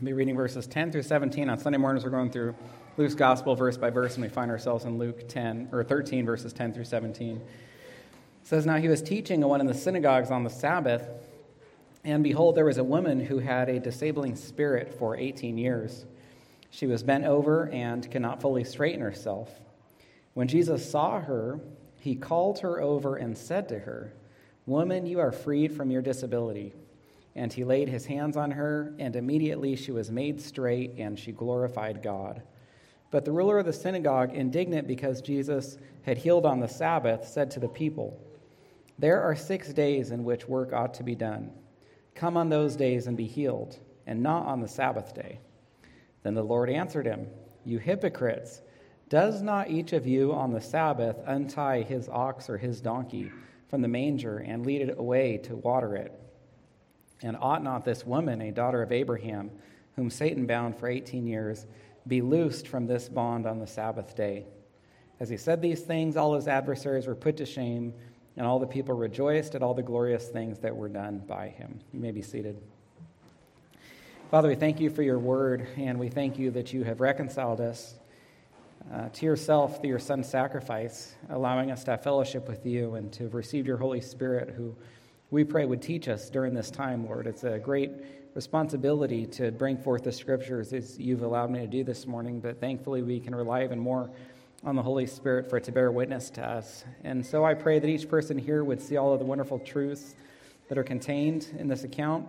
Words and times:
I'll 0.00 0.04
be 0.04 0.12
reading 0.12 0.34
verses 0.34 0.66
10 0.66 0.90
through 0.90 1.04
17. 1.04 1.48
On 1.48 1.56
Sunday 1.56 1.78
mornings, 1.78 2.04
we're 2.04 2.10
going 2.10 2.28
through 2.28 2.56
Luke's 2.96 3.14
gospel 3.14 3.54
verse 3.54 3.76
by 3.76 3.90
verse, 3.90 4.14
and 4.14 4.24
we 4.24 4.28
find 4.28 4.50
ourselves 4.50 4.86
in 4.86 4.98
Luke 4.98 5.28
10 5.28 5.68
or 5.70 5.84
13, 5.84 6.26
verses 6.26 6.52
10 6.52 6.74
through 6.74 6.84
17. 6.84 7.36
It 7.36 7.42
says, 8.42 8.66
Now 8.66 8.78
he 8.78 8.88
was 8.88 9.00
teaching 9.00 9.40
in 9.40 9.48
one 9.48 9.60
of 9.60 9.68
the 9.68 9.74
synagogues 9.74 10.32
on 10.32 10.42
the 10.42 10.50
Sabbath, 10.50 11.08
and 12.02 12.24
behold, 12.24 12.56
there 12.56 12.64
was 12.64 12.78
a 12.78 12.82
woman 12.82 13.20
who 13.20 13.38
had 13.38 13.68
a 13.68 13.78
disabling 13.78 14.34
spirit 14.34 14.98
for 14.98 15.16
18 15.16 15.56
years. 15.58 16.06
She 16.70 16.88
was 16.88 17.04
bent 17.04 17.24
over 17.24 17.68
and 17.68 18.10
could 18.10 18.22
not 18.22 18.42
fully 18.42 18.64
straighten 18.64 19.00
herself. 19.00 19.48
When 20.34 20.48
Jesus 20.48 20.90
saw 20.90 21.20
her, 21.20 21.60
he 22.00 22.16
called 22.16 22.58
her 22.58 22.80
over 22.80 23.14
and 23.14 23.38
said 23.38 23.68
to 23.68 23.78
her, 23.78 24.12
Woman, 24.66 25.06
you 25.06 25.20
are 25.20 25.30
freed 25.30 25.72
from 25.72 25.92
your 25.92 26.02
disability. 26.02 26.74
And 27.36 27.52
he 27.52 27.64
laid 27.64 27.88
his 27.88 28.06
hands 28.06 28.36
on 28.36 28.52
her, 28.52 28.94
and 28.98 29.16
immediately 29.16 29.74
she 29.76 29.90
was 29.90 30.10
made 30.10 30.40
straight, 30.40 30.94
and 30.98 31.18
she 31.18 31.32
glorified 31.32 32.02
God. 32.02 32.42
But 33.10 33.24
the 33.24 33.32
ruler 33.32 33.58
of 33.58 33.66
the 33.66 33.72
synagogue, 33.72 34.34
indignant 34.34 34.88
because 34.88 35.20
Jesus 35.20 35.78
had 36.02 36.18
healed 36.18 36.46
on 36.46 36.60
the 36.60 36.68
Sabbath, 36.68 37.26
said 37.26 37.50
to 37.52 37.60
the 37.60 37.68
people, 37.68 38.20
There 38.98 39.20
are 39.20 39.36
six 39.36 39.72
days 39.72 40.10
in 40.10 40.24
which 40.24 40.48
work 40.48 40.72
ought 40.72 40.94
to 40.94 41.02
be 41.02 41.14
done. 41.14 41.52
Come 42.14 42.36
on 42.36 42.48
those 42.48 42.76
days 42.76 43.06
and 43.06 43.16
be 43.16 43.26
healed, 43.26 43.78
and 44.06 44.22
not 44.22 44.46
on 44.46 44.60
the 44.60 44.68
Sabbath 44.68 45.14
day. 45.14 45.40
Then 46.24 46.34
the 46.34 46.42
Lord 46.42 46.70
answered 46.70 47.06
him, 47.06 47.28
You 47.64 47.78
hypocrites! 47.78 48.62
Does 49.08 49.42
not 49.42 49.70
each 49.70 49.92
of 49.92 50.06
you 50.06 50.32
on 50.32 50.52
the 50.52 50.60
Sabbath 50.60 51.16
untie 51.26 51.82
his 51.82 52.08
ox 52.08 52.48
or 52.48 52.56
his 52.56 52.80
donkey 52.80 53.30
from 53.68 53.82
the 53.82 53.88
manger 53.88 54.38
and 54.38 54.64
lead 54.64 54.82
it 54.82 54.98
away 54.98 55.36
to 55.38 55.56
water 55.56 55.94
it? 55.94 56.12
And 57.24 57.38
ought 57.40 57.64
not 57.64 57.86
this 57.86 58.06
woman, 58.06 58.42
a 58.42 58.52
daughter 58.52 58.82
of 58.82 58.92
Abraham, 58.92 59.50
whom 59.96 60.10
Satan 60.10 60.46
bound 60.46 60.76
for 60.76 60.88
18 60.88 61.26
years, 61.26 61.66
be 62.06 62.20
loosed 62.20 62.68
from 62.68 62.86
this 62.86 63.08
bond 63.08 63.46
on 63.46 63.58
the 63.58 63.66
Sabbath 63.66 64.14
day? 64.14 64.44
As 65.18 65.30
he 65.30 65.38
said 65.38 65.62
these 65.62 65.80
things, 65.80 66.18
all 66.18 66.34
his 66.34 66.46
adversaries 66.46 67.06
were 67.06 67.14
put 67.14 67.38
to 67.38 67.46
shame, 67.46 67.94
and 68.36 68.46
all 68.46 68.58
the 68.58 68.66
people 68.66 68.94
rejoiced 68.94 69.54
at 69.54 69.62
all 69.62 69.72
the 69.72 69.82
glorious 69.82 70.28
things 70.28 70.58
that 70.58 70.76
were 70.76 70.90
done 70.90 71.22
by 71.26 71.48
him. 71.48 71.80
You 71.94 72.00
may 72.00 72.10
be 72.10 72.20
seated. 72.20 72.60
Father, 74.30 74.48
we 74.48 74.54
thank 74.54 74.78
you 74.78 74.90
for 74.90 75.02
your 75.02 75.18
word, 75.18 75.66
and 75.78 75.98
we 75.98 76.10
thank 76.10 76.38
you 76.38 76.50
that 76.50 76.74
you 76.74 76.84
have 76.84 77.00
reconciled 77.00 77.60
us 77.62 77.94
uh, 78.92 79.08
to 79.14 79.24
yourself 79.24 79.80
through 79.80 79.88
your 79.88 79.98
son's 79.98 80.28
sacrifice, 80.28 81.14
allowing 81.30 81.70
us 81.70 81.84
to 81.84 81.92
have 81.92 82.02
fellowship 82.02 82.46
with 82.48 82.66
you 82.66 82.96
and 82.96 83.10
to 83.14 83.22
have 83.24 83.34
received 83.34 83.66
your 83.66 83.78
Holy 83.78 84.02
Spirit, 84.02 84.50
who 84.50 84.76
we 85.34 85.42
pray 85.42 85.64
would 85.64 85.82
teach 85.82 86.06
us 86.06 86.30
during 86.30 86.54
this 86.54 86.70
time, 86.70 87.04
Lord. 87.06 87.26
It's 87.26 87.42
a 87.42 87.58
great 87.58 87.90
responsibility 88.34 89.26
to 89.26 89.50
bring 89.50 89.76
forth 89.76 90.04
the 90.04 90.12
scriptures 90.12 90.72
as 90.72 90.96
you've 90.96 91.22
allowed 91.22 91.50
me 91.50 91.58
to 91.58 91.66
do 91.66 91.82
this 91.82 92.06
morning, 92.06 92.38
but 92.38 92.60
thankfully 92.60 93.02
we 93.02 93.18
can 93.18 93.34
rely 93.34 93.64
even 93.64 93.80
more 93.80 94.08
on 94.62 94.76
the 94.76 94.82
Holy 94.82 95.06
Spirit 95.06 95.50
for 95.50 95.56
it 95.56 95.64
to 95.64 95.72
bear 95.72 95.90
witness 95.90 96.30
to 96.30 96.48
us. 96.48 96.84
And 97.02 97.26
so 97.26 97.44
I 97.44 97.54
pray 97.54 97.80
that 97.80 97.88
each 97.88 98.08
person 98.08 98.38
here 98.38 98.62
would 98.62 98.80
see 98.80 98.96
all 98.96 99.12
of 99.12 99.18
the 99.18 99.24
wonderful 99.24 99.58
truths 99.58 100.14
that 100.68 100.78
are 100.78 100.84
contained 100.84 101.48
in 101.58 101.66
this 101.66 101.82
account. 101.82 102.28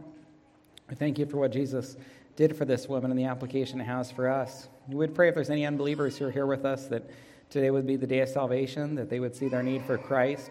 I 0.90 0.96
thank 0.96 1.20
you 1.20 1.28
for 1.28 1.38
what 1.38 1.52
Jesus 1.52 1.98
did 2.36 2.58
for 2.58 2.66
this 2.66 2.90
woman 2.90 3.12
and 3.12 3.20
the 3.20 3.26
application 3.26 3.80
it 3.80 3.86
has 3.86 4.12
for 4.12 4.28
us. 4.28 4.68
We 4.88 4.96
would 4.96 5.14
pray 5.14 5.30
if 5.30 5.36
there's 5.36 5.52
any 5.52 5.68
unbelievers 5.68 6.18
who 6.18 6.26
are 6.26 6.32
here 6.32 6.48
with 6.48 6.66
us 6.66 6.88
that 6.88 7.08
today 7.52 7.70
would 7.70 7.86
be 7.86 7.98
the 7.98 8.08
day 8.08 8.22
of 8.22 8.30
salvation, 8.30 8.96
that 8.96 9.12
they 9.12 9.20
would 9.20 9.36
see 9.36 9.48
their 9.48 9.62
need 9.62 9.84
for 9.84 9.96
Christ, 10.00 10.50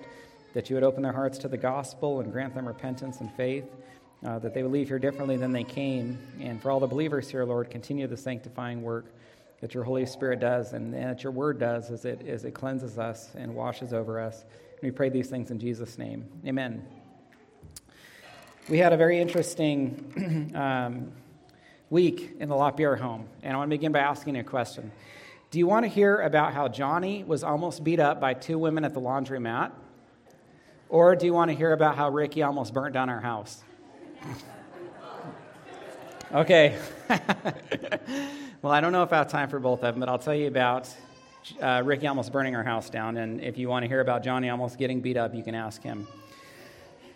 that 0.54 0.70
you 0.70 0.76
would 0.76 0.84
open 0.84 1.02
their 1.02 1.12
hearts 1.12 1.36
to 1.38 1.48
the 1.48 1.56
gospel 1.56 2.20
and 2.20 2.32
grant 2.32 2.54
them 2.54 2.66
repentance 2.66 3.20
and 3.20 3.30
faith, 3.34 3.64
uh, 4.24 4.38
that 4.38 4.54
they 4.54 4.62
would 4.62 4.72
leave 4.72 4.88
here 4.88 4.98
differently 4.98 5.36
than 5.36 5.52
they 5.52 5.64
came. 5.64 6.18
And 6.40 6.62
for 6.62 6.70
all 6.70 6.80
the 6.80 6.86
believers 6.86 7.28
here, 7.28 7.44
Lord, 7.44 7.70
continue 7.70 8.06
the 8.06 8.16
sanctifying 8.16 8.82
work 8.82 9.12
that 9.60 9.74
your 9.74 9.84
Holy 9.84 10.06
Spirit 10.06 10.40
does 10.40 10.72
and, 10.72 10.94
and 10.94 11.10
that 11.10 11.22
your 11.22 11.32
word 11.32 11.58
does 11.58 11.90
as 11.90 12.04
it, 12.04 12.26
as 12.26 12.44
it 12.44 12.52
cleanses 12.52 12.98
us 12.98 13.30
and 13.34 13.54
washes 13.54 13.92
over 13.92 14.20
us. 14.20 14.44
And 14.72 14.82
we 14.82 14.90
pray 14.90 15.08
these 15.08 15.28
things 15.28 15.50
in 15.50 15.58
Jesus' 15.58 15.98
name. 15.98 16.26
Amen. 16.46 16.86
We 18.68 18.78
had 18.78 18.92
a 18.92 18.96
very 18.96 19.20
interesting 19.20 20.52
um, 20.54 21.12
week 21.90 22.36
in 22.38 22.48
the 22.48 22.56
Lapierre 22.56 22.96
home, 22.96 23.28
and 23.42 23.52
I 23.52 23.56
want 23.56 23.70
to 23.70 23.76
begin 23.76 23.92
by 23.92 23.98
asking 23.98 24.36
a 24.36 24.44
question. 24.44 24.90
Do 25.50 25.58
you 25.58 25.66
want 25.66 25.84
to 25.84 25.88
hear 25.88 26.20
about 26.20 26.54
how 26.54 26.68
Johnny 26.68 27.24
was 27.24 27.44
almost 27.44 27.84
beat 27.84 28.00
up 28.00 28.20
by 28.20 28.34
two 28.34 28.58
women 28.58 28.84
at 28.84 28.94
the 28.94 29.00
laundromat? 29.00 29.72
Or 30.94 31.16
do 31.16 31.26
you 31.26 31.34
want 31.34 31.50
to 31.50 31.56
hear 31.56 31.72
about 31.72 31.96
how 31.96 32.08
Ricky 32.08 32.44
almost 32.44 32.72
burnt 32.72 32.94
down 32.94 33.10
our 33.10 33.20
house? 33.20 33.64
Okay. 36.32 36.76
well, 38.62 38.72
I 38.72 38.80
don't 38.80 38.90
know 38.90 39.04
if 39.04 39.12
I 39.12 39.18
have 39.18 39.30
time 39.30 39.48
for 39.48 39.60
both 39.60 39.84
of 39.84 39.94
them, 39.94 40.00
but 40.00 40.08
I'll 40.08 40.18
tell 40.18 40.34
you 40.34 40.48
about 40.48 40.92
uh, 41.62 41.82
Ricky 41.84 42.08
almost 42.08 42.32
burning 42.32 42.56
our 42.56 42.64
house 42.64 42.90
down. 42.90 43.18
And 43.18 43.40
if 43.40 43.56
you 43.56 43.68
want 43.68 43.84
to 43.84 43.88
hear 43.88 44.00
about 44.00 44.24
Johnny 44.24 44.48
almost 44.48 44.76
getting 44.76 45.00
beat 45.00 45.16
up, 45.16 45.32
you 45.32 45.44
can 45.44 45.54
ask 45.54 45.80
him. 45.80 46.08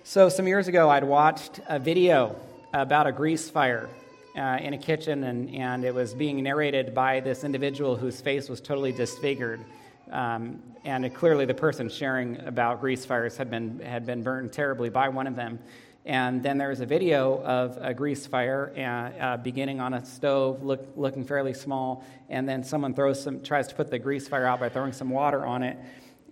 So, 0.04 0.28
some 0.28 0.46
years 0.46 0.68
ago, 0.68 0.88
I'd 0.88 1.02
watched 1.02 1.58
a 1.68 1.80
video 1.80 2.36
about 2.72 3.08
a 3.08 3.12
grease 3.12 3.50
fire 3.50 3.88
uh, 4.36 4.58
in 4.60 4.74
a 4.74 4.78
kitchen, 4.78 5.24
and, 5.24 5.52
and 5.52 5.84
it 5.84 5.92
was 5.92 6.14
being 6.14 6.40
narrated 6.40 6.94
by 6.94 7.18
this 7.18 7.42
individual 7.42 7.96
whose 7.96 8.20
face 8.20 8.48
was 8.48 8.60
totally 8.60 8.92
disfigured. 8.92 9.64
Um, 10.12 10.62
and 10.88 11.04
it, 11.04 11.14
clearly, 11.14 11.44
the 11.44 11.52
person 11.52 11.90
sharing 11.90 12.40
about 12.46 12.80
grease 12.80 13.04
fires 13.04 13.36
had 13.36 13.50
been, 13.50 13.78
had 13.80 14.06
been 14.06 14.22
burned 14.22 14.54
terribly 14.54 14.88
by 14.88 15.10
one 15.10 15.26
of 15.26 15.36
them. 15.36 15.58
And 16.06 16.42
then 16.42 16.56
there's 16.56 16.80
a 16.80 16.86
video 16.86 17.42
of 17.42 17.76
a 17.78 17.92
grease 17.92 18.26
fire 18.26 18.72
uh, 18.74 19.22
uh, 19.22 19.36
beginning 19.36 19.80
on 19.80 19.92
a 19.92 20.06
stove, 20.06 20.62
look, 20.62 20.88
looking 20.96 21.26
fairly 21.26 21.52
small, 21.52 22.06
and 22.30 22.48
then 22.48 22.64
someone 22.64 22.94
throws 22.94 23.22
some, 23.22 23.42
tries 23.42 23.68
to 23.68 23.74
put 23.74 23.90
the 23.90 23.98
grease 23.98 24.28
fire 24.28 24.46
out 24.46 24.60
by 24.60 24.70
throwing 24.70 24.94
some 24.94 25.10
water 25.10 25.44
on 25.44 25.62
it, 25.62 25.76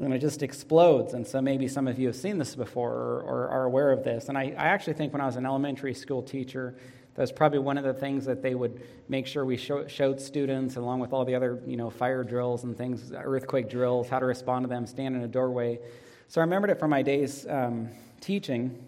and 0.01 0.15
it 0.15 0.21
just 0.21 0.43
explodes. 0.43 1.13
And 1.13 1.27
so 1.27 1.43
maybe 1.43 1.69
some 1.69 1.87
of 1.87 1.99
you 1.99 2.07
have 2.07 2.17
seen 2.17 2.39
this 2.39 2.57
before 2.57 2.93
or, 2.93 3.21
or 3.21 3.49
are 3.51 3.65
aware 3.65 3.93
of 3.93 4.05
this. 4.05 4.31
And 4.31 4.39
I, 4.39 4.55
I, 4.57 4.69
actually 4.69 4.95
think 4.95 5.13
when 5.13 5.21
I 5.21 5.27
was 5.27 5.37
an 5.37 5.45
elementary 5.45 5.93
school 5.93 6.23
teacher, 6.23 6.79
that 7.17 7.23
was 7.23 7.33
probably 7.33 7.61
one 7.61 7.79
of 7.79 7.85
the 7.85 7.95
things 7.95 8.27
that 8.27 8.43
they 8.43 8.55
would 8.55 8.83
make 9.09 9.27
sure 9.27 9.47
we 9.47 9.57
show, 9.57 9.87
showed 9.87 10.21
students, 10.21 10.77
along 10.77 11.01
with 11.01 11.15
all 11.15 11.25
the 11.25 11.35
other, 11.35 11.59
you 11.67 11.79
know, 11.79 11.89
fire 11.89 12.23
drills 12.23 12.65
and 12.65 12.77
things, 12.77 13.11
earthquake 13.15 13.71
drills, 13.71 14.07
how 14.07 14.19
to 14.19 14.27
respond 14.27 14.65
to 14.65 14.69
them, 14.69 14.87
stand 14.87 15.17
in 15.17 15.23
a 15.23 15.29
doorway. 15.29 15.81
So 16.29 16.43
I 16.43 16.45
remembered 16.45 16.69
it 16.69 16.79
from 16.79 16.91
my 16.91 17.01
days 17.01 17.47
um, 17.49 17.89
teaching 18.21 18.85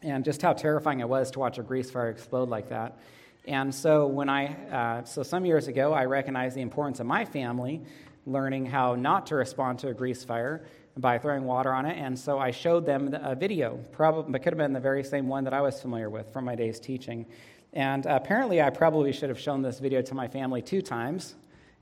and 0.00 0.24
just 0.24 0.40
how 0.40 0.54
terrifying 0.54 1.00
it 1.00 1.08
was 1.08 1.30
to 1.32 1.40
watch 1.40 1.58
a 1.58 1.62
grease 1.62 1.90
fire 1.90 2.08
explode 2.08 2.48
like 2.48 2.70
that. 2.70 2.96
And 3.44 3.74
so 3.74 4.06
when 4.06 4.30
I, 4.30 4.46
uh, 4.70 5.04
so 5.04 5.22
some 5.22 5.44
years 5.44 5.68
ago, 5.68 5.92
I 5.92 6.06
recognized 6.06 6.56
the 6.56 6.62
importance 6.62 7.00
of 7.00 7.06
my 7.06 7.26
family 7.26 7.82
learning 8.24 8.64
how 8.66 8.94
not 8.94 9.26
to 9.26 9.34
respond 9.34 9.80
to 9.80 9.88
a 9.88 9.94
grease 9.94 10.24
fire 10.24 10.64
by 10.96 11.18
throwing 11.18 11.44
water 11.44 11.72
on 11.72 11.86
it. 11.86 11.96
And 11.98 12.18
so 12.18 12.38
I 12.38 12.50
showed 12.50 12.84
them 12.84 13.16
a 13.20 13.34
video, 13.34 13.78
probably, 13.92 14.34
it 14.34 14.42
could 14.42 14.52
have 14.52 14.58
been 14.58 14.72
the 14.72 14.80
very 14.80 15.02
same 15.02 15.28
one 15.28 15.44
that 15.44 15.54
I 15.54 15.60
was 15.60 15.80
familiar 15.80 16.10
with 16.10 16.32
from 16.32 16.44
my 16.44 16.54
days 16.54 16.78
teaching. 16.78 17.26
And 17.72 18.04
apparently, 18.04 18.60
I 18.60 18.70
probably 18.70 19.12
should 19.12 19.30
have 19.30 19.40
shown 19.40 19.62
this 19.62 19.78
video 19.78 20.02
to 20.02 20.14
my 20.14 20.28
family 20.28 20.60
two 20.60 20.82
times 20.82 21.34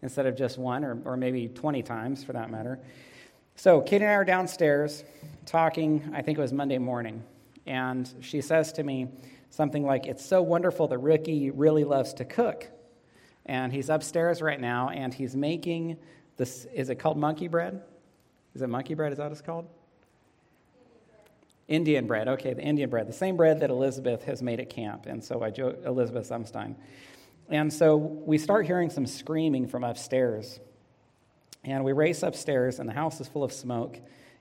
instead 0.03 0.27
of 0.27 0.37
just 0.37 0.57
one, 0.57 0.85
or, 0.85 1.01
or 1.05 1.17
maybe 1.17 1.49
20 1.49 1.83
times 1.83 2.23
for 2.23 2.33
that 2.33 2.51
matter. 2.51 2.79
So, 3.57 3.81
Kate 3.81 4.01
and 4.01 4.11
I 4.11 4.15
are 4.15 4.25
downstairs 4.25 5.05
talking, 5.45 6.13
I 6.15 6.23
think 6.23 6.39
it 6.39 6.41
was 6.41 6.53
Monday 6.53 6.79
morning. 6.79 7.25
And 7.67 8.11
she 8.21 8.41
says 8.41 8.73
to 8.75 8.85
me 8.85 9.09
something 9.51 9.85
like, 9.85 10.07
It's 10.07 10.25
so 10.25 10.41
wonderful 10.41 10.87
that 10.89 10.99
Ricky 10.99 11.51
really 11.51 11.85
loves 11.85 12.15
to 12.15 12.25
cook. 12.25 12.69
And 13.47 13.73
he's 13.73 13.91
upstairs 13.91 14.41
right 14.41 14.61
now 14.61 14.91
and 14.91 15.13
he's 15.13 15.35
making 15.35 15.99
this, 16.37 16.67
is 16.73 16.89
it 16.89 16.97
called 16.97 17.19
monkey 17.19 17.49
bread? 17.49 17.83
Is 18.55 18.63
it 18.63 18.69
monkey 18.69 18.95
bread? 18.95 19.13
Is 19.13 19.19
that 19.19 19.25
what 19.25 19.33
it's 19.33 19.41
called? 19.41 19.67
Indian 21.69 22.07
bread. 22.07 22.29
Okay, 22.29 22.53
the 22.53 22.63
Indian 22.63 22.91
bread. 22.91 23.09
The 23.09 23.13
same 23.13 23.37
bread 23.37 23.61
that 23.61 23.71
Elizabeth 23.71 24.25
has 24.25 24.43
made 24.43 24.61
at 24.61 24.71
camp. 24.71 25.07
And 25.07 25.23
so 25.23 25.43
I 25.43 25.51
joke, 25.51 25.79
Elizabeth 25.85 26.29
Sumstein. 26.29 26.75
And 27.49 27.73
so 27.73 27.97
we 27.97 28.39
start 28.39 28.67
hearing 28.67 28.91
some 28.91 29.07
screaming 29.07 29.69
from 29.69 29.85
upstairs. 29.85 30.59
And 31.63 31.85
we 31.85 31.93
race 31.93 32.23
upstairs, 32.23 32.79
and 32.79 32.89
the 32.89 32.93
house 32.93 33.21
is 33.21 33.29
full 33.29 33.45
of 33.45 33.53
smoke 33.53 34.01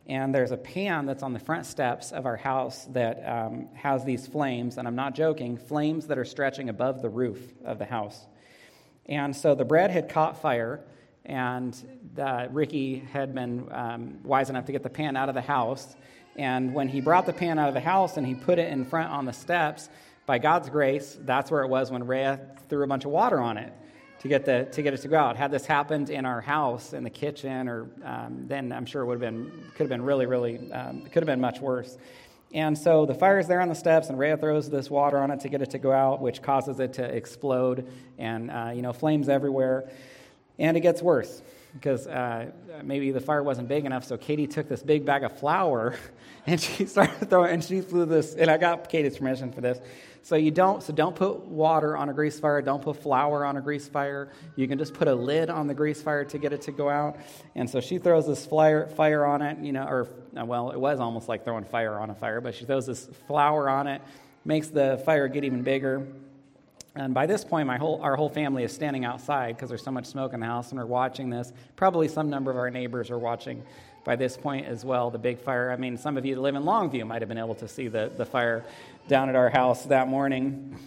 and 0.10 0.34
there's 0.34 0.50
a 0.50 0.58
pan 0.58 1.06
that's 1.06 1.22
on 1.22 1.34
the 1.34 1.40
front 1.40 1.68
steps 1.68 2.12
of 2.12 2.26
our 2.26 2.36
house 2.36 2.86
that 2.94 3.24
um, 3.30 3.68
has 3.76 4.04
these 4.04 4.26
flames, 4.26 4.80
and 4.80 4.88
I'm 4.88 4.96
not 4.96 5.14
joking, 5.14 5.56
flames 5.56 6.08
that 6.08 6.18
are 6.18 6.26
stretching 6.26 6.68
above 6.68 7.04
the 7.04 7.10
roof 7.10 7.40
of 7.64 7.78
the 7.78 7.86
house. 7.86 8.26
And 9.06 9.36
so 9.36 9.54
the 9.54 9.66
bread 9.66 9.92
had 9.92 10.10
caught 10.10 10.42
fire, 10.42 10.82
and 11.30 11.78
the, 12.16 12.50
Ricky 12.52 13.00
had 13.00 13.34
been 13.34 13.68
um, 13.72 14.18
wise 14.24 14.50
enough 14.50 14.66
to 14.66 14.72
get 14.72 14.84
the 14.84 14.90
pan 14.90 15.16
out 15.16 15.30
of 15.30 15.36
the 15.36 15.42
house. 15.42 15.96
And 16.36 16.74
when 16.74 16.88
he 16.88 17.02
brought 17.02 17.26
the 17.26 17.34
pan 17.34 17.60
out 17.60 17.68
of 17.68 17.76
the 17.76 17.80
house 17.80 18.18
and 18.18 18.26
he 18.26 18.34
put 18.34 18.60
it 18.60 18.72
in 18.72 18.84
front 18.86 19.12
on 19.12 19.26
the 19.26 19.34
steps, 19.34 19.90
by 20.26 20.38
God's 20.38 20.70
grace, 20.70 21.18
that's 21.22 21.50
where 21.50 21.64
it 21.64 21.70
was 21.70 21.92
when 21.92 22.06
Rhea 22.06 22.40
threw 22.68 22.84
a 22.84 22.88
bunch 22.88 23.06
of 23.06 23.12
water 23.12 23.40
on 23.40 23.58
it 23.58 23.74
to 24.20 24.28
get, 24.28 24.46
the, 24.46 24.68
to 24.72 24.82
get 24.82 24.94
it 24.94 25.02
to 25.02 25.08
go 25.08 25.18
out. 25.18 25.38
Had 25.38 25.50
this 25.50 25.66
happened 25.66 26.10
in 26.10 26.26
our 26.26 26.42
house, 26.42 26.94
in 26.94 27.04
the 27.04 27.10
kitchen, 27.10 27.68
or 27.68 27.90
um, 28.04 28.46
then 28.48 28.72
I'm 28.72 28.86
sure 28.86 29.02
it 29.02 29.06
would 29.06 29.22
have 29.22 29.34
been, 29.34 29.52
could 29.72 29.84
have 29.84 29.90
been 29.90 30.04
really, 30.04 30.26
really, 30.28 30.72
um, 30.72 31.02
could 31.02 31.24
have 31.24 31.26
been 31.26 31.42
much 31.42 31.62
worse. 31.62 31.98
And 32.54 32.78
so 32.78 33.06
the 33.06 33.14
fire 33.14 33.40
is 33.40 33.48
there 33.48 33.62
on 33.62 33.70
the 33.70 33.76
steps, 33.76 34.10
and 34.10 34.18
Rhea 34.18 34.36
throws 34.36 34.70
this 34.70 34.90
water 34.90 35.18
on 35.20 35.30
it 35.32 35.40
to 35.42 35.50
get 35.50 35.62
it 35.62 35.70
to 35.72 35.80
go 35.80 35.92
out, 35.92 36.22
which 36.22 36.42
causes 36.42 36.80
it 36.80 36.94
to 36.94 37.04
explode, 37.04 37.88
and 38.18 38.50
uh, 38.50 38.72
you 38.74 38.82
know 38.82 38.94
flames 38.94 39.30
everywhere. 39.30 39.90
And 40.60 40.78
it 40.78 40.82
gets 40.82 41.02
worse 41.02 41.42
because 41.74 42.08
uh, 42.08 42.52
maybe 42.84 43.12
the 43.12 43.20
fire 43.20 43.44
wasn't 43.44 43.68
big 43.68 43.86
enough. 43.86 44.04
So 44.04 44.18
Katie 44.18 44.48
took 44.48 44.68
this 44.68 44.84
big 44.84 45.06
bag 45.06 45.24
of 45.24 45.38
flour, 45.40 45.96
and 46.46 46.60
she 46.60 46.86
started 46.86 47.30
throwing, 47.30 47.54
and 47.54 47.64
she 47.64 47.82
flew 47.82 48.06
this. 48.06 48.36
And 48.36 48.50
I 48.50 48.58
got 48.58 48.90
Katie's 48.90 49.18
permission 49.18 49.52
for 49.52 49.62
this. 49.62 49.80
So 50.22 50.36
you 50.36 50.52
don't 50.52 50.84
so 50.84 50.92
don't 50.92 51.16
put 51.16 51.46
water 51.46 51.96
on 51.96 52.10
a 52.10 52.14
grease 52.14 52.40
fire, 52.40 52.62
don't 52.62 52.82
put 52.82 53.02
flour 53.02 53.46
on 53.46 53.58
a 53.58 53.62
grease 53.62 53.88
fire. 53.88 54.30
You 54.56 54.68
can 54.68 54.78
just 54.78 54.94
put 54.94 55.08
a 55.08 55.16
lid 55.16 55.50
on 55.50 55.68
the 55.68 55.74
grease 55.74 56.02
fire 56.02 56.26
to 56.26 56.38
get 56.38 56.52
it 56.52 56.64
to 56.64 56.72
go 56.72 56.90
out. 56.90 57.18
And 57.56 57.70
so 57.70 57.80
she 57.80 58.00
throws 58.00 58.28
this 58.28 58.46
fire 58.46 58.88
fire 58.88 59.26
on 59.26 59.42
it, 59.42 59.60
you 59.60 59.72
know, 59.72 59.86
or 59.86 60.08
uh, 60.38 60.46
well, 60.46 60.72
it 60.72 60.80
was 60.80 61.00
almost 61.00 61.30
like 61.30 61.46
throwing 61.46 61.64
fire 61.64 61.98
on 61.98 62.10
a 62.10 62.16
fire, 62.16 62.42
but 62.42 62.54
she 62.54 62.66
throws 62.66 62.86
this 62.86 63.10
flour 63.28 63.70
on 63.70 63.88
it, 63.88 64.02
makes 64.44 64.68
the 64.68 65.02
fire 65.06 65.28
get 65.30 65.44
even 65.46 65.64
bigger. 65.64 66.06
And 66.96 67.14
by 67.14 67.28
this 67.28 67.46
point, 67.46 67.68
my 67.68 67.78
whole, 67.78 68.02
our 68.02 68.16
whole 68.16 68.30
family 68.30 68.64
is 68.64 68.74
standing 68.74 69.06
outside 69.06 69.56
because 69.56 69.70
there's 69.70 69.84
so 69.84 69.92
much 69.92 70.06
smoke 70.06 70.34
in 70.34 70.40
the 70.40 70.46
house, 70.46 70.72
and 70.72 70.80
we're 70.80 70.86
watching 70.86 71.30
this. 71.30 71.54
Probably 71.76 72.08
some 72.08 72.30
number 72.30 72.50
of 72.52 72.58
our 72.58 72.70
neighbors 72.70 73.12
are 73.12 73.20
watching 73.20 73.64
by 74.04 74.16
this 74.16 74.36
point 74.36 74.66
as 74.66 74.84
well, 74.84 75.12
the 75.12 75.20
big 75.20 75.40
fire. 75.40 75.72
I 75.72 75.76
mean, 75.76 75.98
some 75.98 76.18
of 76.18 76.26
you 76.26 76.36
that 76.36 76.42
live 76.42 76.56
in 76.56 76.64
Longview 76.64 77.06
might 77.06 77.22
have 77.22 77.30
been 77.30 77.38
able 77.38 77.56
to 77.56 77.68
see 77.68 77.88
the, 77.88 78.12
the 78.18 78.26
fire 78.26 78.66
down 79.08 79.30
at 79.30 79.36
our 79.36 79.50
house 79.50 79.86
that 79.86 80.08
morning. 80.08 80.78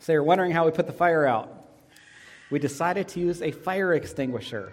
So 0.00 0.12
you're 0.12 0.22
wondering 0.22 0.50
how 0.50 0.66
we 0.66 0.72
put 0.72 0.86
the 0.86 0.92
fire 0.92 1.26
out. 1.26 1.54
We 2.50 2.58
decided 2.58 3.08
to 3.08 3.20
use 3.20 3.42
a 3.42 3.50
fire 3.50 3.94
extinguisher. 3.94 4.72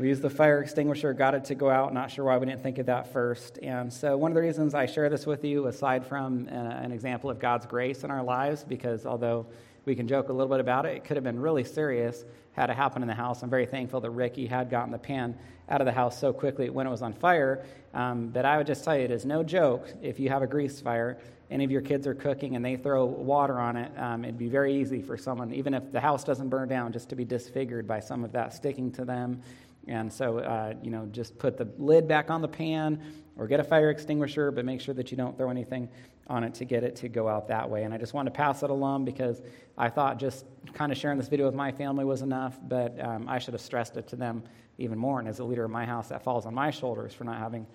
We 0.00 0.08
used 0.08 0.22
the 0.22 0.30
fire 0.30 0.62
extinguisher, 0.62 1.12
got 1.12 1.34
it 1.34 1.44
to 1.44 1.54
go 1.54 1.68
out. 1.68 1.92
Not 1.92 2.10
sure 2.10 2.24
why 2.24 2.38
we 2.38 2.46
didn't 2.46 2.62
think 2.62 2.78
of 2.78 2.86
that 2.86 3.12
first. 3.12 3.58
And 3.58 3.92
so, 3.92 4.16
one 4.16 4.30
of 4.30 4.34
the 4.34 4.40
reasons 4.40 4.74
I 4.74 4.86
share 4.86 5.10
this 5.10 5.26
with 5.26 5.44
you, 5.44 5.66
aside 5.66 6.06
from 6.06 6.48
uh, 6.50 6.54
an 6.54 6.90
example 6.90 7.28
of 7.28 7.38
God's 7.38 7.66
grace 7.66 8.02
in 8.02 8.10
our 8.10 8.22
lives, 8.22 8.64
because 8.64 9.04
although 9.04 9.44
we 9.84 9.94
can 9.94 10.08
joke 10.08 10.30
a 10.30 10.32
little 10.32 10.48
bit 10.48 10.60
about 10.60 10.86
it, 10.86 10.96
it 10.96 11.04
could 11.04 11.18
have 11.18 11.24
been 11.24 11.38
really 11.38 11.64
serious 11.64 12.24
had 12.52 12.70
it 12.70 12.76
happened 12.76 13.04
in 13.04 13.08
the 13.08 13.14
house. 13.14 13.42
I'm 13.42 13.50
very 13.50 13.66
thankful 13.66 14.00
that 14.00 14.10
Ricky 14.10 14.46
had 14.46 14.70
gotten 14.70 14.90
the 14.90 14.98
pan 14.98 15.36
out 15.68 15.82
of 15.82 15.84
the 15.84 15.92
house 15.92 16.18
so 16.18 16.32
quickly 16.32 16.70
when 16.70 16.86
it 16.86 16.90
was 16.90 17.02
on 17.02 17.12
fire. 17.12 17.62
Um, 17.92 18.28
but 18.28 18.46
I 18.46 18.56
would 18.56 18.66
just 18.66 18.82
tell 18.82 18.96
you, 18.96 19.04
it 19.04 19.10
is 19.10 19.26
no 19.26 19.42
joke 19.42 19.86
if 20.00 20.18
you 20.18 20.30
have 20.30 20.40
a 20.40 20.46
grease 20.46 20.80
fire, 20.80 21.18
any 21.50 21.64
of 21.64 21.70
your 21.70 21.82
kids 21.82 22.06
are 22.06 22.14
cooking 22.14 22.56
and 22.56 22.64
they 22.64 22.76
throw 22.76 23.04
water 23.04 23.58
on 23.58 23.76
it, 23.76 23.92
um, 23.98 24.24
it'd 24.24 24.38
be 24.38 24.48
very 24.48 24.80
easy 24.80 25.02
for 25.02 25.16
someone, 25.18 25.52
even 25.52 25.74
if 25.74 25.92
the 25.92 26.00
house 26.00 26.24
doesn't 26.24 26.48
burn 26.48 26.68
down, 26.68 26.92
just 26.92 27.08
to 27.10 27.16
be 27.16 27.24
disfigured 27.24 27.86
by 27.86 28.00
some 28.00 28.24
of 28.24 28.32
that 28.32 28.54
sticking 28.54 28.90
to 28.92 29.04
them. 29.04 29.42
And 29.86 30.12
so, 30.12 30.38
uh, 30.38 30.74
you 30.82 30.90
know, 30.90 31.06
just 31.10 31.38
put 31.38 31.56
the 31.56 31.68
lid 31.78 32.06
back 32.06 32.30
on 32.30 32.42
the 32.42 32.48
pan 32.48 33.02
or 33.36 33.46
get 33.46 33.60
a 33.60 33.64
fire 33.64 33.90
extinguisher, 33.90 34.50
but 34.50 34.64
make 34.64 34.80
sure 34.80 34.94
that 34.94 35.10
you 35.10 35.16
don't 35.16 35.36
throw 35.36 35.50
anything 35.50 35.88
on 36.26 36.44
it 36.44 36.54
to 36.54 36.64
get 36.64 36.84
it 36.84 36.94
to 36.96 37.08
go 37.08 37.28
out 37.28 37.48
that 37.48 37.68
way. 37.68 37.82
And 37.82 37.92
I 37.92 37.98
just 37.98 38.14
wanted 38.14 38.30
to 38.30 38.36
pass 38.36 38.62
it 38.62 38.70
along 38.70 39.04
because 39.04 39.42
I 39.76 39.88
thought 39.88 40.18
just 40.18 40.44
kind 40.74 40.92
of 40.92 40.98
sharing 40.98 41.18
this 41.18 41.28
video 41.28 41.46
with 41.46 41.54
my 41.54 41.72
family 41.72 42.04
was 42.04 42.22
enough, 42.22 42.58
but 42.62 42.98
um, 43.04 43.28
I 43.28 43.38
should 43.38 43.54
have 43.54 43.60
stressed 43.60 43.96
it 43.96 44.06
to 44.08 44.16
them 44.16 44.44
even 44.78 44.96
more. 44.96 45.18
And 45.18 45.28
as 45.28 45.40
a 45.40 45.44
leader 45.44 45.64
of 45.64 45.70
my 45.70 45.84
house, 45.84 46.08
that 46.08 46.22
falls 46.22 46.46
on 46.46 46.54
my 46.54 46.70
shoulders 46.70 47.12
for 47.12 47.24
not 47.24 47.38
having 47.38 47.66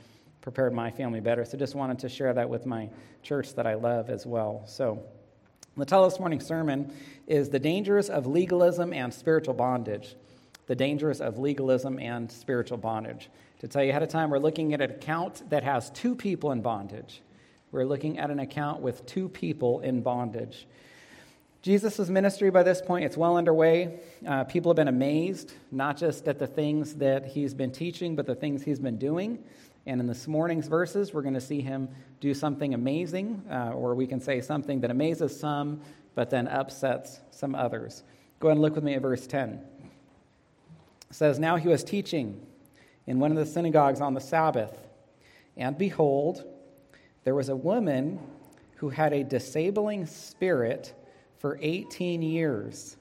prepared 0.41 0.73
my 0.73 0.91
family 0.91 1.19
better. 1.19 1.43
So 1.43 1.57
just 1.57 1.75
wanted 1.75 1.99
to 1.99 2.09
share 2.09 2.33
that 2.33 2.47
with 2.47 2.65
my 2.65 2.89
church 3.23 3.55
that 3.55 3.67
I 3.67 3.73
love 3.73 4.09
as 4.09 4.25
well. 4.25 4.63
So 4.67 5.03
the 5.75 5.83
title 5.83 6.05
of 6.05 6.11
this 6.11 6.19
morning's 6.19 6.45
sermon 6.45 6.93
is 7.27 7.49
The 7.49 7.59
Dangers 7.59 8.09
of 8.09 8.27
Legalism 8.27 8.93
and 8.93 9.13
Spiritual 9.13 9.55
Bondage 9.55 10.15
the 10.67 10.75
dangers 10.75 11.21
of 11.21 11.37
legalism 11.37 11.99
and 11.99 12.31
spiritual 12.31 12.77
bondage. 12.77 13.29
To 13.59 13.67
tell 13.67 13.83
you 13.83 13.89
ahead 13.89 14.03
of 14.03 14.09
time, 14.09 14.29
we're 14.29 14.39
looking 14.39 14.73
at 14.73 14.81
an 14.81 14.91
account 14.91 15.49
that 15.49 15.63
has 15.63 15.89
two 15.91 16.15
people 16.15 16.51
in 16.51 16.61
bondage. 16.61 17.21
We're 17.71 17.85
looking 17.85 18.19
at 18.19 18.31
an 18.31 18.39
account 18.39 18.81
with 18.81 19.05
two 19.05 19.29
people 19.29 19.79
in 19.81 20.01
bondage. 20.01 20.67
Jesus' 21.61 22.09
ministry 22.09 22.51
by 22.51 22.63
this 22.63 22.81
point, 22.81 23.05
it's 23.05 23.17
well 23.17 23.37
underway. 23.37 23.99
Uh, 24.25 24.43
people 24.43 24.71
have 24.71 24.75
been 24.75 24.87
amazed, 24.87 25.53
not 25.71 25.97
just 25.97 26.27
at 26.27 26.37
the 26.37 26.45
things 26.45 26.95
that 26.95 27.25
he's 27.25 27.55
been 27.55 27.71
teaching, 27.71 28.15
but 28.15 28.27
the 28.27 28.35
things 28.35 28.63
he's 28.63 28.79
been 28.79 28.97
doing. 28.97 29.43
And 29.87 29.99
in 29.99 30.07
this 30.07 30.27
morning's 30.27 30.67
verses, 30.67 31.13
we're 31.13 31.23
going 31.23 31.33
to 31.33 31.41
see 31.41 31.61
him 31.61 31.89
do 32.19 32.33
something 32.33 32.73
amazing, 32.73 33.43
uh, 33.49 33.71
or 33.71 33.95
we 33.95 34.05
can 34.05 34.19
say 34.19 34.41
something 34.41 34.81
that 34.81 34.91
amazes 34.91 35.39
some, 35.39 35.81
but 36.13 36.29
then 36.29 36.47
upsets 36.47 37.19
some 37.31 37.55
others. 37.55 38.03
Go 38.39 38.49
ahead 38.49 38.57
and 38.57 38.61
look 38.61 38.75
with 38.75 38.83
me 38.83 38.93
at 38.93 39.01
verse 39.01 39.25
10 39.25 39.59
says, 41.15 41.39
Now 41.39 41.55
he 41.55 41.67
was 41.67 41.83
teaching 41.83 42.45
in 43.07 43.19
one 43.19 43.31
of 43.31 43.37
the 43.37 43.45
synagogues 43.45 44.01
on 44.01 44.13
the 44.13 44.21
Sabbath, 44.21 44.77
and 45.57 45.77
behold, 45.77 46.43
there 47.23 47.35
was 47.35 47.49
a 47.49 47.55
woman 47.55 48.19
who 48.75 48.89
had 48.89 49.13
a 49.13 49.23
disabling 49.23 50.05
spirit 50.05 50.93
for 51.37 51.57
18 51.61 52.21
years. 52.21 52.97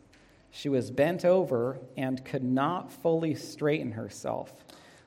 She 0.50 0.68
was 0.68 0.90
bent 0.90 1.24
over 1.24 1.78
and 1.96 2.24
could 2.24 2.44
not 2.44 2.92
fully 2.92 3.34
straighten 3.34 3.92
herself. 3.92 4.54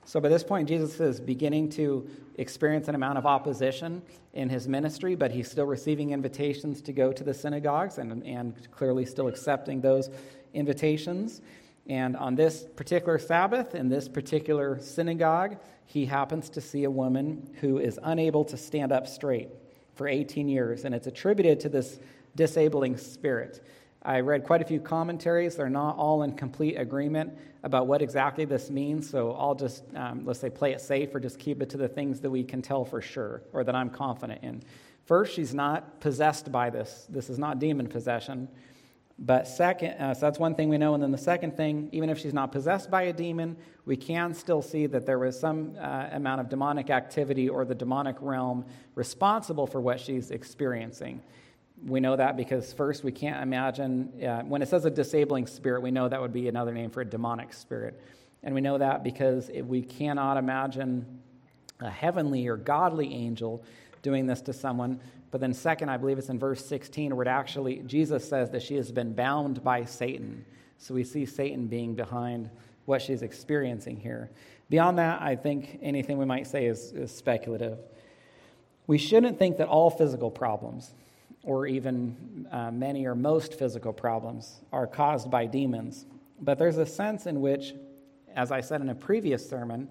So 0.03 0.19
by 0.19 0.29
this 0.29 0.43
point, 0.43 0.67
Jesus 0.67 0.99
is 0.99 1.19
beginning 1.19 1.69
to 1.71 2.07
experience 2.35 2.87
an 2.87 2.95
amount 2.95 3.17
of 3.17 3.25
opposition 3.25 4.01
in 4.33 4.49
his 4.49 4.67
ministry, 4.67 5.15
but 5.15 5.31
he's 5.31 5.49
still 5.49 5.65
receiving 5.65 6.11
invitations 6.11 6.81
to 6.81 6.93
go 6.93 7.11
to 7.11 7.23
the 7.23 7.33
synagogues 7.33 7.97
and, 7.97 8.25
and 8.25 8.71
clearly 8.71 9.05
still 9.05 9.27
accepting 9.27 9.81
those 9.81 10.09
invitations. 10.53 11.41
And 11.89 12.17
on 12.17 12.35
this 12.35 12.65
particular 12.75 13.17
Sabbath, 13.17 13.73
in 13.73 13.89
this 13.89 14.09
particular 14.09 14.79
synagogue, 14.81 15.57
he 15.85 16.05
happens 16.05 16.49
to 16.51 16.61
see 16.61 16.83
a 16.83 16.91
woman 16.91 17.49
who 17.61 17.79
is 17.79 17.99
unable 18.03 18.43
to 18.45 18.57
stand 18.57 18.91
up 18.91 19.07
straight 19.07 19.49
for 19.95 20.07
18 20.07 20.49
years. 20.49 20.83
And 20.83 20.93
it's 20.93 21.07
attributed 21.07 21.61
to 21.61 21.69
this 21.69 21.99
disabling 22.35 22.97
spirit. 22.97 23.61
I 24.03 24.19
read 24.19 24.43
quite 24.43 24.61
a 24.61 24.65
few 24.65 24.79
commentaries. 24.79 25.55
They're 25.55 25.69
not 25.69 25.97
all 25.97 26.23
in 26.23 26.33
complete 26.33 26.75
agreement 26.75 27.37
about 27.63 27.87
what 27.87 28.01
exactly 28.01 28.45
this 28.45 28.69
means. 28.69 29.09
So 29.09 29.31
I'll 29.33 29.55
just, 29.55 29.83
um, 29.95 30.25
let's 30.25 30.39
say, 30.39 30.49
play 30.49 30.73
it 30.73 30.81
safe 30.81 31.13
or 31.15 31.19
just 31.19 31.39
keep 31.39 31.61
it 31.61 31.69
to 31.71 31.77
the 31.77 31.87
things 31.87 32.21
that 32.21 32.29
we 32.29 32.43
can 32.43 32.61
tell 32.61 32.85
for 32.85 33.01
sure 33.01 33.41
or 33.53 33.63
that 33.63 33.75
I'm 33.75 33.89
confident 33.89 34.43
in. 34.43 34.61
First, 35.05 35.33
she's 35.33 35.53
not 35.53 35.99
possessed 35.99 36.51
by 36.51 36.69
this. 36.69 37.07
This 37.09 37.29
is 37.29 37.39
not 37.39 37.59
demon 37.59 37.87
possession. 37.87 38.49
But 39.19 39.47
second, 39.47 39.93
uh, 39.93 40.13
so 40.13 40.21
that's 40.21 40.37
one 40.37 40.53
thing 40.53 40.69
we 40.69 40.77
know. 40.77 40.93
And 40.93 41.01
then 41.01 41.11
the 41.11 41.17
second 41.17 41.57
thing, 41.57 41.89
even 41.91 42.09
if 42.09 42.19
she's 42.19 42.33
not 42.33 42.51
possessed 42.51 42.91
by 42.91 43.03
a 43.03 43.13
demon, 43.13 43.57
we 43.85 43.97
can 43.97 44.33
still 44.33 44.61
see 44.61 44.85
that 44.85 45.07
there 45.07 45.17
was 45.17 45.39
some 45.39 45.75
uh, 45.79 46.09
amount 46.11 46.41
of 46.41 46.49
demonic 46.49 46.91
activity 46.91 47.49
or 47.49 47.65
the 47.65 47.73
demonic 47.73 48.17
realm 48.19 48.63
responsible 48.93 49.65
for 49.65 49.81
what 49.81 49.99
she's 49.99 50.29
experiencing. 50.29 51.21
We 51.83 51.99
know 51.99 52.15
that 52.15 52.37
because, 52.37 52.73
first, 52.73 53.03
we 53.03 53.11
can't 53.11 53.41
imagine, 53.41 54.23
uh, 54.23 54.41
when 54.41 54.61
it 54.61 54.67
says 54.67 54.85
a 54.85 54.91
disabling 54.91 55.47
spirit, 55.47 55.81
we 55.81 55.91
know 55.91 56.07
that 56.07 56.21
would 56.21 56.33
be 56.33 56.47
another 56.47 56.73
name 56.73 56.91
for 56.91 57.01
a 57.01 57.05
demonic 57.05 57.53
spirit. 57.53 57.99
And 58.43 58.53
we 58.53 58.61
know 58.61 58.77
that 58.77 59.03
because 59.03 59.49
we 59.49 59.81
cannot 59.81 60.37
imagine 60.37 61.21
a 61.79 61.89
heavenly 61.89 62.47
or 62.47 62.57
godly 62.57 63.13
angel 63.13 63.63
doing 64.01 64.27
this 64.27 64.41
to 64.41 64.53
someone 64.53 64.99
but 65.37 65.41
then, 65.41 65.53
second, 65.53 65.89
I 65.89 65.97
believe 65.97 66.17
it's 66.17 66.29
in 66.29 66.39
verse 66.39 66.65
16 66.65 67.15
where 67.15 67.21
it 67.21 67.29
actually, 67.29 67.83
Jesus 67.85 68.27
says 68.27 68.49
that 68.49 68.63
she 68.63 68.73
has 68.73 68.91
been 68.91 69.13
bound 69.13 69.63
by 69.63 69.85
Satan. 69.85 70.43
So 70.79 70.95
we 70.95 71.03
see 71.03 71.27
Satan 71.27 71.67
being 71.67 71.93
behind 71.93 72.49
what 72.85 73.03
she's 73.03 73.21
experiencing 73.21 73.97
here. 73.97 74.31
Beyond 74.71 74.97
that, 74.97 75.21
I 75.21 75.35
think 75.35 75.77
anything 75.83 76.17
we 76.17 76.25
might 76.25 76.47
say 76.47 76.65
is, 76.65 76.91
is 76.91 77.11
speculative. 77.11 77.77
We 78.87 78.97
shouldn't 78.97 79.37
think 79.37 79.57
that 79.57 79.67
all 79.67 79.91
physical 79.91 80.31
problems, 80.31 80.95
or 81.43 81.67
even 81.67 82.47
uh, 82.51 82.71
many 82.71 83.05
or 83.05 83.13
most 83.13 83.59
physical 83.59 83.93
problems, 83.93 84.61
are 84.73 84.87
caused 84.87 85.29
by 85.29 85.45
demons. 85.45 86.07
But 86.41 86.57
there's 86.57 86.79
a 86.79 86.85
sense 86.87 87.27
in 87.27 87.41
which, 87.41 87.75
as 88.35 88.51
I 88.51 88.61
said 88.61 88.81
in 88.81 88.89
a 88.89 88.95
previous 88.95 89.47
sermon, 89.47 89.87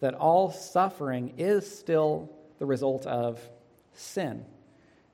that 0.00 0.14
all 0.14 0.50
suffering 0.50 1.34
is 1.38 1.70
still 1.70 2.32
the 2.58 2.66
result 2.66 3.06
of 3.06 3.38
sin 3.92 4.44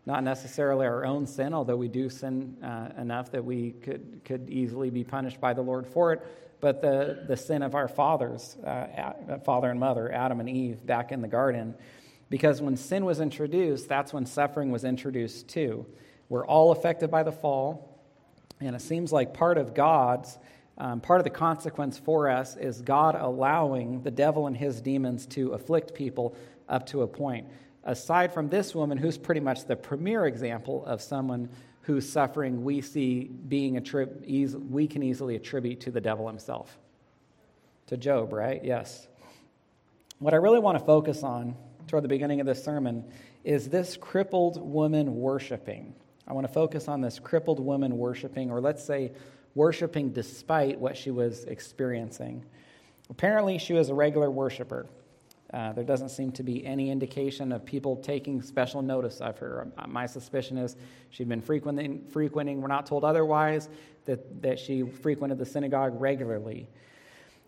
not 0.06 0.22
necessarily 0.22 0.86
our 0.86 1.04
own 1.04 1.26
sin, 1.26 1.54
although 1.54 1.76
we 1.76 1.88
do 1.88 2.10
sin 2.10 2.56
uh, 2.62 2.90
enough 3.00 3.30
that 3.32 3.44
we 3.44 3.72
could, 3.72 4.20
could 4.24 4.50
easily 4.50 4.90
be 4.90 5.02
punished 5.02 5.40
by 5.40 5.54
the 5.54 5.62
Lord 5.62 5.86
for 5.86 6.12
it, 6.12 6.22
but 6.60 6.82
the, 6.82 7.24
the 7.26 7.36
sin 7.36 7.62
of 7.62 7.74
our 7.74 7.88
fathers, 7.88 8.56
uh, 8.64 9.38
father 9.44 9.70
and 9.70 9.80
mother, 9.80 10.12
Adam 10.12 10.40
and 10.40 10.48
Eve, 10.48 10.84
back 10.84 11.10
in 11.10 11.22
the 11.22 11.28
garden. 11.28 11.74
Because 12.28 12.60
when 12.60 12.76
sin 12.76 13.04
was 13.04 13.20
introduced, 13.20 13.88
that's 13.88 14.12
when 14.12 14.26
suffering 14.26 14.70
was 14.70 14.84
introduced 14.84 15.48
too. 15.48 15.86
We're 16.28 16.46
all 16.46 16.70
affected 16.72 17.10
by 17.10 17.22
the 17.22 17.32
fall, 17.32 18.00
and 18.60 18.76
it 18.76 18.82
seems 18.82 19.12
like 19.12 19.34
part 19.34 19.56
of 19.56 19.74
God's, 19.74 20.38
um, 20.76 21.00
part 21.00 21.20
of 21.20 21.24
the 21.24 21.30
consequence 21.30 21.98
for 21.98 22.28
us 22.28 22.56
is 22.56 22.82
God 22.82 23.14
allowing 23.14 24.02
the 24.02 24.10
devil 24.10 24.46
and 24.46 24.56
his 24.56 24.80
demons 24.80 25.26
to 25.28 25.52
afflict 25.52 25.94
people 25.94 26.34
up 26.68 26.86
to 26.86 27.02
a 27.02 27.06
point 27.06 27.46
aside 27.84 28.32
from 28.32 28.48
this 28.48 28.74
woman, 28.74 28.98
who's 28.98 29.16
pretty 29.16 29.40
much 29.40 29.66
the 29.66 29.76
premier 29.76 30.26
example 30.26 30.84
of 30.86 31.00
someone 31.00 31.48
whose 31.82 32.10
suffering 32.10 32.64
we 32.64 32.80
see 32.80 33.24
being 33.24 33.74
attrib- 33.74 34.70
we 34.70 34.86
can 34.86 35.02
easily 35.02 35.36
attribute 35.36 35.80
to 35.80 35.90
the 35.90 36.00
devil 36.00 36.26
himself. 36.26 36.78
To 37.88 37.96
Job, 37.96 38.32
right? 38.32 38.64
Yes. 38.64 39.06
What 40.18 40.32
I 40.32 40.38
really 40.38 40.58
want 40.58 40.78
to 40.78 40.84
focus 40.84 41.22
on 41.22 41.54
toward 41.86 42.02
the 42.02 42.08
beginning 42.08 42.40
of 42.40 42.46
this 42.46 42.64
sermon 42.64 43.04
is 43.44 43.68
this 43.68 43.98
crippled 43.98 44.60
woman 44.60 45.16
worshiping? 45.16 45.94
I 46.26 46.32
want 46.32 46.46
to 46.46 46.52
focus 46.52 46.88
on 46.88 47.02
this 47.02 47.18
crippled 47.18 47.60
woman 47.60 47.98
worshiping, 47.98 48.50
or 48.50 48.62
let's 48.62 48.82
say 48.82 49.12
worshiping 49.54 50.10
despite 50.10 50.78
what 50.78 50.96
she 50.96 51.10
was 51.10 51.44
experiencing. 51.44 52.42
Apparently, 53.10 53.58
she 53.58 53.74
was 53.74 53.90
a 53.90 53.94
regular 53.94 54.30
worshiper. 54.30 54.86
Uh, 55.54 55.72
there 55.72 55.84
doesn't 55.84 56.08
seem 56.08 56.32
to 56.32 56.42
be 56.42 56.66
any 56.66 56.90
indication 56.90 57.52
of 57.52 57.64
people 57.64 57.94
taking 57.94 58.42
special 58.42 58.82
notice 58.82 59.20
of 59.20 59.38
her. 59.38 59.68
Uh, 59.78 59.86
my 59.86 60.04
suspicion 60.04 60.58
is 60.58 60.74
she'd 61.10 61.28
been 61.28 61.40
frequenting, 61.40 62.04
frequenting 62.08 62.60
we're 62.60 62.66
not 62.66 62.86
told 62.86 63.04
otherwise, 63.04 63.68
that, 64.04 64.42
that 64.42 64.58
she 64.58 64.82
frequented 64.82 65.38
the 65.38 65.46
synagogue 65.46 65.92
regularly. 66.00 66.66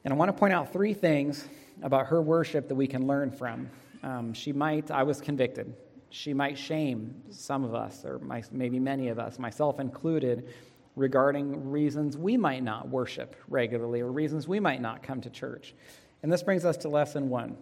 And 0.05 0.15
I 0.15 0.17
want 0.17 0.29
to 0.29 0.33
point 0.33 0.53
out 0.53 0.73
three 0.73 0.95
things 0.95 1.49
about 1.83 2.07
her 2.07 2.23
worship 2.23 2.69
that 2.69 2.77
we 2.77 2.87
can 2.87 3.09
learn 3.09 3.33
from. 3.33 3.69
Um, 4.05 4.33
she 4.33 4.53
might, 4.53 4.93
I 4.93 5.03
was 5.03 5.21
convicted, 5.21 5.75
she 6.11 6.33
might 6.33 6.57
shame 6.57 7.13
some 7.31 7.65
of 7.65 7.75
us, 7.75 8.05
or 8.05 8.21
my, 8.21 8.41
maybe 8.53 8.79
many 8.79 9.09
of 9.09 9.19
us, 9.19 9.41
myself 9.41 9.81
included, 9.81 10.49
regarding 10.95 11.71
reasons 11.73 12.17
we 12.17 12.37
might 12.37 12.63
not 12.63 12.89
worship 12.89 13.35
regularly 13.49 14.01
or 14.01 14.13
reasons 14.13 14.47
we 14.47 14.61
might 14.61 14.81
not 14.81 15.03
come 15.03 15.21
to 15.23 15.29
church. 15.29 15.75
And 16.23 16.33
this 16.33 16.45
brings 16.45 16.65
us 16.65 16.77
to 16.79 16.89
lesson 16.89 17.29
one. 17.29 17.57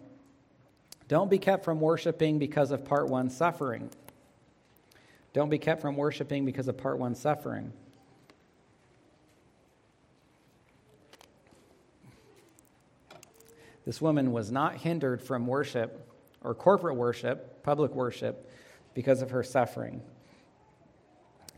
Don't 1.07 1.29
be 1.29 1.37
kept 1.37 1.63
from 1.63 1.79
worshiping 1.79 2.39
because 2.39 2.71
of 2.71 2.83
part 2.83 3.07
one 3.07 3.29
suffering. 3.29 3.89
Don't 5.33 5.49
be 5.49 5.59
kept 5.59 5.81
from 5.81 5.95
worshiping 5.95 6.45
because 6.45 6.67
of 6.67 6.77
part 6.77 6.97
one 6.97 7.13
suffering. 7.13 7.73
This 13.85 14.01
woman 14.01 14.31
was 14.31 14.51
not 14.51 14.77
hindered 14.77 15.21
from 15.21 15.45
worship 15.45 16.09
or 16.43 16.55
corporate 16.55 16.95
worship, 16.95 17.63
public 17.63 17.91
worship, 17.93 18.49
because 18.93 19.21
of 19.21 19.31
her 19.31 19.43
suffering. 19.43 20.01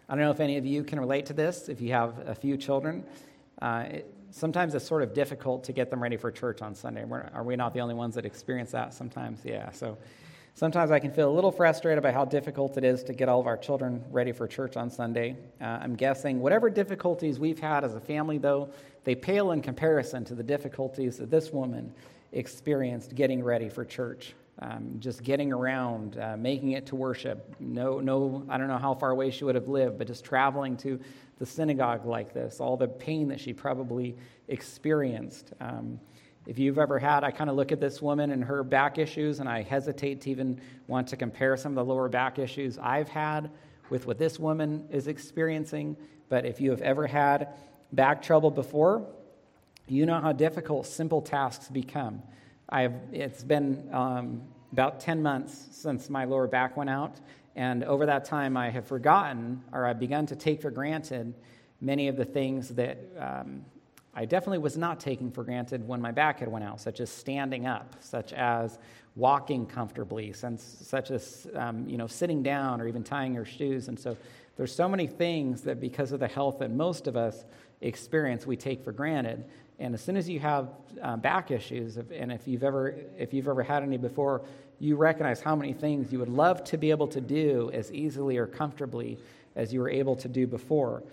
I 0.10 0.16
don't 0.16 0.24
know 0.24 0.32
if 0.32 0.40
any 0.40 0.58
of 0.58 0.66
you 0.66 0.84
can 0.84 1.00
relate 1.00 1.28
to 1.28 1.34
this, 1.34 1.70
if 1.70 1.80
you 1.80 1.92
have 1.92 2.28
a 2.28 2.36
few 2.36 2.58
children. 2.58 3.06
Uh, 3.62 3.86
it, 3.90 4.14
sometimes 4.32 4.76
it's 4.76 4.86
sort 4.86 5.04
of 5.04 5.14
difficult 5.14 5.64
to 5.66 5.74
get 5.74 5.90
them 5.90 6.02
ready 6.02 6.18
for 6.18 6.32
church 6.32 6.62
on 6.62 6.76
Sunday. 6.76 7.06
We're, 7.06 7.30
are 7.34 7.44
we 7.44 7.56
not 7.56 7.74
the 7.74 7.82
only 7.82 7.96
ones 7.96 8.16
that 8.16 8.26
experience 8.26 8.72
that 8.72 8.94
sometimes? 8.94 9.42
Yeah. 9.44 9.72
So 9.72 9.98
sometimes 10.54 10.92
I 10.92 11.00
can 11.00 11.12
feel 11.12 11.30
a 11.30 11.36
little 11.36 11.52
frustrated 11.52 12.04
by 12.04 12.12
how 12.12 12.26
difficult 12.26 12.78
it 12.78 12.84
is 12.84 13.04
to 13.04 13.14
get 13.14 13.30
all 13.30 13.40
of 13.40 13.48
our 13.48 13.58
children 13.58 14.04
ready 14.12 14.32
for 14.32 14.48
church 14.48 14.78
on 14.78 14.90
Sunday. 14.90 15.38
Uh, 15.62 15.66
I'm 15.66 15.96
guessing 15.96 16.40
whatever 16.40 16.70
difficulties 16.70 17.40
we've 17.40 17.60
had 17.60 17.84
as 17.84 17.96
a 17.96 18.00
family, 18.00 18.38
though, 18.38 18.70
they 19.04 19.16
pale 19.16 19.52
in 19.52 19.62
comparison 19.62 20.26
to 20.26 20.36
the 20.36 20.44
difficulties 20.44 21.18
that 21.18 21.30
this 21.30 21.52
woman 21.52 21.94
experienced 22.32 23.16
getting 23.16 23.44
ready 23.44 23.70
for 23.70 23.86
church. 23.86 24.34
Um, 24.60 24.96
just 24.98 25.22
getting 25.22 25.54
around, 25.54 26.18
uh, 26.18 26.36
making 26.36 26.72
it 26.72 26.88
to 26.88 26.96
worship. 26.96 27.56
No, 27.60 28.00
no, 28.00 28.44
I 28.50 28.58
don't 28.58 28.68
know 28.68 28.80
how 28.80 28.96
far 28.96 29.12
away 29.12 29.30
she 29.30 29.44
would 29.44 29.54
have 29.54 29.68
lived, 29.68 30.00
but 30.00 30.08
just 30.08 30.26
traveling 30.26 30.76
to 30.78 31.00
the 31.40 31.46
synagogue 31.46 32.06
like 32.06 32.34
this, 32.34 32.60
all 32.60 32.78
the 32.78 32.88
pain 32.88 33.28
that 33.30 33.40
she 33.40 33.54
probably 33.54 34.16
experienced. 34.48 35.54
Um, 35.60 36.00
if 36.48 36.58
you've 36.58 36.78
ever 36.78 36.98
had, 36.98 37.24
I 37.24 37.32
kind 37.32 37.50
of 37.50 37.56
look 37.56 37.72
at 37.72 37.80
this 37.80 38.02
woman 38.02 38.32
and 38.32 38.44
her 38.44 38.64
back 38.64 38.98
issues, 38.98 39.40
and 39.40 39.50
I 39.50 39.64
hesitate 39.64 40.22
to 40.22 40.32
even 40.32 40.62
want 40.88 41.08
to 41.10 41.18
compare 41.18 41.58
some 41.58 41.74
of 41.74 41.76
the 41.76 41.94
lower 41.94 42.08
back 42.08 42.40
issues 42.40 42.78
I've 42.78 43.10
had 43.10 43.52
with 43.90 44.08
what 44.08 44.18
this 44.18 44.40
woman 44.40 44.88
is 44.90 45.08
experiencing. 45.08 45.98
But 46.30 46.46
if 46.46 46.62
you 46.62 46.72
have 46.72 46.82
ever 46.82 47.06
had 47.06 47.50
back 47.92 48.22
trouble 48.22 48.50
before, 48.50 49.06
you 49.88 50.06
know 50.06 50.20
how 50.20 50.32
difficult 50.32 50.86
simple 50.86 51.22
tasks 51.22 51.70
become. 51.70 52.22
I've, 52.70 52.94
it's 53.12 53.44
been 53.44 53.90
um, 53.94 54.42
about 54.72 55.00
10 55.00 55.22
months 55.22 55.68
since 55.72 56.10
my 56.10 56.26
lower 56.26 56.48
back 56.48 56.76
went 56.76 56.90
out, 56.90 57.20
and 57.58 57.84
over 57.84 58.06
that 58.06 58.24
time, 58.24 58.56
I 58.56 58.70
have 58.70 58.86
forgotten 58.86 59.64
or 59.74 59.88
I've 59.88 60.00
begun 60.00 60.28
to 60.28 60.36
take 60.36 60.62
for 60.62 60.70
granted 60.70 61.34
many 61.82 62.08
of 62.08 62.16
the 62.16 62.24
things 62.24 62.70
that 62.70 63.00
um, 63.18 63.66
I 64.14 64.26
definitely 64.26 64.60
was 64.60 64.78
not 64.78 65.00
taking 65.00 65.32
for 65.32 65.44
granted 65.44 65.88
when 65.88 66.00
my 66.00 66.12
back 66.12 66.40
had 66.40 66.50
went 66.50 66.64
out, 66.64 66.80
such 66.80 67.00
as 67.00 67.10
standing 67.10 67.66
up, 67.66 67.96
such 68.00 68.32
as 68.34 68.78
walking 69.16 69.66
comfortably, 69.66 70.34
such 70.34 71.10
as 71.10 71.48
um, 71.56 71.90
you 71.90 71.98
know 71.98 72.06
sitting 72.06 72.44
down 72.44 72.80
or 72.80 72.88
even 72.88 73.04
tying 73.04 73.34
your 73.34 73.46
shoes. 73.46 73.88
And 73.88 74.00
so 74.00 74.16
there's 74.56 74.74
so 74.74 74.88
many 74.88 75.08
things 75.08 75.62
that 75.62 75.80
because 75.80 76.12
of 76.12 76.20
the 76.20 76.28
health 76.28 76.60
that 76.60 76.70
most 76.70 77.08
of 77.08 77.18
us 77.18 77.44
experience, 77.82 78.46
we 78.46 78.56
take 78.56 78.84
for 78.84 78.92
granted. 78.92 79.46
And 79.80 79.96
as 79.96 80.02
soon 80.02 80.18
as 80.18 80.30
you 80.30 80.40
have 80.40 80.70
uh, 81.02 81.18
back 81.18 81.52
issues, 81.52 81.98
and 81.98 82.32
if 82.32 82.48
you've 82.48 82.64
ever 82.64 82.96
if 83.18 83.34
you've 83.34 83.48
ever 83.48 83.64
had 83.64 83.82
any 83.82 83.98
before, 83.98 84.44
you 84.80 84.96
recognize 84.96 85.42
how 85.42 85.56
many 85.56 85.74
things 85.74 86.12
you 86.12 86.20
would 86.20 86.30
love 86.30 86.64
to 86.66 86.78
be 86.78 86.92
able 86.92 87.08
to 87.08 87.22
do 87.22 87.72
as 87.74 87.92
easily 87.92 88.38
or 88.38 88.46
comfortably 88.46 89.18
as 89.56 89.74
you 89.74 89.80
were 89.80 89.90
able 89.90 90.16
to 90.16 90.28
do 90.28 90.46
before. 90.46 91.04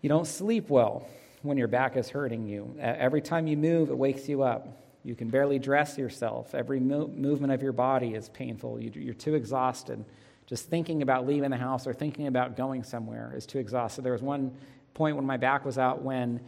You 0.00 0.08
don't 0.08 0.26
sleep 0.26 0.68
well 0.68 1.08
when 1.42 1.58
your 1.58 1.68
back 1.68 1.96
is 1.96 2.08
hurting 2.08 2.46
you. 2.46 2.76
Every 2.78 3.20
time 3.20 3.46
you 3.46 3.56
move, 3.56 3.90
it 3.90 3.98
wakes 3.98 4.28
you 4.28 4.42
up. 4.42 4.80
You 5.02 5.14
can 5.14 5.28
barely 5.28 5.58
dress 5.58 5.98
yourself. 5.98 6.54
Every 6.54 6.80
mo- 6.80 7.08
movement 7.08 7.52
of 7.52 7.62
your 7.62 7.72
body 7.72 8.14
is 8.14 8.28
painful. 8.30 8.80
You, 8.80 9.10
are 9.10 9.14
too 9.14 9.34
exhausted. 9.34 10.04
Just 10.46 10.68
thinking 10.68 11.02
about 11.02 11.26
leaving 11.26 11.50
the 11.50 11.56
house 11.56 11.86
or 11.86 11.92
thinking 11.92 12.26
about 12.26 12.56
going 12.56 12.82
somewhere 12.84 13.32
is 13.36 13.44
too 13.44 13.58
exhausted. 13.58 14.02
There 14.02 14.12
was 14.12 14.22
one 14.22 14.56
point 14.94 15.16
when 15.16 15.26
my 15.26 15.36
back 15.36 15.64
was 15.64 15.78
out 15.78 16.02
when 16.02 16.40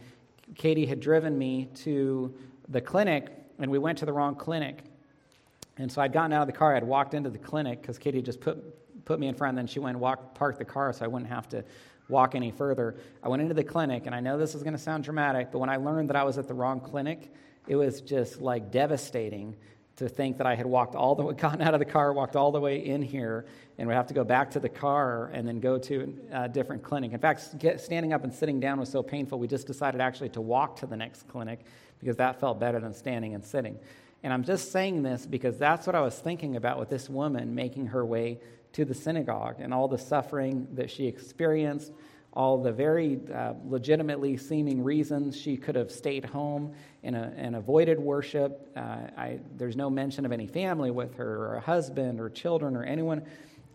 Katie 0.55 0.85
had 0.85 0.99
driven 0.99 1.37
me 1.37 1.69
to 1.75 2.33
the 2.69 2.81
clinic, 2.81 3.29
and 3.59 3.69
we 3.69 3.79
went 3.79 3.97
to 3.99 4.05
the 4.05 4.13
wrong 4.13 4.35
clinic. 4.35 4.83
And 5.77 5.91
so 5.91 6.01
I'd 6.01 6.13
gotten 6.13 6.33
out 6.33 6.41
of 6.41 6.47
the 6.47 6.53
car, 6.53 6.75
I'd 6.75 6.83
walked 6.83 7.13
into 7.13 7.29
the 7.29 7.37
clinic 7.37 7.81
because 7.81 7.97
Katie 7.97 8.21
just 8.21 8.41
put, 8.41 9.05
put 9.05 9.19
me 9.19 9.27
in 9.27 9.35
front, 9.35 9.51
and 9.51 9.57
then 9.57 9.67
she 9.67 9.79
went 9.79 9.95
and 9.95 10.01
walked, 10.01 10.35
parked 10.35 10.59
the 10.59 10.65
car 10.65 10.91
so 10.93 11.05
I 11.05 11.07
wouldn't 11.07 11.29
have 11.29 11.47
to 11.49 11.63
walk 12.09 12.35
any 12.35 12.51
further. 12.51 12.95
I 13.23 13.29
went 13.29 13.41
into 13.41 13.53
the 13.53 13.63
clinic, 13.63 14.05
and 14.05 14.15
I 14.15 14.19
know 14.19 14.37
this 14.37 14.55
is 14.55 14.63
going 14.63 14.73
to 14.73 14.79
sound 14.79 15.03
dramatic, 15.03 15.51
but 15.51 15.59
when 15.59 15.69
I 15.69 15.77
learned 15.77 16.09
that 16.09 16.15
I 16.15 16.23
was 16.23 16.37
at 16.37 16.47
the 16.47 16.53
wrong 16.53 16.79
clinic, 16.79 17.31
it 17.67 17.75
was 17.75 18.01
just 18.01 18.41
like 18.41 18.71
devastating 18.71 19.55
to 19.97 20.07
think 20.07 20.37
that 20.37 20.45
I 20.45 20.55
had 20.55 20.65
walked 20.65 20.95
all 20.95 21.15
the 21.15 21.23
way, 21.23 21.33
gotten 21.37 21.61
out 21.61 21.73
of 21.73 21.79
the 21.79 21.85
car, 21.85 22.13
walked 22.13 22.35
all 22.35 22.51
the 22.51 22.59
way 22.59 22.85
in 22.85 23.01
here, 23.01 23.45
and 23.77 23.87
would 23.87 23.95
have 23.95 24.07
to 24.07 24.13
go 24.13 24.23
back 24.23 24.51
to 24.51 24.59
the 24.59 24.69
car 24.69 25.29
and 25.33 25.47
then 25.47 25.59
go 25.59 25.77
to 25.77 26.17
a 26.31 26.47
different 26.47 26.83
clinic. 26.83 27.13
In 27.13 27.19
fact, 27.19 27.57
get, 27.59 27.81
standing 27.81 28.13
up 28.13 28.23
and 28.23 28.33
sitting 28.33 28.59
down 28.59 28.79
was 28.79 28.89
so 28.89 29.03
painful, 29.03 29.37
we 29.37 29.47
just 29.47 29.67
decided 29.67 29.99
actually 29.99 30.29
to 30.29 30.41
walk 30.41 30.77
to 30.77 30.85
the 30.85 30.95
next 30.95 31.27
clinic 31.27 31.61
because 31.99 32.15
that 32.17 32.39
felt 32.39 32.59
better 32.59 32.79
than 32.79 32.93
standing 32.93 33.33
and 33.33 33.43
sitting. 33.43 33.79
And 34.23 34.33
I'm 34.33 34.43
just 34.43 34.71
saying 34.71 35.03
this 35.03 35.25
because 35.25 35.57
that's 35.57 35.85
what 35.85 35.95
I 35.95 36.01
was 36.01 36.17
thinking 36.17 36.55
about 36.55 36.79
with 36.79 36.89
this 36.89 37.09
woman 37.09 37.53
making 37.53 37.87
her 37.87 38.05
way 38.05 38.39
to 38.73 38.85
the 38.85 38.93
synagogue 38.93 39.55
and 39.59 39.73
all 39.73 39.87
the 39.87 39.97
suffering 39.97 40.67
that 40.73 40.89
she 40.89 41.07
experienced, 41.07 41.91
all 42.33 42.61
the 42.61 42.71
very 42.71 43.19
uh, 43.33 43.53
legitimately 43.65 44.37
seeming 44.37 44.83
reasons 44.83 45.39
she 45.39 45.57
could 45.57 45.75
have 45.75 45.91
stayed 45.91 46.25
home 46.25 46.73
and, 47.03 47.15
uh, 47.15 47.29
and 47.35 47.55
avoided 47.55 47.99
worship. 47.99 48.71
Uh, 48.75 48.79
I, 49.17 49.39
there's 49.55 49.75
no 49.75 49.89
mention 49.89 50.25
of 50.25 50.31
any 50.31 50.47
family 50.47 50.91
with 50.91 51.15
her, 51.15 51.45
or 51.45 51.55
a 51.55 51.61
husband, 51.61 52.19
or 52.19 52.29
children, 52.29 52.75
or 52.75 52.83
anyone 52.83 53.23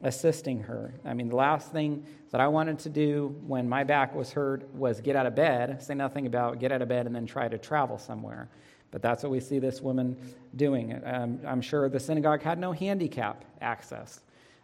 assisting 0.03 0.61
her. 0.65 0.95
I 1.05 1.15
mean, 1.15 1.29
the 1.29 1.37
last 1.37 1.73
thing 1.73 2.05
that 2.31 2.41
I 2.41 2.49
wanted 2.49 2.81
to 2.81 2.89
do 2.89 3.37
when 3.47 3.69
my 3.69 3.85
back 3.85 4.15
was 4.15 4.33
hurt 4.33 4.73
was 4.75 5.01
get 5.01 5.17
out 5.17 5.27
of 5.27 5.35
bed, 5.35 5.83
say 5.83 5.95
nothing 5.95 6.27
about 6.27 6.59
get 6.59 6.73
out 6.73 6.83
of 6.83 6.89
bed 6.89 7.07
and 7.07 7.15
then 7.15 7.27
try 7.27 7.49
to 7.49 7.59
travel 7.59 7.99
somewhere. 7.99 8.49
But 8.93 9.03
that's 9.03 9.25
what 9.25 9.33
we 9.33 9.41
see 9.41 9.59
this 9.59 9.81
woman 9.81 10.17
doing. 10.55 11.01
Um, 11.05 11.41
I'm 11.45 11.63
sure 11.63 11.89
the 11.89 11.99
synagogue 11.99 12.43
had 12.43 12.59
no 12.59 12.71
handicap 12.71 13.45
access. 13.61 14.21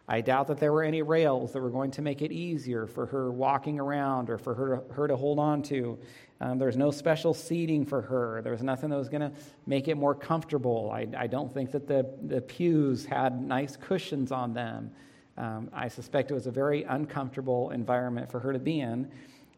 I 0.07 0.21
doubt 0.21 0.47
that 0.47 0.59
there 0.59 0.71
were 0.71 0.83
any 0.83 1.01
rails 1.01 1.51
that 1.53 1.61
were 1.61 1.69
going 1.69 1.91
to 1.91 2.01
make 2.01 2.21
it 2.21 2.31
easier 2.31 2.87
for 2.87 3.05
her 3.07 3.31
walking 3.31 3.79
around 3.79 4.29
or 4.29 4.37
for 4.37 4.55
her 4.55 4.77
to, 4.77 4.93
her 4.93 5.07
to 5.07 5.15
hold 5.15 5.37
on 5.37 5.61
to. 5.63 5.99
Um, 6.41 6.57
was 6.57 6.77
no 6.77 6.89
special 6.89 7.33
seating 7.33 7.85
for 7.85 8.01
her. 8.01 8.41
There 8.41 8.53
was 8.53 8.63
nothing 8.63 8.89
that 8.91 8.97
was 8.97 9.09
going 9.09 9.21
to 9.21 9.31
make 9.67 9.87
it 9.87 9.95
more 9.95 10.15
comfortable. 10.15 10.89
I, 10.91 11.05
I, 11.17 11.27
don't 11.27 11.53
think 11.53 11.71
that 11.71 11.85
the, 11.85 12.09
the 12.23 12.39
pews 12.39 13.05
had 13.05 13.41
nice 13.41 13.75
cushions 13.75 14.31
on 14.31 14.53
them. 14.53 14.91
Um, 15.37 15.69
I 15.73 15.89
suspect 15.89 16.31
it 16.31 16.33
was 16.33 16.47
a 16.47 16.51
very 16.51 16.83
uncomfortable 16.83 17.71
environment 17.71 18.31
for 18.31 18.39
her 18.39 18.53
to 18.53 18.59
be 18.59 18.79
in. 18.79 19.11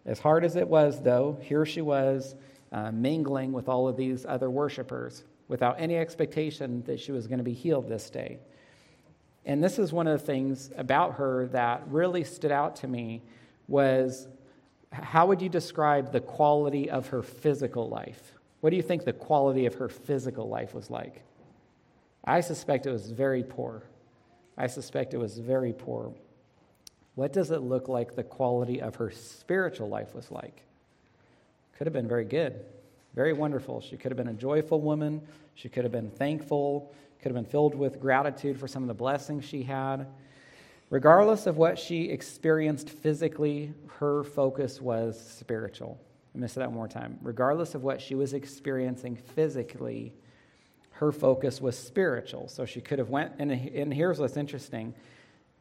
As 0.06 0.20
hard 0.20 0.44
as 0.44 0.56
it 0.56 0.68
was, 0.68 1.01
though, 1.01 1.38
here 1.42 1.66
she 1.66 1.82
was 1.82 2.36
uh, 2.72 2.92
mingling 2.92 3.51
with 3.51 3.68
all 3.68 3.88
of 3.88 3.98
these 3.98 4.25
other 4.25 4.50
worshipers 4.50 5.24
without 5.48 5.75
any 5.80 5.98
expectation 5.98 6.84
that 6.84 7.00
she 7.00 7.12
was 7.12 7.28
going 7.28 7.38
to 7.38 7.44
be 7.44 7.54
healed 7.54 7.90
this 7.90 8.10
day. 8.10 8.40
And 9.46 9.63
this 9.63 9.80
is 9.80 9.92
one 9.92 10.08
of 10.08 10.20
the 10.20 10.25
things 10.25 10.72
about 10.78 11.16
her 11.16 11.48
that 11.48 11.84
really 11.88 12.24
stood 12.24 12.51
out 12.51 12.78
to 12.78 12.88
me 12.88 13.22
was 13.68 14.28
how 14.92 15.25
would 15.28 15.42
you 15.42 15.50
describe 15.50 16.12
the 16.12 16.20
quality 16.20 16.90
of 16.90 17.08
her 17.08 17.22
physical 17.22 17.90
life? 17.90 18.34
What 18.60 18.70
do 18.70 18.75
you 18.75 18.82
think 18.84 19.04
the 19.04 19.13
quality 19.13 19.66
of 19.66 19.75
her 19.75 19.90
physical 19.90 20.48
life 20.48 20.74
was 20.74 20.90
like? 20.90 21.24
I 22.24 22.42
suspect 22.42 22.86
it 22.86 22.92
was 22.92 23.10
very 23.12 23.44
poor. 23.44 23.84
I 24.58 24.68
suspect 24.68 25.13
it 25.13 25.18
was 25.18 25.38
very 25.40 25.74
poor. 25.74 26.13
What 27.16 27.34
does 27.34 27.51
it 27.51 27.62
look 27.62 27.88
like 27.88 28.16
the 28.16 28.24
quality 28.24 28.82
of 28.82 28.96
her 28.96 29.10
spiritual 29.10 29.90
life 29.90 30.13
was 30.13 30.30
like? 30.30 30.63
Could 31.78 31.88
have 31.88 31.94
been 31.94 32.08
very 32.08 32.25
good, 32.25 32.63
very 33.16 33.34
wonderful. 33.34 33.82
She 33.82 33.98
could 33.98 34.12
have 34.12 34.18
been 34.18 34.28
a 34.28 34.34
joyful 34.34 34.82
woman. 34.82 35.22
She 35.56 35.70
could 35.70 35.84
have 35.84 35.92
been 35.92 36.12
thankful, 36.12 36.94
could 37.22 37.30
have 37.32 37.36
been 37.36 37.51
filled 37.51 37.75
with 37.75 38.00
gratitude 38.00 38.60
for 38.60 38.68
some 38.68 38.84
of 38.84 38.88
the 38.88 38.94
blessings 38.94 39.46
she 39.46 39.63
had. 39.63 40.08
Regardless 40.90 41.48
of 41.48 41.58
what 41.58 41.80
she 41.80 42.10
experienced 42.10 42.90
physically, 42.90 43.74
her 44.00 44.24
focus 44.24 44.82
was 44.82 45.20
spiritual. 45.20 46.00
I 46.36 46.48
say 46.48 46.62
that 46.62 46.70
one 46.70 46.75
more 46.75 46.88
time. 46.88 47.20
Regardless 47.22 47.75
of 47.75 47.84
what 47.84 48.01
she 48.01 48.16
was 48.16 48.34
experiencing 48.34 49.16
physically, 49.16 50.13
her 50.92 51.12
focus 51.12 51.60
was 51.62 51.78
spiritual. 51.78 52.48
So 52.48 52.66
she 52.66 52.82
could 52.82 53.00
have 53.00 53.10
went, 53.10 53.34
and, 53.40 53.51
and 53.51 53.94
here's 53.94 54.20
what's 54.20 54.38
interesting. 54.38 54.94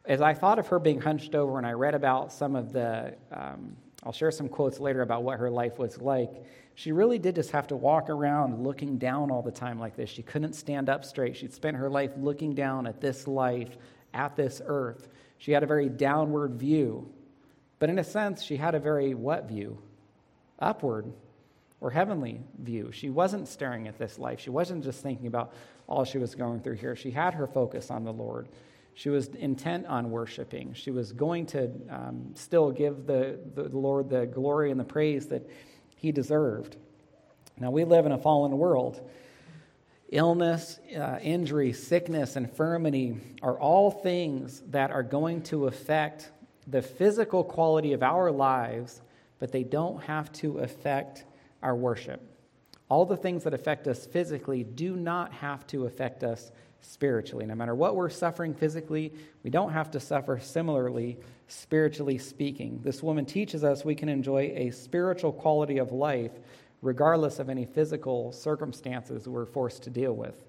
As 0.04 0.20
I 0.20 0.34
thought 0.34 0.58
of 0.58 0.68
her 0.68 0.78
being 0.78 1.00
hunched 1.00 1.34
over 1.34 1.58
and 1.58 1.66
I 1.66 1.72
read 1.72 1.94
about 1.94 2.32
some 2.32 2.56
of 2.56 2.72
the, 2.72 3.14
um, 3.32 3.76
I'll 4.02 4.12
share 4.12 4.30
some 4.30 4.48
quotes 4.48 4.80
later 4.80 5.02
about 5.02 5.22
what 5.22 5.38
her 5.38 5.50
life 5.50 5.78
was 5.78 6.00
like, 6.00 6.30
she 6.74 6.92
really 6.92 7.18
did 7.18 7.34
just 7.34 7.50
have 7.50 7.66
to 7.66 7.76
walk 7.76 8.08
around 8.08 8.64
looking 8.64 8.96
down 8.96 9.30
all 9.30 9.42
the 9.42 9.50
time 9.50 9.78
like 9.78 9.96
this. 9.96 10.08
She 10.08 10.22
couldn't 10.22 10.54
stand 10.54 10.88
up 10.88 11.04
straight. 11.04 11.36
She'd 11.36 11.52
spent 11.52 11.76
her 11.76 11.90
life 11.90 12.12
looking 12.16 12.54
down 12.54 12.86
at 12.86 13.00
this 13.00 13.28
life, 13.28 13.76
at 14.14 14.36
this 14.36 14.62
earth. 14.64 15.08
She 15.36 15.52
had 15.52 15.62
a 15.62 15.66
very 15.66 15.88
downward 15.88 16.54
view. 16.54 17.10
But 17.78 17.90
in 17.90 17.98
a 17.98 18.04
sense, 18.04 18.42
she 18.42 18.56
had 18.56 18.74
a 18.74 18.78
very 18.78 19.14
what 19.14 19.48
view? 19.48 19.78
Upward 20.58 21.12
or 21.80 21.90
heavenly 21.90 22.40
view. 22.58 22.92
She 22.92 23.10
wasn't 23.10 23.48
staring 23.48 23.88
at 23.88 23.98
this 23.98 24.18
life. 24.18 24.40
She 24.40 24.50
wasn't 24.50 24.84
just 24.84 25.02
thinking 25.02 25.26
about 25.26 25.52
all 25.86 26.04
she 26.04 26.18
was 26.18 26.34
going 26.34 26.60
through 26.60 26.76
here. 26.76 26.94
She 26.94 27.10
had 27.10 27.34
her 27.34 27.46
focus 27.46 27.90
on 27.90 28.04
the 28.04 28.12
Lord. 28.12 28.48
She 29.00 29.08
was 29.08 29.28
intent 29.28 29.86
on 29.86 30.10
worshiping. 30.10 30.74
She 30.74 30.90
was 30.90 31.12
going 31.12 31.46
to 31.46 31.70
um, 31.88 32.32
still 32.34 32.70
give 32.70 33.06
the, 33.06 33.40
the 33.54 33.70
Lord 33.70 34.10
the 34.10 34.26
glory 34.26 34.70
and 34.70 34.78
the 34.78 34.84
praise 34.84 35.28
that 35.28 35.48
he 35.96 36.12
deserved. 36.12 36.76
Now, 37.58 37.70
we 37.70 37.84
live 37.84 38.04
in 38.04 38.12
a 38.12 38.18
fallen 38.18 38.58
world. 38.58 39.00
Illness, 40.10 40.78
uh, 40.94 41.18
injury, 41.22 41.72
sickness, 41.72 42.36
infirmity 42.36 43.16
are 43.40 43.58
all 43.58 43.90
things 43.90 44.62
that 44.66 44.90
are 44.90 45.02
going 45.02 45.44
to 45.44 45.66
affect 45.66 46.30
the 46.66 46.82
physical 46.82 47.42
quality 47.42 47.94
of 47.94 48.02
our 48.02 48.30
lives, 48.30 49.00
but 49.38 49.50
they 49.50 49.64
don't 49.64 50.02
have 50.02 50.30
to 50.32 50.58
affect 50.58 51.24
our 51.62 51.74
worship. 51.74 52.20
All 52.90 53.06
the 53.06 53.16
things 53.16 53.44
that 53.44 53.54
affect 53.54 53.88
us 53.88 54.04
physically 54.04 54.62
do 54.62 54.94
not 54.94 55.32
have 55.32 55.66
to 55.68 55.86
affect 55.86 56.22
us 56.22 56.52
spiritually. 56.82 57.46
No 57.46 57.54
matter 57.54 57.74
what 57.74 57.96
we're 57.96 58.10
suffering 58.10 58.54
physically, 58.54 59.12
we 59.42 59.50
don't 59.50 59.72
have 59.72 59.90
to 59.92 60.00
suffer 60.00 60.38
similarly, 60.38 61.18
spiritually 61.48 62.18
speaking. 62.18 62.80
This 62.82 63.02
woman 63.02 63.24
teaches 63.24 63.64
us 63.64 63.84
we 63.84 63.94
can 63.94 64.08
enjoy 64.08 64.52
a 64.56 64.70
spiritual 64.70 65.32
quality 65.32 65.78
of 65.78 65.92
life 65.92 66.32
regardless 66.82 67.38
of 67.38 67.50
any 67.50 67.66
physical 67.66 68.32
circumstances 68.32 69.28
we're 69.28 69.46
forced 69.46 69.82
to 69.82 69.90
deal 69.90 70.14
with. 70.14 70.44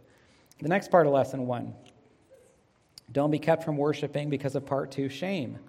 The 0.60 0.70
next 0.70 0.90
part 0.90 1.08
of 1.08 1.14
lesson 1.14 1.48
one 1.48 1.74
don't 3.12 3.32
be 3.32 3.40
kept 3.40 3.64
from 3.64 3.78
worshiping 3.78 4.30
because 4.30 4.56
of 4.56 4.66
part 4.66 4.92
two, 4.92 5.10
shame. 5.10 5.60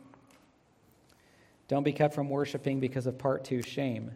Don't 1.66 1.82
be 1.82 1.92
kept 1.92 2.14
from 2.14 2.28
worshiping 2.28 2.78
because 2.78 3.06
of 3.06 3.18
part 3.18 3.44
two, 3.44 3.62
shame. 3.62 4.12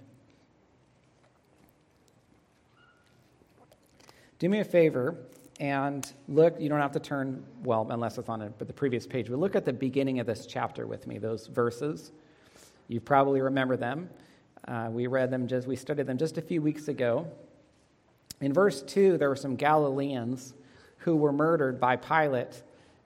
Do 4.38 4.49
me 4.49 4.61
a 4.61 4.65
favor 4.65 5.17
and 5.58 6.12
look, 6.28 6.60
you 6.60 6.68
don't 6.68 6.80
have 6.80 6.92
to 6.92 7.00
turn, 7.00 7.44
well, 7.64 7.86
unless 7.90 8.18
it's 8.18 8.28
on 8.28 8.42
a, 8.42 8.50
but 8.50 8.66
the 8.66 8.75
previous 8.75 9.06
page, 9.06 9.28
but 9.28 9.38
look 9.38 9.56
at 9.56 9.64
the 9.64 9.72
beginning 9.72 10.20
of 10.20 10.26
this 10.26 10.46
chapter 10.46 10.86
with 10.86 11.06
me, 11.06 11.18
those 11.18 11.46
verses. 11.46 12.12
You 12.88 13.00
probably 13.00 13.40
remember 13.40 13.76
them. 13.76 14.10
Uh, 14.68 14.88
we 14.90 15.06
read 15.06 15.30
them 15.30 15.46
just, 15.46 15.66
we 15.66 15.76
studied 15.76 16.06
them 16.06 16.18
just 16.18 16.36
a 16.38 16.42
few 16.42 16.60
weeks 16.60 16.88
ago. 16.88 17.26
In 18.40 18.52
verse 18.52 18.82
2, 18.82 19.16
there 19.16 19.28
were 19.28 19.36
some 19.36 19.56
Galileans 19.56 20.54
who 20.98 21.16
were 21.16 21.32
murdered 21.32 21.80
by 21.80 21.96
Pilate, 21.96 22.62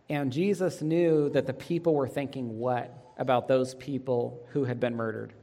and 0.09 0.33
Jesus 0.33 0.83
knew 0.83 1.29
that 1.31 1.47
the 1.47 1.53
people 1.53 1.95
were 1.95 2.09
thinking 2.09 2.59
what 2.59 3.13
about 3.17 3.47
those 3.47 3.75
people 3.75 4.45
who 4.49 4.65
had 4.65 4.81
been 4.81 4.97
murdered? 4.97 5.35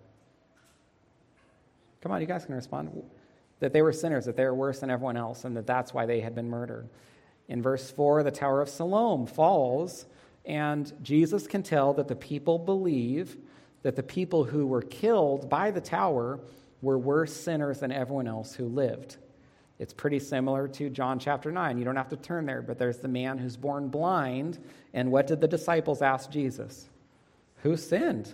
Come 2.02 2.12
on, 2.12 2.20
you 2.20 2.28
guys 2.28 2.46
can 2.46 2.56
respond. 2.56 3.04
That 3.60 3.74
they 3.74 3.82
were 3.82 3.94
sinners, 3.94 4.26
that 4.26 4.36
they 4.36 4.46
were 4.46 4.54
worse 4.54 4.80
than 4.80 4.90
everyone 4.90 5.18
else, 5.18 5.44
and 5.46 5.56
that 5.58 5.66
that's 5.68 5.94
why 5.94 6.06
they 6.06 6.22
had 6.22 6.36
been 6.36 6.50
murdered. 6.50 6.88
In 7.48 7.62
verse 7.62 7.90
4, 7.90 8.24
the 8.24 8.32
Tower 8.32 8.62
of 8.62 8.70
Siloam 8.70 9.26
falls, 9.26 10.06
and 10.46 10.92
Jesus 11.02 11.48
can 11.48 11.64
tell 11.64 11.94
that 11.94 12.08
the 12.08 12.16
people 12.16 12.60
believe 12.60 13.38
that 13.84 13.96
the 13.96 14.04
people 14.04 14.44
who 14.44 14.66
were 14.66 14.82
killed 14.82 15.50
by 15.50 15.72
the 15.72 15.82
tower 15.82 16.40
were 16.82 16.98
worse 16.98 17.34
sinners 17.34 17.80
than 17.80 17.92
everyone 17.92 18.28
else 18.28 18.54
who 18.54 18.66
lived. 18.66 19.18
It's 19.80 19.94
pretty 19.94 20.20
similar 20.20 20.68
to 20.70 20.90
John 20.90 21.20
chapter 21.20 21.52
9. 21.52 21.78
You 21.78 21.86
don't 21.86 21.96
have 21.96 22.10
to 22.10 22.18
turn 22.18 22.46
there, 22.46 22.62
but 22.62 22.80
there's 22.80 22.98
the 22.98 23.08
man 23.08 23.38
who's 23.38 23.56
born 23.56 23.90
blind. 23.90 24.58
And 24.94 25.12
what 25.12 25.28
did 25.28 25.40
the 25.40 25.48
disciples 25.48 26.02
ask 26.02 26.32
Jesus? 26.32 26.90
Who 27.58 27.78
sinned? 27.78 28.34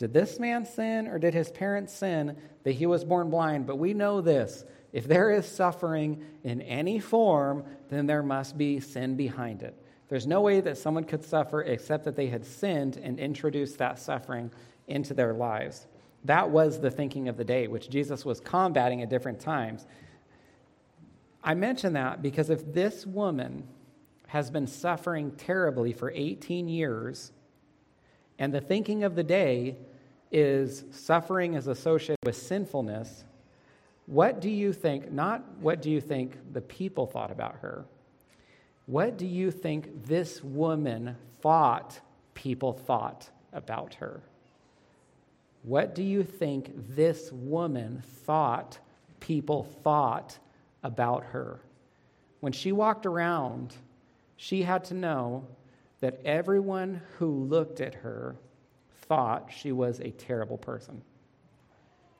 Did 0.00 0.14
this 0.14 0.40
man 0.40 0.64
sin 0.64 1.06
or 1.06 1.18
did 1.18 1.34
his 1.34 1.50
parents 1.50 1.92
sin 1.92 2.34
that 2.62 2.72
he 2.72 2.86
was 2.86 3.04
born 3.04 3.28
blind? 3.28 3.66
But 3.66 3.76
we 3.76 3.92
know 3.92 4.22
this 4.22 4.64
if 4.94 5.06
there 5.06 5.30
is 5.30 5.44
suffering 5.44 6.24
in 6.42 6.62
any 6.62 6.98
form, 6.98 7.64
then 7.90 8.06
there 8.06 8.22
must 8.22 8.56
be 8.56 8.80
sin 8.80 9.14
behind 9.14 9.62
it. 9.62 9.76
There's 10.08 10.26
no 10.26 10.40
way 10.40 10.62
that 10.62 10.78
someone 10.78 11.04
could 11.04 11.22
suffer 11.22 11.60
except 11.60 12.04
that 12.04 12.16
they 12.16 12.28
had 12.28 12.46
sinned 12.46 12.96
and 12.96 13.20
introduced 13.20 13.76
that 13.76 13.98
suffering 13.98 14.50
into 14.88 15.12
their 15.12 15.34
lives. 15.34 15.86
That 16.24 16.48
was 16.48 16.80
the 16.80 16.90
thinking 16.90 17.28
of 17.28 17.36
the 17.36 17.44
day, 17.44 17.68
which 17.68 17.90
Jesus 17.90 18.24
was 18.24 18.40
combating 18.40 19.02
at 19.02 19.10
different 19.10 19.38
times. 19.38 19.86
I 21.44 21.52
mention 21.52 21.92
that 21.92 22.22
because 22.22 22.48
if 22.48 22.72
this 22.72 23.06
woman 23.06 23.68
has 24.28 24.50
been 24.50 24.66
suffering 24.66 25.32
terribly 25.32 25.92
for 25.92 26.10
18 26.10 26.68
years, 26.68 27.32
and 28.38 28.54
the 28.54 28.60
thinking 28.62 29.04
of 29.04 29.14
the 29.14 29.22
day 29.22 29.76
is 30.30 30.84
suffering 30.90 31.54
is 31.54 31.66
associated 31.66 32.18
with 32.24 32.36
sinfulness, 32.36 33.24
what 34.06 34.40
do 34.40 34.50
you 34.50 34.72
think, 34.72 35.12
not 35.12 35.44
what 35.60 35.82
do 35.82 35.90
you 35.90 36.00
think 36.00 36.36
the 36.52 36.60
people 36.60 37.06
thought 37.06 37.30
about 37.30 37.56
her? 37.56 37.84
What 38.86 39.16
do 39.16 39.26
you 39.26 39.50
think 39.50 40.06
this 40.06 40.42
woman 40.42 41.16
thought 41.40 42.00
people 42.34 42.72
thought 42.72 43.30
about 43.52 43.94
her? 43.94 44.20
What 45.62 45.94
do 45.94 46.02
you 46.02 46.24
think 46.24 46.72
this 46.96 47.30
woman 47.30 48.02
thought 48.24 48.78
people 49.20 49.64
thought 49.84 50.38
about 50.82 51.24
her? 51.24 51.60
When 52.40 52.52
she 52.52 52.72
walked 52.72 53.06
around, 53.06 53.76
she 54.36 54.62
had 54.62 54.84
to 54.84 54.94
know 54.94 55.46
that 56.00 56.20
everyone 56.24 57.02
who 57.18 57.44
looked 57.44 57.80
at 57.80 57.94
her 57.94 58.36
thought 59.10 59.50
she 59.52 59.72
was 59.72 59.98
a 59.98 60.12
terrible 60.12 60.56
person. 60.56 61.02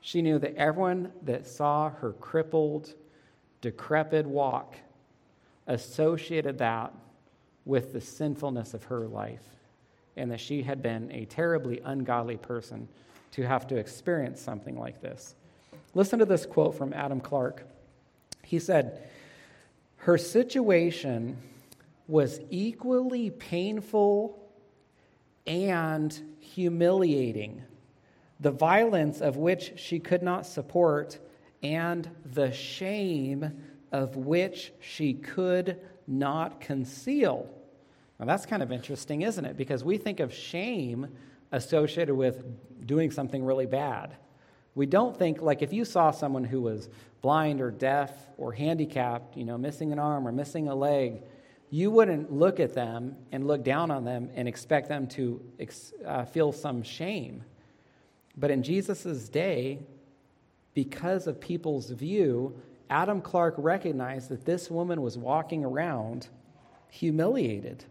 She 0.00 0.22
knew 0.22 0.40
that 0.40 0.56
everyone 0.56 1.12
that 1.22 1.46
saw 1.46 1.88
her 1.88 2.14
crippled, 2.14 2.94
decrepit 3.60 4.26
walk 4.26 4.74
associated 5.68 6.58
that 6.58 6.92
with 7.64 7.92
the 7.92 8.00
sinfulness 8.00 8.74
of 8.74 8.82
her 8.82 9.06
life 9.06 9.44
and 10.16 10.32
that 10.32 10.40
she 10.40 10.62
had 10.62 10.82
been 10.82 11.12
a 11.12 11.26
terribly 11.26 11.80
ungodly 11.84 12.36
person 12.36 12.88
to 13.30 13.46
have 13.46 13.68
to 13.68 13.76
experience 13.76 14.40
something 14.40 14.76
like 14.76 15.00
this. 15.00 15.36
Listen 15.94 16.18
to 16.18 16.24
this 16.24 16.44
quote 16.44 16.74
from 16.74 16.92
Adam 16.92 17.20
Clarke. 17.20 17.62
He 18.42 18.58
said, 18.58 19.08
Her 19.98 20.18
situation 20.18 21.36
was 22.08 22.40
equally 22.50 23.30
painful 23.30 24.39
and 25.50 26.36
humiliating, 26.38 27.60
the 28.38 28.52
violence 28.52 29.20
of 29.20 29.36
which 29.36 29.72
she 29.74 29.98
could 29.98 30.22
not 30.22 30.46
support, 30.46 31.18
and 31.60 32.08
the 32.24 32.52
shame 32.52 33.60
of 33.90 34.14
which 34.14 34.72
she 34.78 35.12
could 35.12 35.80
not 36.06 36.60
conceal. 36.60 37.52
Now, 38.20 38.26
that's 38.26 38.46
kind 38.46 38.62
of 38.62 38.70
interesting, 38.70 39.22
isn't 39.22 39.44
it? 39.44 39.56
Because 39.56 39.82
we 39.82 39.98
think 39.98 40.20
of 40.20 40.32
shame 40.32 41.08
associated 41.50 42.14
with 42.14 42.44
doing 42.86 43.10
something 43.10 43.44
really 43.44 43.66
bad. 43.66 44.16
We 44.76 44.86
don't 44.86 45.18
think, 45.18 45.42
like, 45.42 45.62
if 45.62 45.72
you 45.72 45.84
saw 45.84 46.12
someone 46.12 46.44
who 46.44 46.60
was 46.60 46.88
blind 47.22 47.60
or 47.60 47.72
deaf 47.72 48.12
or 48.38 48.52
handicapped, 48.52 49.36
you 49.36 49.44
know, 49.44 49.58
missing 49.58 49.90
an 49.90 49.98
arm 49.98 50.28
or 50.28 50.32
missing 50.32 50.68
a 50.68 50.76
leg, 50.76 51.24
you 51.70 51.90
wouldn't 51.90 52.32
look 52.32 52.58
at 52.58 52.74
them 52.74 53.16
and 53.30 53.46
look 53.46 53.64
down 53.64 53.90
on 53.90 54.04
them 54.04 54.28
and 54.34 54.48
expect 54.48 54.88
them 54.88 55.06
to 55.06 55.40
uh, 56.04 56.24
feel 56.24 56.52
some 56.52 56.82
shame. 56.82 57.44
But 58.36 58.50
in 58.50 58.62
Jesus' 58.62 59.28
day, 59.28 59.78
because 60.74 61.26
of 61.26 61.40
people's 61.40 61.90
view, 61.90 62.60
Adam 62.88 63.20
Clarke 63.20 63.54
recognized 63.56 64.30
that 64.30 64.44
this 64.44 64.68
woman 64.68 65.00
was 65.00 65.16
walking 65.16 65.64
around 65.64 66.28
humiliated, 66.88 67.84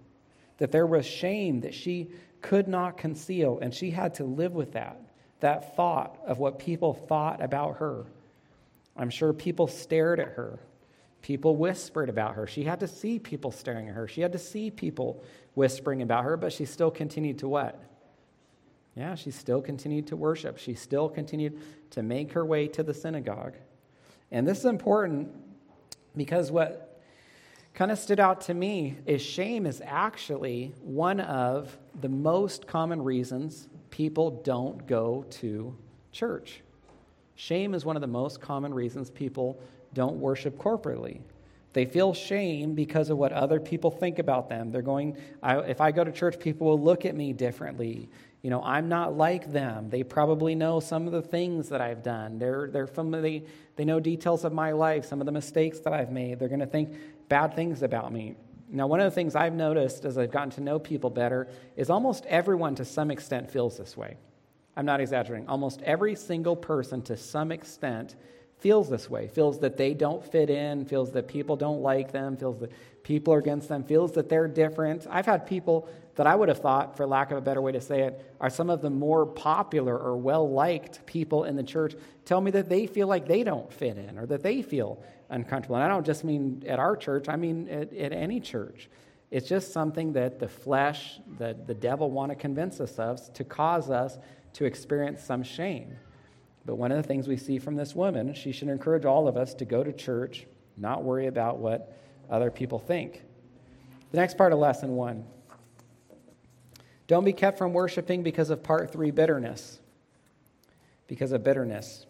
that 0.57 0.71
there 0.71 0.85
was 0.85 1.05
shame 1.05 1.61
that 1.61 1.73
she 1.73 2.11
could 2.41 2.67
not 2.67 2.97
conceal, 2.97 3.59
and 3.61 3.73
she 3.73 3.91
had 3.91 4.13
to 4.15 4.25
live 4.25 4.53
with 4.53 4.73
that, 4.73 5.01
that 5.39 5.75
thought 5.77 6.17
of 6.25 6.37
what 6.37 6.59
people 6.59 6.93
thought 6.93 7.41
about 7.41 7.77
her. 7.77 8.05
I'm 8.97 9.09
sure 9.09 9.31
people 9.31 9.67
stared 9.67 10.19
at 10.19 10.29
her. 10.29 10.59
People 11.21 11.55
whispered 11.55 12.09
about 12.09 12.35
her. 12.35 12.47
She 12.47 12.63
had 12.63 12.79
to 12.79 12.87
see 12.87 13.19
people 13.19 13.51
staring 13.51 13.89
at 13.89 13.95
her. 13.95 14.07
She 14.07 14.21
had 14.21 14.31
to 14.31 14.39
see 14.39 14.71
people 14.71 15.23
whispering 15.53 16.01
about 16.01 16.23
her, 16.23 16.37
but 16.37 16.53
she 16.53 16.65
still 16.65 16.91
continued 16.91 17.39
to 17.39 17.47
what? 17.47 17.81
Yeah, 18.95 19.15
she 19.15 19.31
still 19.31 19.61
continued 19.61 20.07
to 20.07 20.15
worship. 20.15 20.57
She 20.57 20.73
still 20.73 21.09
continued 21.09 21.59
to 21.91 22.03
make 22.03 22.33
her 22.33 22.45
way 22.45 22.67
to 22.69 22.83
the 22.83 22.93
synagogue. 22.93 23.53
And 24.31 24.47
this 24.47 24.59
is 24.59 24.65
important 24.65 25.29
because 26.15 26.51
what 26.51 27.01
kind 27.73 27.91
of 27.91 27.99
stood 27.99 28.19
out 28.19 28.41
to 28.41 28.53
me 28.53 28.97
is 29.05 29.21
shame 29.21 29.65
is 29.65 29.81
actually 29.85 30.73
one 30.81 31.19
of 31.19 31.77
the 32.01 32.09
most 32.09 32.67
common 32.67 33.01
reasons 33.01 33.67
people 33.89 34.41
don't 34.43 34.85
go 34.87 35.25
to 35.29 35.75
church. 36.11 36.61
Shame 37.35 37.73
is 37.73 37.85
one 37.85 37.95
of 37.95 38.01
the 38.01 38.07
most 38.07 38.41
common 38.41 38.73
reasons 38.73 39.09
people 39.09 39.61
don't 39.93 40.19
worship 40.19 40.57
corporately. 40.57 41.21
They 41.73 41.85
feel 41.85 42.13
shame 42.13 42.73
because 42.73 43.09
of 43.09 43.17
what 43.17 43.31
other 43.31 43.59
people 43.59 43.91
think 43.91 44.17
about 44.17 44.49
them. 44.49 44.71
They're 44.71 44.81
going, 44.81 45.17
I, 45.43 45.59
if 45.59 45.81
I 45.81 45.91
go 45.91 46.03
to 46.03 46.11
church, 46.11 46.39
people 46.39 46.67
will 46.67 46.81
look 46.81 47.05
at 47.05 47.15
me 47.15 47.31
differently. 47.31 48.09
You 48.41 48.49
know, 48.49 48.63
I'm 48.63 48.89
not 48.89 49.15
like 49.15 49.51
them. 49.51 49.89
They 49.89 50.03
probably 50.03 50.55
know 50.55 50.79
some 50.79 51.05
of 51.05 51.13
the 51.13 51.21
things 51.21 51.69
that 51.69 51.81
I've 51.81 52.01
done. 52.01 52.39
They're, 52.39 52.69
they're 52.71 52.87
familiar, 52.87 53.41
they 53.75 53.85
know 53.85 53.99
details 53.99 54.45
of 54.45 54.53
my 54.53 54.71
life, 54.71 55.05
some 55.05 55.19
of 55.19 55.25
the 55.25 55.31
mistakes 55.31 55.79
that 55.81 55.93
I've 55.93 56.11
made. 56.11 56.39
They're 56.39 56.47
going 56.47 56.59
to 56.59 56.65
think 56.65 56.95
bad 57.27 57.53
things 57.53 57.83
about 57.83 58.11
me. 58.11 58.35
Now, 58.71 58.87
one 58.87 58.99
of 58.99 59.05
the 59.05 59.15
things 59.15 59.35
I've 59.35 59.53
noticed 59.53 60.05
as 60.05 60.17
I've 60.17 60.31
gotten 60.31 60.51
to 60.51 60.61
know 60.61 60.79
people 60.79 61.09
better 61.09 61.47
is 61.75 61.89
almost 61.89 62.25
everyone 62.27 62.75
to 62.75 62.85
some 62.85 63.11
extent 63.11 63.49
feels 63.49 63.77
this 63.77 63.97
way. 63.97 64.15
I'm 64.77 64.85
not 64.85 65.01
exaggerating. 65.01 65.47
Almost 65.47 65.81
every 65.81 66.15
single 66.15 66.55
person 66.55 67.01
to 67.03 67.17
some 67.17 67.51
extent 67.51 68.15
feels 68.59 68.89
this 68.89 69.09
way, 69.09 69.27
feels 69.27 69.59
that 69.59 69.77
they 69.77 69.93
don't 69.93 70.23
fit 70.23 70.49
in, 70.49 70.85
feels 70.85 71.11
that 71.11 71.27
people 71.27 71.55
don't 71.55 71.81
like 71.81 72.11
them, 72.11 72.35
feels 72.35 72.59
that 72.59 72.71
people 73.03 73.33
are 73.33 73.39
against 73.39 73.69
them, 73.69 73.83
feels 73.83 74.11
that 74.13 74.29
they're 74.29 74.47
different. 74.47 75.07
I've 75.09 75.25
had 75.25 75.47
people 75.47 75.89
that 76.15 76.27
I 76.27 76.35
would 76.35 76.49
have 76.49 76.59
thought, 76.59 76.97
for 76.97 77.07
lack 77.07 77.31
of 77.31 77.37
a 77.37 77.41
better 77.41 77.61
way 77.61 77.71
to 77.71 77.79
say 77.79 78.01
it, 78.01 78.35
are 78.41 78.49
some 78.49 78.69
of 78.69 78.81
the 78.81 78.89
more 78.89 79.25
popular 79.25 79.97
or 79.97 80.17
well 80.17 80.49
liked 80.49 81.05
people 81.05 81.45
in 81.45 81.55
the 81.55 81.63
church 81.63 81.95
tell 82.25 82.41
me 82.41 82.51
that 82.51 82.67
they 82.67 82.85
feel 82.85 83.07
like 83.07 83.27
they 83.27 83.43
don't 83.43 83.71
fit 83.71 83.97
in 83.97 84.17
or 84.19 84.25
that 84.25 84.43
they 84.43 84.61
feel 84.61 85.01
uncomfortable. 85.29 85.77
And 85.77 85.85
I 85.85 85.87
don't 85.87 86.05
just 86.05 86.25
mean 86.25 86.63
at 86.67 86.79
our 86.79 86.97
church, 86.97 87.29
I 87.29 87.37
mean 87.37 87.69
at, 87.69 87.93
at 87.93 88.11
any 88.11 88.41
church. 88.41 88.89
It's 89.31 89.47
just 89.47 89.71
something 89.71 90.13
that 90.13 90.39
the 90.39 90.49
flesh, 90.49 91.19
the, 91.37 91.55
the 91.65 91.75
devil 91.75 92.11
want 92.11 92.31
to 92.31 92.35
convince 92.35 92.81
us 92.81 92.99
of 92.99 93.33
to 93.35 93.43
cause 93.45 93.89
us 93.89 94.17
to 94.53 94.65
experience 94.65 95.23
some 95.23 95.43
shame. 95.43 95.95
But 96.65 96.75
one 96.75 96.91
of 96.91 96.97
the 96.97 97.07
things 97.07 97.27
we 97.27 97.37
see 97.37 97.59
from 97.59 97.75
this 97.75 97.95
woman, 97.95 98.33
she 98.33 98.51
should 98.51 98.67
encourage 98.67 99.05
all 99.05 99.27
of 99.27 99.37
us 99.37 99.53
to 99.55 99.65
go 99.65 99.83
to 99.83 99.91
church, 99.93 100.45
not 100.77 101.03
worry 101.03 101.27
about 101.27 101.57
what 101.57 101.95
other 102.29 102.51
people 102.51 102.79
think. 102.79 103.23
The 104.11 104.17
next 104.17 104.37
part 104.37 104.53
of 104.53 104.59
lesson 104.59 104.95
one 104.95 105.25
don't 107.07 107.25
be 107.25 107.33
kept 107.33 107.57
from 107.57 107.73
worshiping 107.73 108.21
because 108.21 108.51
of 108.51 108.61
part 108.61 108.91
three 108.91 109.09
bitterness. 109.09 109.79
Because 111.07 111.31
of 111.31 111.43
bitterness. 111.43 112.05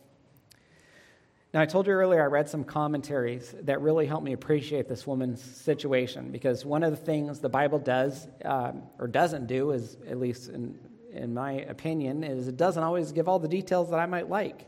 Now, 1.54 1.62
I 1.62 1.66
told 1.66 1.88
you 1.88 1.94
earlier 1.94 2.22
I 2.22 2.26
read 2.26 2.50
some 2.50 2.64
commentaries 2.64 3.56
that 3.62 3.82
really 3.82 4.06
helped 4.06 4.26
me 4.26 4.34
appreciate 4.34 4.88
this 4.88 5.08
woman's 5.08 5.42
situation 5.42 6.32
because 6.32 6.64
one 6.66 6.84
of 6.84 6.92
the 6.92 6.98
things 6.98 7.40
the 7.40 7.50
Bible 7.50 7.80
does 7.80 8.28
um, 8.46 8.84
or 9.00 9.08
doesn't 9.08 9.48
do, 9.48 9.72
is 9.72 9.98
at 10.08 10.20
least 10.20 10.50
in 10.50 10.78
in 11.12 11.34
my 11.34 11.54
opinion, 11.54 12.24
is 12.24 12.48
it 12.48 12.58
doesn't 12.58 12.84
always 12.84 13.12
give 13.12 13.28
all 13.28 13.40
the 13.40 13.48
details 13.48 13.90
that 13.90 14.00
I 14.00 14.06
might 14.06 14.30
like. 14.30 14.66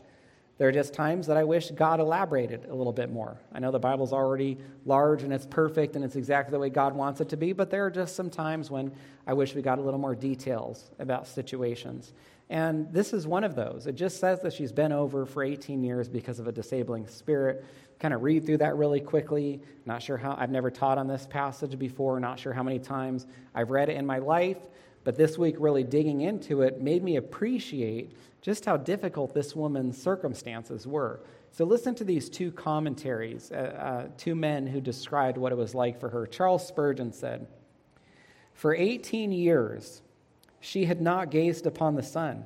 There 0.58 0.68
are 0.68 0.72
just 0.72 0.94
times 0.94 1.26
that 1.26 1.36
I 1.36 1.44
wish 1.44 1.70
God 1.70 1.98
elaborated 1.98 2.66
a 2.66 2.74
little 2.74 2.92
bit 2.92 3.10
more. 3.10 3.40
I 3.52 3.58
know 3.58 3.70
the 3.70 3.78
Bible's 3.78 4.12
already 4.12 4.58
large 4.84 5.22
and 5.22 5.32
it's 5.32 5.46
perfect 5.46 5.96
and 5.96 6.04
it's 6.04 6.14
exactly 6.14 6.52
the 6.52 6.58
way 6.58 6.68
God 6.68 6.94
wants 6.94 7.20
it 7.20 7.30
to 7.30 7.36
be, 7.36 7.52
but 7.52 7.70
there 7.70 7.86
are 7.86 7.90
just 7.90 8.14
some 8.14 8.30
times 8.30 8.70
when 8.70 8.92
I 9.26 9.32
wish 9.32 9.54
we 9.54 9.62
got 9.62 9.78
a 9.78 9.82
little 9.82 9.98
more 9.98 10.14
details 10.14 10.90
about 10.98 11.26
situations. 11.26 12.12
And 12.50 12.92
this 12.92 13.12
is 13.14 13.26
one 13.26 13.44
of 13.44 13.54
those. 13.54 13.86
It 13.86 13.94
just 13.94 14.20
says 14.20 14.40
that 14.42 14.52
she's 14.52 14.72
been 14.72 14.92
over 14.92 15.24
for 15.24 15.42
18 15.42 15.82
years 15.82 16.08
because 16.08 16.38
of 16.38 16.46
a 16.46 16.52
disabling 16.52 17.06
spirit. 17.06 17.64
Kind 17.98 18.12
of 18.12 18.22
read 18.22 18.44
through 18.44 18.58
that 18.58 18.76
really 18.76 19.00
quickly. 19.00 19.62
Not 19.86 20.02
sure 20.02 20.18
how, 20.18 20.36
I've 20.38 20.50
never 20.50 20.70
taught 20.70 20.98
on 20.98 21.08
this 21.08 21.26
passage 21.26 21.78
before, 21.78 22.20
not 22.20 22.38
sure 22.38 22.52
how 22.52 22.62
many 22.62 22.78
times 22.78 23.26
I've 23.54 23.70
read 23.70 23.88
it 23.88 23.96
in 23.96 24.04
my 24.04 24.18
life. 24.18 24.58
But 25.04 25.16
this 25.16 25.36
week, 25.36 25.56
really 25.58 25.84
digging 25.84 26.20
into 26.20 26.62
it 26.62 26.80
made 26.80 27.02
me 27.02 27.16
appreciate 27.16 28.16
just 28.40 28.64
how 28.64 28.76
difficult 28.76 29.34
this 29.34 29.54
woman's 29.54 30.00
circumstances 30.00 30.86
were. 30.86 31.20
So, 31.50 31.64
listen 31.64 31.94
to 31.96 32.04
these 32.04 32.28
two 32.28 32.50
commentaries, 32.50 33.50
uh, 33.52 33.54
uh, 33.54 34.08
two 34.16 34.34
men 34.34 34.66
who 34.66 34.80
described 34.80 35.36
what 35.36 35.52
it 35.52 35.58
was 35.58 35.74
like 35.74 36.00
for 36.00 36.08
her. 36.08 36.26
Charles 36.26 36.66
Spurgeon 36.66 37.12
said, 37.12 37.46
For 38.54 38.74
18 38.74 39.32
years, 39.32 40.02
she 40.60 40.84
had 40.84 41.00
not 41.00 41.30
gazed 41.30 41.66
upon 41.66 41.94
the 41.94 42.02
sun. 42.02 42.44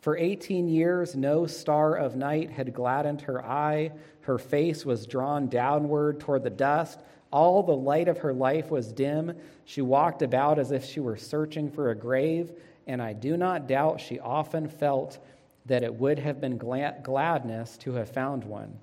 For 0.00 0.16
18 0.16 0.68
years, 0.68 1.14
no 1.14 1.46
star 1.46 1.94
of 1.94 2.16
night 2.16 2.50
had 2.50 2.72
gladdened 2.72 3.22
her 3.22 3.44
eye. 3.44 3.92
Her 4.22 4.38
face 4.38 4.84
was 4.84 5.06
drawn 5.06 5.48
downward 5.48 6.20
toward 6.20 6.42
the 6.42 6.50
dust. 6.50 7.00
All 7.32 7.62
the 7.62 7.76
light 7.76 8.08
of 8.08 8.18
her 8.18 8.32
life 8.32 8.70
was 8.70 8.92
dim. 8.92 9.36
She 9.64 9.82
walked 9.82 10.22
about 10.22 10.58
as 10.58 10.72
if 10.72 10.84
she 10.84 11.00
were 11.00 11.16
searching 11.16 11.70
for 11.70 11.90
a 11.90 11.94
grave, 11.94 12.52
and 12.86 13.00
I 13.00 13.12
do 13.12 13.36
not 13.36 13.68
doubt 13.68 14.00
she 14.00 14.18
often 14.18 14.68
felt 14.68 15.18
that 15.66 15.84
it 15.84 15.94
would 15.94 16.18
have 16.18 16.40
been 16.40 16.58
glad- 16.58 17.02
gladness 17.04 17.76
to 17.78 17.92
have 17.92 18.08
found 18.08 18.44
one. 18.44 18.78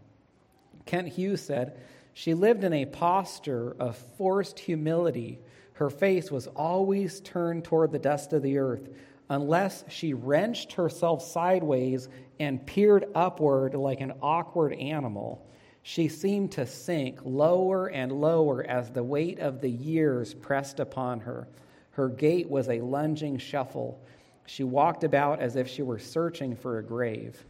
Kent 0.86 1.10
Hughes 1.10 1.42
said, 1.42 1.78
She 2.14 2.34
lived 2.34 2.64
in 2.64 2.74
a 2.74 2.86
posture 2.86 3.76
of 3.80 3.98
forced 3.98 4.60
humility. 4.60 5.40
Her 5.74 5.90
face 5.90 6.32
was 6.32 6.48
always 6.48 7.20
turned 7.20 7.66
toward 7.66 7.92
the 7.92 8.00
dust 8.00 8.32
of 8.34 8.42
the 8.42 8.58
earth, 8.58 8.90
unless 9.30 9.84
she 9.90 10.14
wrenched 10.14 10.74
herself 10.74 11.22
sideways 11.22 12.08
and 12.40 12.66
peered 12.66 13.06
upward 13.14 13.74
like 13.74 14.00
an 14.00 14.14
awkward 14.22 14.74
animal. 14.74 15.46
She 15.88 16.10
seemed 16.10 16.52
to 16.52 16.66
sink 16.66 17.22
lower 17.24 17.88
and 17.88 18.12
lower 18.12 18.62
as 18.62 18.92
the 18.92 19.06
weight 19.06 19.40
of 19.40 19.62
the 19.62 19.70
years 19.70 20.34
pressed 20.34 20.82
upon 20.82 21.22
her. 21.22 21.48
Her 21.92 22.10
gait 22.10 22.50
was 22.50 22.68
a 22.68 22.82
lunging 22.82 23.38
shuffle. 23.38 23.98
She 24.46 24.66
walked 24.66 25.06
about 25.06 25.40
as 25.40 25.56
if 25.56 25.70
she 25.70 25.84
were 25.84 25.98
searching 25.98 26.58
for 26.58 26.78
a 26.78 26.84
grave. 26.84 27.42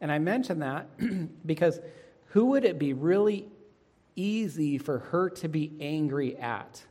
And 0.00 0.10
I 0.10 0.18
mention 0.18 0.58
that 0.58 0.88
because 1.46 1.78
who 2.30 2.46
would 2.46 2.64
it 2.64 2.76
be 2.76 2.92
really 2.92 3.46
easy 4.16 4.76
for 4.76 4.98
her 4.98 5.30
to 5.30 5.46
be 5.46 5.70
angry 5.80 6.36
at? 6.38 6.84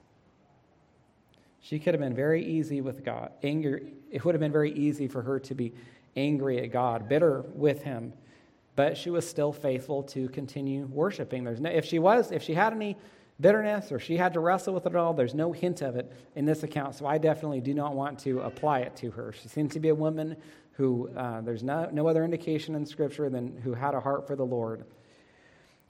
She 1.60 1.78
could 1.80 1.94
have 1.94 2.02
been 2.02 2.16
very 2.16 2.46
easy 2.46 2.80
with 2.80 3.04
God. 3.04 3.34
Anger, 3.44 3.82
it 4.10 4.24
would 4.24 4.34
have 4.34 4.40
been 4.40 4.54
very 4.54 4.72
easy 4.72 5.10
for 5.10 5.24
her 5.24 5.42
to 5.42 5.54
be 5.54 5.74
angry 6.16 6.64
at 6.64 6.72
God, 6.72 7.10
bitter 7.10 7.42
with 7.54 7.82
him 7.82 8.14
but 8.80 8.96
she 8.96 9.10
was 9.10 9.28
still 9.28 9.52
faithful 9.52 10.04
to 10.04 10.30
continue 10.30 10.86
worshiping. 10.86 11.44
There's 11.44 11.60
no, 11.60 11.70
if 11.70 11.84
she 11.84 12.00
was, 12.00 12.32
if 12.32 12.44
she 12.44 12.54
had 12.54 12.72
any 12.72 12.96
bitterness 13.38 13.92
or 13.92 14.00
she 14.00 14.16
had 14.16 14.32
to 14.32 14.40
wrestle 14.40 14.74
with 14.74 14.86
it 14.86 14.96
all, 14.96 15.14
there's 15.14 15.34
no 15.34 15.52
hint 15.52 15.82
of 15.82 15.98
it 15.98 16.10
in 16.38 16.46
this 16.46 16.64
account. 16.64 16.96
So 16.96 17.06
I 17.06 17.18
definitely 17.18 17.60
do 17.60 17.74
not 17.74 17.94
want 17.94 18.20
to 18.20 18.40
apply 18.40 18.80
it 18.80 18.96
to 18.96 19.12
her. 19.12 19.34
She 19.34 19.50
seems 19.50 19.74
to 19.74 19.82
be 19.82 19.90
a 19.90 19.96
woman 19.96 20.38
who 20.78 21.10
uh, 21.10 21.42
there's 21.42 21.62
no, 21.62 21.90
no 21.92 22.08
other 22.08 22.24
indication 22.24 22.74
in 22.74 22.86
Scripture 22.86 23.30
than 23.30 23.60
who 23.66 23.74
had 23.74 23.96
a 23.96 24.00
heart 24.00 24.26
for 24.26 24.38
the 24.38 24.46
Lord. 24.46 24.86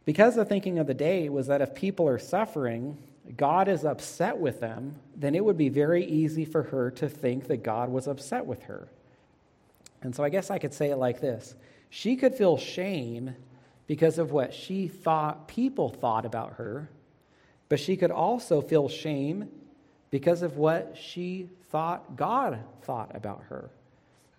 Because 0.05 0.33
the 0.33 0.43
thinking 0.43 0.79
of 0.79 0.87
the 0.87 0.95
day 0.95 1.29
was 1.29 1.45
that 1.45 1.61
if 1.61 1.75
people 1.75 2.07
are 2.07 2.17
suffering, 2.17 2.97
God 3.37 3.67
is 3.67 3.85
upset 3.85 4.35
with 4.35 4.61
them, 4.61 4.95
then 5.15 5.35
it 5.35 5.45
would 5.45 5.59
be 5.59 5.69
very 5.69 6.05
easy 6.05 6.43
for 6.43 6.63
her 6.63 6.89
to 6.89 7.07
think 7.07 7.49
that 7.49 7.61
God 7.61 7.89
was 7.89 8.07
upset 8.07 8.47
with 8.47 8.63
her. 8.63 8.87
And 10.01 10.15
so 10.15 10.23
I 10.23 10.29
guess 10.29 10.49
I 10.49 10.57
could 10.57 10.73
say 10.73 10.89
it 10.89 10.95
like 10.95 11.21
this 11.21 11.53
she 11.89 12.15
could 12.15 12.35
feel 12.35 12.57
shame 12.57 13.35
because 13.87 14.19
of 14.19 14.31
what 14.31 14.53
she 14.53 14.87
thought 14.87 15.47
people 15.47 15.89
thought 15.89 16.25
about 16.25 16.53
her, 16.53 16.89
but 17.67 17.79
she 17.79 17.97
could 17.97 18.11
also 18.11 18.61
feel 18.61 18.87
shame 18.87 19.49
because 20.11 20.41
of 20.41 20.57
what 20.57 20.95
she 20.99 21.49
thought 21.69 22.15
God 22.15 22.59
thought 22.83 23.15
about 23.15 23.43
her. 23.49 23.69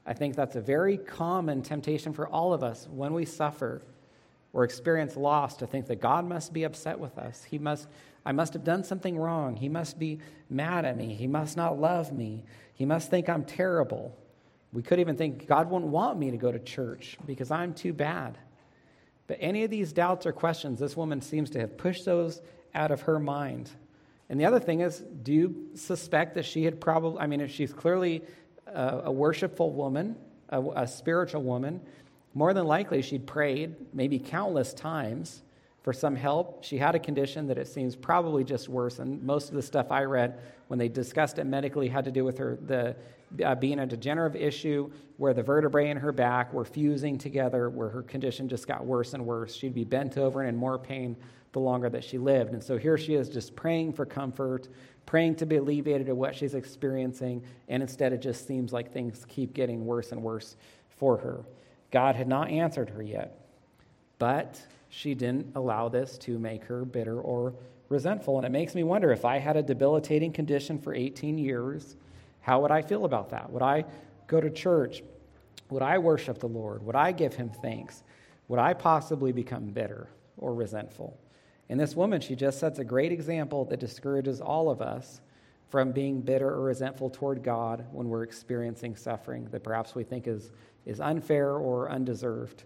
I 0.07 0.15
think 0.15 0.35
that's 0.35 0.57
a 0.57 0.61
very 0.61 0.97
common 0.97 1.63
temptation 1.63 2.13
for 2.13 2.29
all 2.29 2.53
of 2.53 2.63
us 2.63 2.89
when 2.91 3.13
we 3.13 3.25
suffer 3.25 3.83
or 4.53 4.65
experience 4.65 5.17
loss 5.17 5.57
to 5.59 5.67
think 5.67 5.87
that 5.87 6.01
God 6.01 6.25
must 6.25 6.53
be 6.53 6.65
upset 6.65 6.99
with 6.99 7.19
us. 7.19 7.45
He 7.45 7.59
must 7.59 7.89
I 8.25 8.33
must 8.33 8.53
have 8.53 8.65
done 8.65 8.85
something 8.85 9.17
wrong. 9.17 9.57
He 9.57 9.69
must 9.69 9.99
be 9.99 10.19
mad 10.51 10.85
at 10.85 10.97
me. 10.97 11.15
He 11.15 11.27
must 11.27 11.57
not 11.57 11.81
love 11.81 12.13
me. 12.13 12.45
He 12.75 12.85
must 12.85 13.11
think 13.11 13.29
I'm 13.29 13.45
terrible. 13.45 14.15
We 14.73 14.83
could 14.83 15.01
even 15.01 15.17
think 15.17 15.47
God 15.47 15.71
wouldn't 15.71 15.91
want 15.91 16.19
me 16.19 16.31
to 16.31 16.37
go 16.37 16.53
to 16.53 16.59
church 16.59 17.19
because 17.27 17.51
I'm 17.51 17.75
too 17.75 17.93
bad. 17.93 18.39
But 19.27 19.39
any 19.41 19.65
of 19.65 19.71
these 19.71 19.93
doubts 19.93 20.27
or 20.27 20.33
questions, 20.33 20.79
this 20.79 20.97
woman 20.97 21.21
seems 21.21 21.51
to 21.51 21.61
have 21.61 21.77
pushed 21.77 22.05
those 22.05 22.41
out 22.75 22.91
of 22.91 23.03
her 23.03 23.19
mind. 23.19 23.71
And 24.29 24.39
the 24.41 24.45
other 24.45 24.61
thing 24.61 24.81
is, 24.81 24.99
do 24.99 25.33
you 25.33 25.71
suspect 25.75 26.35
that 26.35 26.45
she 26.45 26.65
had 26.65 26.81
probably, 26.81 27.21
I 27.21 27.27
mean, 27.27 27.41
if 27.41 27.51
she's 27.51 27.73
clearly 27.73 28.23
a, 28.67 29.03
a 29.05 29.13
worshipful 29.13 29.73
woman, 29.73 30.17
a, 30.49 30.63
a 30.77 30.87
spiritual 30.87 31.43
woman, 31.43 31.81
more 32.33 32.55
than 32.55 32.67
likely 32.67 33.03
she'd 33.03 33.27
prayed 33.27 33.75
maybe 33.93 34.21
countless 34.21 34.73
times 34.73 35.43
for 35.83 35.93
some 35.93 36.15
help. 36.15 36.63
She 36.63 36.77
had 36.77 36.95
a 36.95 36.99
condition 36.99 37.47
that 37.47 37.59
it 37.59 37.67
seems 37.67 37.97
probably 37.97 38.45
just 38.45 38.69
worse. 38.69 38.99
And 38.99 39.23
most 39.23 39.49
of 39.49 39.55
the 39.55 39.63
stuff 39.63 39.91
I 39.91 40.05
read 40.05 40.41
when 40.69 40.79
they 40.79 40.89
discussed 40.89 41.39
it 41.39 41.45
medically 41.45 41.89
had 41.89 42.05
to 42.05 42.11
do 42.11 42.25
with 42.25 42.39
her 42.39 42.59
the 42.67 42.97
uh, 43.45 43.55
being 43.55 43.79
a 43.79 43.87
degenerative 43.87 44.41
issue 44.41 44.91
where 45.17 45.33
the 45.33 45.43
vertebrae 45.43 45.91
in 45.91 45.97
her 45.97 46.13
back 46.13 46.53
were 46.53 46.65
fusing 46.65 47.17
together, 47.17 47.71
where 47.71 47.89
her 47.89 48.03
condition 48.03 48.49
just 48.49 48.67
got 48.67 48.85
worse 48.85 49.15
and 49.15 49.25
worse. 49.25 49.55
She'd 49.55 49.75
be 49.75 49.85
bent 49.85 50.19
over 50.19 50.41
and 50.41 50.49
in 50.49 50.57
more 50.57 50.79
pain 50.79 51.17
the 51.53 51.61
longer 51.61 51.89
that 51.91 52.05
she 52.05 52.19
lived. 52.19 52.53
And 52.53 52.63
so 52.63 52.77
here 52.77 52.97
she 52.97 53.15
is 53.15 53.29
just 53.29 53.57
praying 53.57 53.93
for 53.93 54.05
comfort, 54.05 54.69
praying 55.07 55.37
to 55.37 55.47
be 55.47 55.57
alleviated 55.57 56.09
of 56.09 56.17
what 56.17 56.35
she's 56.35 56.55
experiencing, 56.55 57.43
and 57.69 57.83
instead 57.83 58.13
it 58.13 58.21
just 58.21 58.47
seems 58.47 58.73
like 58.73 58.93
things 58.93 59.25
keep 59.29 59.55
getting 59.55 59.85
worse 59.85 60.13
and 60.13 60.23
worse 60.23 60.57
for 60.89 61.17
her. 61.17 61.45
God 61.91 62.15
had 62.15 62.29
not 62.29 62.51
answered 62.51 62.91
her 62.91 63.03
yet, 63.03 63.47
but 64.19 64.61
she 64.91 65.15
didn't 65.15 65.53
allow 65.55 65.89
this 65.89 66.19
to 66.19 66.39
make 66.39 66.65
her 66.65 66.85
bitter 66.85 67.21
or 67.21 67.55
resentful. 67.89 68.37
And 68.37 68.45
it 68.45 68.51
makes 68.51 68.75
me 68.75 68.83
wonder 68.83 69.13
if 69.13 69.25
I 69.25 69.39
had 69.39 69.57
a 69.57 69.63
debilitating 69.63 70.33
condition 70.33 70.79
for 70.79 70.95
18 70.95 71.39
years, 71.39 71.97
how 72.41 72.61
would 72.61 72.71
I 72.71 72.83
feel 72.83 73.05
about 73.05 73.31
that? 73.31 73.51
Would 73.51 73.63
I 73.63 73.85
go 74.27 74.41
to 74.41 74.51
church? 74.51 75.03
Would 75.71 75.83
I 75.83 75.99
worship 75.99 76.39
the 76.39 76.49
Lord? 76.49 76.85
Would 76.85 76.97
I 76.97 77.13
give 77.13 77.35
him 77.35 77.51
thanks? 77.63 78.03
Would 78.49 78.59
I 78.59 78.75
possibly 78.75 79.33
become 79.33 79.67
bitter 79.67 80.09
or 80.37 80.55
resentful? 80.55 81.17
And 81.69 81.79
this 81.79 81.95
woman, 81.95 82.21
she 82.21 82.35
just 82.35 82.59
sets 82.59 82.81
a 82.81 82.85
great 82.85 83.13
example 83.13 83.65
that 83.67 83.79
discourages 83.79 84.41
all 84.41 84.71
of 84.71 84.83
us 84.83 85.21
from 85.69 85.93
being 85.93 86.21
bitter 86.21 86.49
or 86.49 86.63
resentful 86.63 87.11
toward 87.11 87.45
God 87.45 87.87
when 87.93 88.09
we're 88.09 88.25
experiencing 88.25 88.97
suffering 88.97 89.47
that 89.53 89.63
perhaps 89.63 89.95
we 89.95 90.03
think 90.03 90.27
is, 90.27 90.51
is 90.85 90.99
unfair 91.01 91.53
or 91.53 91.89
undeserved. 91.89 92.65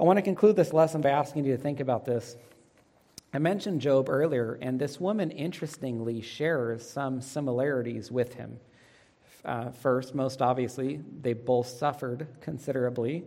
I 0.00 0.02
want 0.02 0.16
to 0.16 0.22
conclude 0.22 0.56
this 0.56 0.72
lesson 0.72 1.02
by 1.02 1.10
asking 1.10 1.44
you 1.44 1.54
to 1.54 1.62
think 1.62 1.78
about 1.78 2.06
this. 2.06 2.34
I 3.34 3.38
mentioned 3.38 3.82
Job 3.82 4.08
earlier, 4.08 4.58
and 4.62 4.80
this 4.80 4.98
woman 4.98 5.30
interestingly 5.30 6.22
shares 6.22 6.88
some 6.88 7.20
similarities 7.20 8.10
with 8.10 8.32
him. 8.32 8.58
Uh, 9.44 9.68
first, 9.68 10.14
most 10.14 10.40
obviously, 10.40 11.02
they 11.20 11.34
both 11.34 11.66
suffered 11.66 12.26
considerably. 12.40 13.24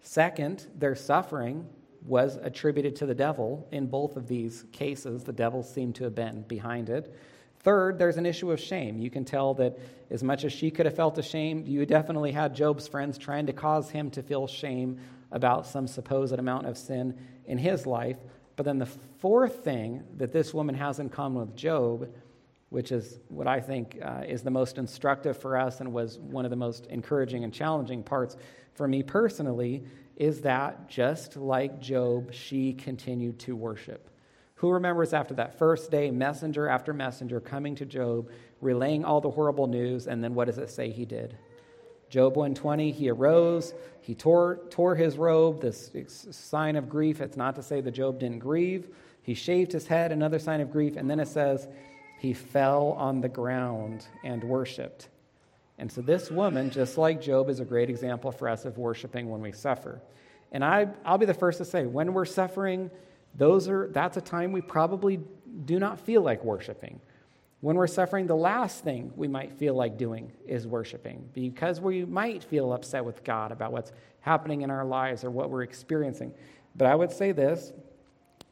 Second, 0.00 0.66
their 0.78 0.94
suffering 0.94 1.68
was 2.06 2.36
attributed 2.36 2.96
to 2.96 3.04
the 3.06 3.14
devil 3.14 3.68
in 3.70 3.86
both 3.86 4.16
of 4.16 4.26
these 4.26 4.64
cases. 4.72 5.24
The 5.24 5.32
devil 5.34 5.62
seemed 5.62 5.94
to 5.96 6.04
have 6.04 6.14
been 6.14 6.40
behind 6.48 6.88
it. 6.88 7.14
Third, 7.64 7.98
there's 7.98 8.18
an 8.18 8.26
issue 8.26 8.52
of 8.52 8.60
shame. 8.60 8.98
You 8.98 9.10
can 9.10 9.24
tell 9.24 9.54
that 9.54 9.78
as 10.10 10.22
much 10.22 10.44
as 10.44 10.52
she 10.52 10.70
could 10.70 10.84
have 10.84 10.94
felt 10.94 11.16
ashamed, 11.16 11.66
you 11.66 11.84
definitely 11.86 12.30
had 12.30 12.54
Job's 12.54 12.86
friends 12.86 13.16
trying 13.16 13.46
to 13.46 13.54
cause 13.54 13.88
him 13.88 14.10
to 14.12 14.22
feel 14.22 14.46
shame 14.46 15.00
about 15.32 15.66
some 15.66 15.86
supposed 15.86 16.38
amount 16.38 16.66
of 16.66 16.76
sin 16.76 17.18
in 17.46 17.56
his 17.56 17.86
life. 17.86 18.18
But 18.56 18.66
then 18.66 18.78
the 18.78 18.86
fourth 18.86 19.64
thing 19.64 20.04
that 20.18 20.30
this 20.30 20.52
woman 20.52 20.74
has 20.74 20.98
in 20.98 21.08
common 21.08 21.40
with 21.40 21.56
Job, 21.56 22.12
which 22.68 22.92
is 22.92 23.18
what 23.28 23.48
I 23.48 23.60
think 23.60 23.98
uh, 24.00 24.24
is 24.28 24.42
the 24.42 24.50
most 24.50 24.76
instructive 24.76 25.38
for 25.38 25.56
us 25.56 25.80
and 25.80 25.92
was 25.92 26.18
one 26.18 26.44
of 26.44 26.50
the 26.50 26.56
most 26.56 26.86
encouraging 26.86 27.44
and 27.44 27.52
challenging 27.52 28.02
parts 28.02 28.36
for 28.74 28.86
me 28.86 29.02
personally, 29.02 29.84
is 30.16 30.42
that 30.42 30.90
just 30.90 31.36
like 31.36 31.80
Job, 31.80 32.34
she 32.34 32.74
continued 32.74 33.38
to 33.40 33.56
worship. 33.56 34.10
Who 34.56 34.70
remembers 34.70 35.12
after 35.12 35.34
that 35.34 35.58
first 35.58 35.90
day, 35.90 36.10
messenger 36.10 36.68
after 36.68 36.92
messenger 36.92 37.40
coming 37.40 37.74
to 37.76 37.84
Job, 37.84 38.30
relaying 38.60 39.04
all 39.04 39.20
the 39.20 39.30
horrible 39.30 39.66
news, 39.66 40.06
and 40.06 40.22
then 40.22 40.34
what 40.34 40.46
does 40.46 40.58
it 40.58 40.70
say 40.70 40.90
he 40.90 41.04
did? 41.04 41.36
Job 42.08 42.36
120, 42.36 42.92
he 42.92 43.10
arose, 43.10 43.74
he 44.00 44.14
tore, 44.14 44.60
tore 44.70 44.94
his 44.94 45.16
robe, 45.18 45.60
this 45.60 45.90
sign 46.30 46.76
of 46.76 46.88
grief. 46.88 47.20
It's 47.20 47.36
not 47.36 47.56
to 47.56 47.62
say 47.62 47.80
that 47.80 47.90
Job 47.90 48.20
didn't 48.20 48.38
grieve. 48.38 48.88
He 49.22 49.34
shaved 49.34 49.72
his 49.72 49.86
head, 49.86 50.12
another 50.12 50.38
sign 50.38 50.60
of 50.60 50.70
grief. 50.70 50.96
And 50.96 51.10
then 51.10 51.18
it 51.18 51.28
says, 51.28 51.66
he 52.18 52.32
fell 52.32 52.92
on 52.92 53.20
the 53.20 53.28
ground 53.28 54.06
and 54.22 54.44
worshiped. 54.44 55.08
And 55.78 55.90
so 55.90 56.02
this 56.02 56.30
woman, 56.30 56.70
just 56.70 56.96
like 56.96 57.20
Job, 57.20 57.48
is 57.48 57.58
a 57.58 57.64
great 57.64 57.90
example 57.90 58.30
for 58.30 58.48
us 58.48 58.64
of 58.64 58.78
worshiping 58.78 59.28
when 59.28 59.40
we 59.40 59.50
suffer. 59.50 60.00
And 60.52 60.64
I, 60.64 60.88
I'll 61.04 61.18
be 61.18 61.26
the 61.26 61.34
first 61.34 61.58
to 61.58 61.64
say, 61.64 61.84
when 61.84 62.12
we're 62.12 62.26
suffering, 62.26 62.90
those 63.34 63.68
are, 63.68 63.88
that's 63.92 64.16
a 64.16 64.20
time 64.20 64.52
we 64.52 64.60
probably 64.60 65.20
do 65.64 65.78
not 65.78 66.00
feel 66.00 66.22
like 66.22 66.44
worshiping. 66.44 67.00
When 67.60 67.76
we're 67.76 67.86
suffering, 67.86 68.26
the 68.26 68.36
last 68.36 68.84
thing 68.84 69.12
we 69.16 69.26
might 69.26 69.52
feel 69.52 69.74
like 69.74 69.96
doing 69.96 70.32
is 70.46 70.66
worshiping 70.66 71.28
because 71.32 71.80
we 71.80 72.04
might 72.04 72.44
feel 72.44 72.72
upset 72.72 73.04
with 73.04 73.24
God 73.24 73.52
about 73.52 73.72
what's 73.72 73.92
happening 74.20 74.62
in 74.62 74.70
our 74.70 74.84
lives 74.84 75.24
or 75.24 75.30
what 75.30 75.50
we're 75.50 75.62
experiencing. 75.62 76.34
But 76.76 76.88
I 76.88 76.94
would 76.94 77.10
say 77.10 77.32
this 77.32 77.72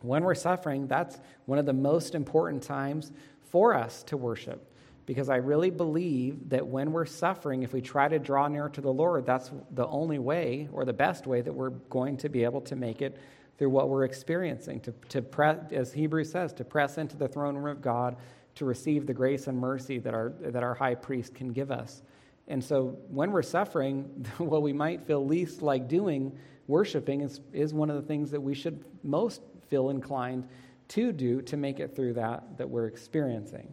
when 0.00 0.24
we're 0.24 0.34
suffering, 0.34 0.86
that's 0.86 1.20
one 1.44 1.58
of 1.58 1.66
the 1.66 1.72
most 1.72 2.14
important 2.14 2.62
times 2.62 3.12
for 3.50 3.74
us 3.74 4.02
to 4.04 4.16
worship 4.16 4.72
because 5.06 5.28
I 5.28 5.36
really 5.36 5.70
believe 5.70 6.48
that 6.50 6.66
when 6.66 6.92
we're 6.92 7.06
suffering, 7.06 7.62
if 7.62 7.72
we 7.72 7.80
try 7.80 8.08
to 8.08 8.18
draw 8.18 8.48
near 8.48 8.68
to 8.70 8.80
the 8.80 8.92
Lord, 8.92 9.26
that's 9.26 9.50
the 9.72 9.86
only 9.86 10.18
way 10.18 10.68
or 10.72 10.84
the 10.84 10.92
best 10.92 11.26
way 11.26 11.40
that 11.40 11.52
we're 11.52 11.70
going 11.70 12.16
to 12.18 12.28
be 12.28 12.44
able 12.44 12.60
to 12.62 12.76
make 12.76 13.02
it 13.02 13.18
through 13.62 13.70
what 13.70 13.88
we're 13.88 14.02
experiencing. 14.02 14.80
To, 14.80 14.92
to 15.10 15.22
press, 15.22 15.56
as 15.70 15.92
Hebrews 15.92 16.32
says, 16.32 16.52
to 16.54 16.64
press 16.64 16.98
into 16.98 17.16
the 17.16 17.28
throne 17.28 17.56
room 17.56 17.76
of 17.76 17.80
God 17.80 18.16
to 18.56 18.64
receive 18.64 19.06
the 19.06 19.14
grace 19.14 19.46
and 19.46 19.56
mercy 19.56 20.00
that 20.00 20.12
our, 20.12 20.32
that 20.40 20.64
our 20.64 20.74
high 20.74 20.96
priest 20.96 21.32
can 21.32 21.52
give 21.52 21.70
us. 21.70 22.02
And 22.48 22.64
so 22.64 22.98
when 23.08 23.30
we're 23.30 23.42
suffering, 23.42 24.26
what 24.38 24.62
we 24.62 24.72
might 24.72 25.06
feel 25.06 25.24
least 25.24 25.62
like 25.62 25.86
doing, 25.86 26.36
worshiping, 26.66 27.20
is, 27.20 27.38
is 27.52 27.72
one 27.72 27.88
of 27.88 27.94
the 27.94 28.02
things 28.02 28.32
that 28.32 28.40
we 28.40 28.52
should 28.52 28.84
most 29.04 29.42
feel 29.68 29.90
inclined 29.90 30.48
to 30.88 31.12
do 31.12 31.40
to 31.42 31.56
make 31.56 31.78
it 31.78 31.94
through 31.94 32.14
that 32.14 32.58
that 32.58 32.68
we're 32.68 32.88
experiencing. 32.88 33.72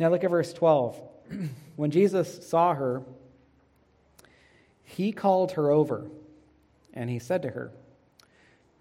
Now 0.00 0.08
look 0.08 0.24
at 0.24 0.30
verse 0.30 0.52
12. 0.52 1.00
when 1.76 1.92
Jesus 1.92 2.44
saw 2.44 2.74
her, 2.74 3.04
he 4.82 5.12
called 5.12 5.52
her 5.52 5.70
over 5.70 6.10
and 6.92 7.08
he 7.08 7.20
said 7.20 7.42
to 7.42 7.50
her, 7.50 7.70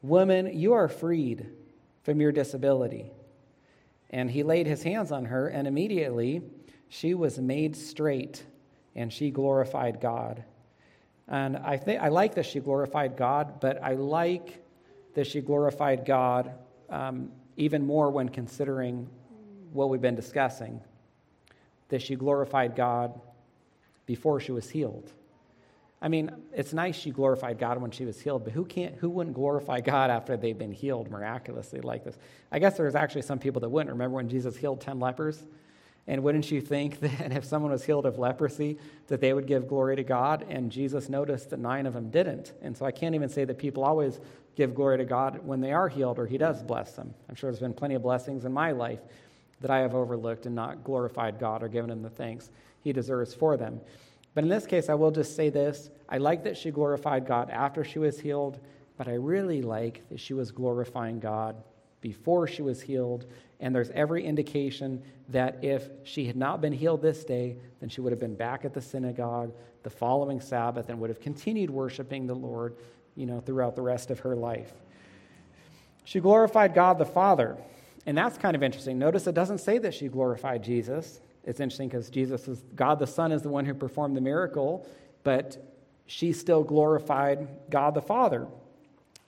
Woman, 0.01 0.57
you 0.57 0.73
are 0.73 0.87
freed 0.87 1.47
from 2.03 2.21
your 2.21 2.31
disability. 2.31 3.11
And 4.09 4.31
he 4.31 4.43
laid 4.43 4.65
his 4.65 4.81
hands 4.81 5.11
on 5.11 5.25
her, 5.25 5.47
and 5.47 5.67
immediately 5.67 6.41
she 6.87 7.13
was 7.13 7.37
made 7.37 7.75
straight, 7.75 8.43
and 8.95 9.11
she 9.13 9.29
glorified 9.29 10.01
God. 10.01 10.43
And 11.27 11.57
I 11.57 11.77
think 11.77 12.01
I 12.01 12.07
like 12.07 12.35
that 12.35 12.45
she 12.45 12.59
glorified 12.59 13.15
God, 13.17 13.59
but 13.59 13.83
I 13.83 13.93
like 13.93 14.63
that 15.13 15.27
she 15.27 15.41
glorified 15.41 16.05
God 16.05 16.51
um, 16.89 17.31
even 17.55 17.85
more 17.85 18.09
when 18.09 18.29
considering 18.29 19.07
what 19.73 19.89
we've 19.89 20.01
been 20.01 20.15
discussing. 20.15 20.81
That 21.89 22.01
she 22.01 22.15
glorified 22.15 22.75
God 22.75 23.19
before 24.07 24.39
she 24.39 24.51
was 24.51 24.69
healed. 24.69 25.11
I 26.01 26.07
mean, 26.07 26.31
it's 26.53 26.71
nice 26.71 26.95
she 26.95 27.11
glorified 27.11 27.59
God 27.59 27.81
when 27.81 27.91
she 27.91 28.05
was 28.05 28.19
healed, 28.21 28.45
but 28.45 28.53
who 28.53 28.63
can't 28.63 28.95
who 28.95 29.09
wouldn't 29.09 29.35
glorify 29.35 29.81
God 29.81 30.09
after 30.09 30.37
they've 30.37 30.57
been 30.57 30.71
healed 30.71 31.11
miraculously 31.11 31.81
like 31.81 32.05
this? 32.05 32.17
I 32.51 32.59
guess 32.59 32.77
there's 32.77 32.95
actually 32.95 33.23
some 33.23 33.39
people 33.39 33.59
that 33.61 33.69
wouldn't. 33.69 33.91
Remember 33.91 34.15
when 34.15 34.29
Jesus 34.29 34.55
healed 34.55 34.79
10 34.79 34.99
lepers? 34.99 35.43
And 36.07 36.23
wouldn't 36.23 36.49
you 36.49 36.61
think 36.61 36.99
that 37.01 37.31
if 37.33 37.43
someone 37.45 37.71
was 37.71 37.83
healed 37.83 38.05
of 38.05 38.17
leprosy, 38.17 38.77
that 39.07 39.19
they 39.19 39.33
would 39.33 39.45
give 39.45 39.67
glory 39.67 39.95
to 39.97 40.03
God? 40.03 40.45
And 40.49 40.71
Jesus 40.71 41.09
noticed 41.09 41.49
that 41.49 41.59
nine 41.59 41.85
of 41.85 41.93
them 41.93 42.09
didn't. 42.09 42.53
And 42.61 42.75
so 42.75 42.85
I 42.85 42.91
can't 42.91 43.13
even 43.13 43.29
say 43.29 43.43
that 43.45 43.57
people 43.57 43.83
always 43.83 44.19
give 44.55 44.73
glory 44.73 44.97
to 44.97 45.05
God 45.05 45.45
when 45.45 45.61
they 45.61 45.71
are 45.71 45.87
healed 45.89 46.17
or 46.17 46.25
He 46.25 46.37
does 46.37 46.63
bless 46.63 46.93
them. 46.93 47.13
I'm 47.29 47.35
sure 47.35 47.51
there's 47.51 47.59
been 47.59 47.73
plenty 47.73 47.95
of 47.95 48.01
blessings 48.01 48.45
in 48.45 48.53
my 48.53 48.71
life 48.71 48.99
that 49.61 49.69
I 49.69 49.79
have 49.79 49.93
overlooked 49.93 50.45
and 50.45 50.55
not 50.55 50.83
glorified 50.83 51.39
God 51.39 51.61
or 51.61 51.67
given 51.67 51.91
Him 51.91 52.01
the 52.01 52.09
thanks 52.09 52.49
He 52.83 52.93
deserves 52.93 53.33
for 53.33 53.57
them. 53.57 53.81
But 54.33 54.43
in 54.43 54.49
this 54.49 54.65
case, 54.65 54.89
I 54.89 54.93
will 54.93 55.11
just 55.11 55.35
say 55.35 55.49
this 55.49 55.89
I 56.07 56.17
like 56.17 56.43
that 56.43 56.57
she 56.57 56.71
glorified 56.71 57.25
God 57.25 57.49
after 57.49 57.83
she 57.83 57.99
was 57.99 58.19
healed, 58.19 58.59
but 58.97 59.07
I 59.07 59.13
really 59.13 59.61
like 59.61 60.07
that 60.09 60.19
she 60.19 60.33
was 60.33 60.51
glorifying 60.51 61.19
God 61.19 61.55
before 62.01 62.47
she 62.47 62.61
was 62.61 62.81
healed. 62.81 63.25
And 63.59 63.75
there's 63.75 63.89
every 63.91 64.23
indication 64.23 65.03
that 65.29 65.63
if 65.63 65.89
she 66.03 66.25
had 66.25 66.37
not 66.37 66.61
been 66.61 66.73
healed 66.73 67.01
this 67.01 67.23
day, 67.23 67.57
then 67.79 67.89
she 67.89 68.01
would 68.01 68.11
have 68.11 68.19
been 68.19 68.35
back 68.35 68.63
at 68.65 68.73
the 68.73 68.81
synagogue 68.81 69.53
the 69.83 69.89
following 69.89 70.41
Sabbath 70.41 70.89
and 70.89 70.99
would 70.99 71.09
have 71.09 71.21
continued 71.21 71.69
worshiping 71.69 72.27
the 72.27 72.35
Lord, 72.35 72.75
you 73.15 73.25
know, 73.25 73.39
throughout 73.39 73.75
the 73.75 73.81
rest 73.81 74.11
of 74.11 74.19
her 74.19 74.35
life. 74.35 74.73
She 76.03 76.19
glorified 76.19 76.73
God 76.73 76.97
the 76.97 77.05
Father. 77.05 77.57
And 78.05 78.17
that's 78.17 78.37
kind 78.37 78.55
of 78.55 78.63
interesting. 78.63 78.97
Notice 78.97 79.27
it 79.27 79.35
doesn't 79.35 79.59
say 79.59 79.77
that 79.79 79.93
she 79.93 80.07
glorified 80.07 80.63
Jesus. 80.63 81.21
It's 81.45 81.59
interesting 81.59 81.89
because 81.89 82.09
Jesus 82.09 82.47
is 82.47 82.63
God 82.75 82.99
the 82.99 83.07
Son 83.07 83.31
is 83.31 83.41
the 83.41 83.49
one 83.49 83.65
who 83.65 83.73
performed 83.73 84.15
the 84.15 84.21
miracle, 84.21 84.87
but 85.23 85.57
she 86.05 86.33
still 86.33 86.63
glorified 86.63 87.47
God 87.69 87.93
the 87.93 88.01
Father. 88.01 88.47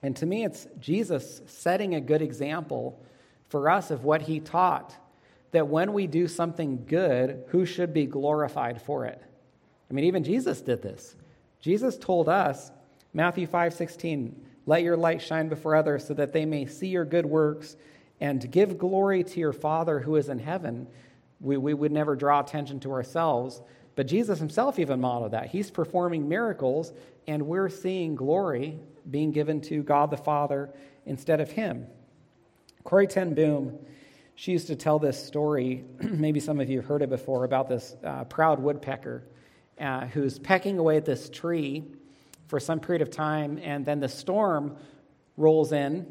And 0.03 0.15
to 0.17 0.25
me, 0.25 0.43
it's 0.43 0.67
Jesus 0.79 1.41
setting 1.45 1.95
a 1.95 2.01
good 2.01 2.21
example 2.21 3.01
for 3.49 3.69
us 3.69 3.91
of 3.91 4.03
what 4.03 4.23
he 4.23 4.39
taught 4.39 4.95
that 5.51 5.67
when 5.67 5.93
we 5.93 6.07
do 6.07 6.27
something 6.27 6.85
good, 6.87 7.43
who 7.49 7.65
should 7.65 7.93
be 7.93 8.05
glorified 8.05 8.81
for 8.81 9.05
it? 9.05 9.21
I 9.89 9.93
mean, 9.93 10.05
even 10.05 10.23
Jesus 10.23 10.61
did 10.61 10.81
this. 10.81 11.15
Jesus 11.59 11.97
told 11.97 12.29
us, 12.29 12.71
Matthew 13.13 13.45
5 13.45 13.73
16, 13.73 14.45
Let 14.65 14.83
your 14.83 14.97
light 14.97 15.21
shine 15.21 15.49
before 15.49 15.75
others 15.75 16.07
so 16.07 16.13
that 16.13 16.33
they 16.33 16.45
may 16.45 16.65
see 16.65 16.87
your 16.87 17.05
good 17.05 17.25
works 17.25 17.75
and 18.21 18.49
give 18.51 18.77
glory 18.77 19.23
to 19.23 19.39
your 19.39 19.53
Father 19.53 19.99
who 19.99 20.15
is 20.15 20.29
in 20.29 20.39
heaven. 20.39 20.87
We, 21.41 21.57
we 21.57 21.73
would 21.73 21.91
never 21.91 22.15
draw 22.15 22.39
attention 22.39 22.79
to 22.81 22.91
ourselves, 22.91 23.61
but 23.95 24.07
Jesus 24.07 24.39
himself 24.39 24.79
even 24.79 25.01
modeled 25.01 25.31
that. 25.31 25.47
He's 25.47 25.71
performing 25.71 26.29
miracles, 26.29 26.93
and 27.27 27.47
we're 27.47 27.69
seeing 27.69 28.15
glory 28.15 28.79
being 29.09 29.31
given 29.31 29.61
to 29.61 29.81
God 29.83 30.11
the 30.11 30.17
Father 30.17 30.71
instead 31.05 31.41
of 31.41 31.51
him. 31.51 31.87
Corrie 32.83 33.07
Ten 33.07 33.33
Boom, 33.33 33.79
she 34.35 34.51
used 34.51 34.67
to 34.67 34.75
tell 34.75 34.99
this 34.99 35.23
story, 35.23 35.83
maybe 36.01 36.39
some 36.39 36.59
of 36.59 36.69
you 36.69 36.77
have 36.77 36.87
heard 36.87 37.01
it 37.01 37.09
before, 37.09 37.43
about 37.43 37.67
this 37.67 37.95
uh, 38.03 38.23
proud 38.25 38.59
woodpecker 38.59 39.23
uh, 39.79 40.05
who's 40.07 40.39
pecking 40.39 40.77
away 40.77 40.97
at 40.97 41.05
this 41.05 41.29
tree 41.29 41.83
for 42.47 42.59
some 42.59 42.79
period 42.79 43.01
of 43.01 43.09
time, 43.09 43.59
and 43.63 43.85
then 43.85 43.99
the 43.99 44.09
storm 44.09 44.77
rolls 45.37 45.71
in, 45.71 46.05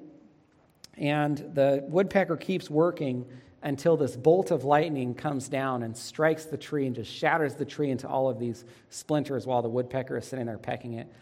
and 0.97 1.38
the 1.55 1.85
woodpecker 1.88 2.37
keeps 2.37 2.69
working 2.69 3.27
until 3.62 3.96
this 3.96 4.16
bolt 4.16 4.51
of 4.51 4.64
lightning 4.64 5.14
comes 5.14 5.49
down 5.49 5.83
and 5.83 5.96
strikes 5.96 6.46
the 6.46 6.57
tree 6.57 6.87
and 6.87 6.94
just 6.94 7.12
shatters 7.12 7.55
the 7.55 7.64
tree 7.64 7.90
into 7.90 8.09
all 8.09 8.29
of 8.29 8.38
these 8.38 8.64
splinters 8.88 9.46
while 9.46 9.61
the 9.61 9.68
woodpecker 9.68 10.16
is 10.16 10.27
sitting 10.27 10.46
there 10.46 10.59
pecking 10.59 10.94
it. 10.94 11.12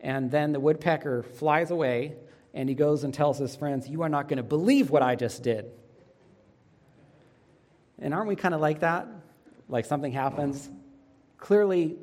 And 0.00 0.30
then 0.30 0.52
the 0.52 0.60
woodpecker 0.60 1.24
flies 1.24 1.70
away 1.70 2.14
and 2.54 2.68
he 2.68 2.74
goes 2.74 3.02
and 3.02 3.12
tells 3.12 3.38
his 3.38 3.56
friends, 3.56 3.88
You 3.88 4.02
are 4.02 4.08
not 4.08 4.28
going 4.28 4.36
to 4.36 4.44
believe 4.44 4.90
what 4.90 5.02
I 5.02 5.16
just 5.16 5.42
did. 5.42 5.66
And 7.98 8.14
aren't 8.14 8.28
we 8.28 8.36
kind 8.36 8.54
of 8.54 8.60
like 8.60 8.80
that? 8.80 9.08
Like 9.68 9.84
something 9.84 10.12
happens, 10.12 10.70
clearly 11.36 11.96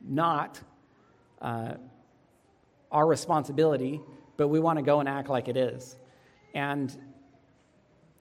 not 0.00 0.60
uh, 1.42 1.74
our 2.90 3.06
responsibility, 3.06 4.00
but 4.36 4.48
we 4.48 4.60
want 4.60 4.78
to 4.78 4.82
go 4.82 5.00
and 5.00 5.08
act 5.08 5.28
like 5.28 5.48
it 5.48 5.56
is. 5.56 5.96
And 6.54 6.96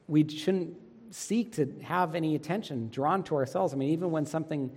we 0.07 0.27
shouldn't 0.27 0.75
seek 1.11 1.53
to 1.55 1.73
have 1.83 2.15
any 2.15 2.35
attention 2.35 2.89
drawn 2.89 3.23
to 3.23 3.35
ourselves. 3.35 3.73
I 3.73 3.77
mean, 3.77 3.89
even 3.89 4.11
when 4.11 4.25
something 4.25 4.75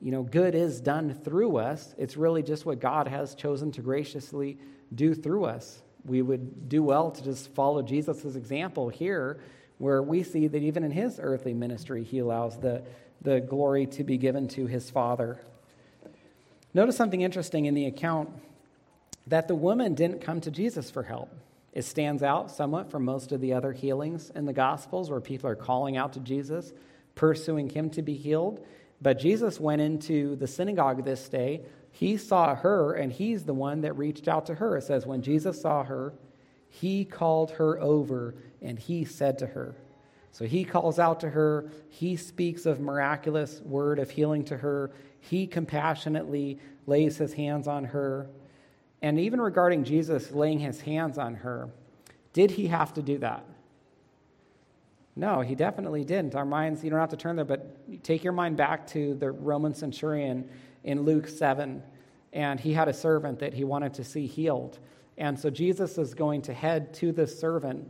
you 0.00 0.10
know 0.10 0.22
good 0.22 0.54
is 0.54 0.80
done 0.80 1.14
through 1.14 1.56
us, 1.56 1.94
it's 1.98 2.16
really 2.16 2.42
just 2.42 2.66
what 2.66 2.80
God 2.80 3.08
has 3.08 3.34
chosen 3.34 3.72
to 3.72 3.82
graciously 3.82 4.58
do 4.94 5.14
through 5.14 5.44
us. 5.44 5.82
We 6.04 6.22
would 6.22 6.68
do 6.68 6.82
well 6.82 7.10
to 7.10 7.22
just 7.22 7.54
follow 7.54 7.82
Jesus' 7.82 8.34
example 8.34 8.88
here, 8.88 9.40
where 9.78 10.02
we 10.02 10.22
see 10.22 10.48
that 10.48 10.62
even 10.62 10.84
in 10.84 10.90
his 10.90 11.20
earthly 11.22 11.54
ministry, 11.54 12.02
he 12.02 12.18
allows 12.18 12.58
the, 12.58 12.82
the 13.20 13.40
glory 13.40 13.86
to 13.86 14.04
be 14.04 14.18
given 14.18 14.48
to 14.48 14.66
his 14.66 14.90
Father. 14.90 15.40
Notice 16.74 16.96
something 16.96 17.20
interesting 17.20 17.66
in 17.66 17.74
the 17.74 17.86
account 17.86 18.30
that 19.26 19.46
the 19.46 19.54
woman 19.54 19.94
didn't 19.94 20.20
come 20.20 20.40
to 20.40 20.50
Jesus 20.50 20.90
for 20.90 21.04
help. 21.04 21.30
It 21.72 21.84
stands 21.84 22.22
out 22.22 22.50
somewhat 22.50 22.90
from 22.90 23.04
most 23.04 23.32
of 23.32 23.40
the 23.40 23.54
other 23.54 23.72
healings 23.72 24.30
in 24.30 24.44
the 24.44 24.52
Gospels 24.52 25.10
where 25.10 25.20
people 25.20 25.48
are 25.48 25.56
calling 25.56 25.96
out 25.96 26.12
to 26.14 26.20
Jesus, 26.20 26.72
pursuing 27.14 27.70
him 27.70 27.90
to 27.90 28.02
be 28.02 28.14
healed. 28.14 28.64
But 29.00 29.18
Jesus 29.18 29.58
went 29.58 29.80
into 29.80 30.36
the 30.36 30.46
synagogue 30.46 31.04
this 31.04 31.28
day. 31.28 31.62
He 31.90 32.16
saw 32.16 32.54
her, 32.54 32.92
and 32.92 33.12
he's 33.12 33.44
the 33.44 33.54
one 33.54 33.80
that 33.82 33.96
reached 33.96 34.28
out 34.28 34.46
to 34.46 34.54
her. 34.54 34.76
It 34.76 34.84
says, 34.84 35.06
When 35.06 35.22
Jesus 35.22 35.60
saw 35.60 35.82
her, 35.84 36.14
he 36.68 37.04
called 37.04 37.52
her 37.52 37.80
over 37.80 38.34
and 38.62 38.78
he 38.78 39.04
said 39.04 39.38
to 39.38 39.46
her, 39.46 39.74
so 40.32 40.46
he 40.46 40.64
calls 40.64 40.98
out 40.98 41.20
to 41.20 41.30
her. 41.30 41.70
He 41.90 42.16
speaks 42.16 42.64
of 42.64 42.80
miraculous 42.80 43.60
word 43.60 43.98
of 43.98 44.10
healing 44.10 44.44
to 44.46 44.56
her. 44.56 44.90
He 45.20 45.46
compassionately 45.46 46.58
lays 46.86 47.18
his 47.18 47.34
hands 47.34 47.68
on 47.68 47.84
her. 47.84 48.28
And 49.02 49.18
even 49.18 49.40
regarding 49.40 49.84
Jesus 49.84 50.30
laying 50.30 50.60
his 50.60 50.80
hands 50.80 51.18
on 51.18 51.34
her, 51.34 51.68
did 52.32 52.52
he 52.52 52.68
have 52.68 52.94
to 52.94 53.02
do 53.02 53.18
that? 53.18 53.44
No, 55.14 55.40
he 55.40 55.54
definitely 55.54 56.04
didn't. 56.04 56.34
Our 56.34 56.46
minds, 56.46 56.82
you 56.82 56.88
don't 56.88 56.98
have 56.98 57.10
to 57.10 57.16
turn 57.16 57.36
there, 57.36 57.44
but 57.44 58.02
take 58.02 58.24
your 58.24 58.32
mind 58.32 58.56
back 58.56 58.86
to 58.88 59.14
the 59.14 59.30
Roman 59.30 59.74
centurion 59.74 60.48
in 60.84 61.02
Luke 61.02 61.28
7. 61.28 61.82
And 62.32 62.58
he 62.58 62.72
had 62.72 62.88
a 62.88 62.94
servant 62.94 63.38
that 63.40 63.52
he 63.52 63.64
wanted 63.64 63.92
to 63.94 64.04
see 64.04 64.26
healed. 64.26 64.78
And 65.18 65.38
so 65.38 65.50
Jesus 65.50 65.98
is 65.98 66.14
going 66.14 66.40
to 66.42 66.54
head 66.54 66.94
to 66.94 67.12
this 67.12 67.38
servant. 67.38 67.86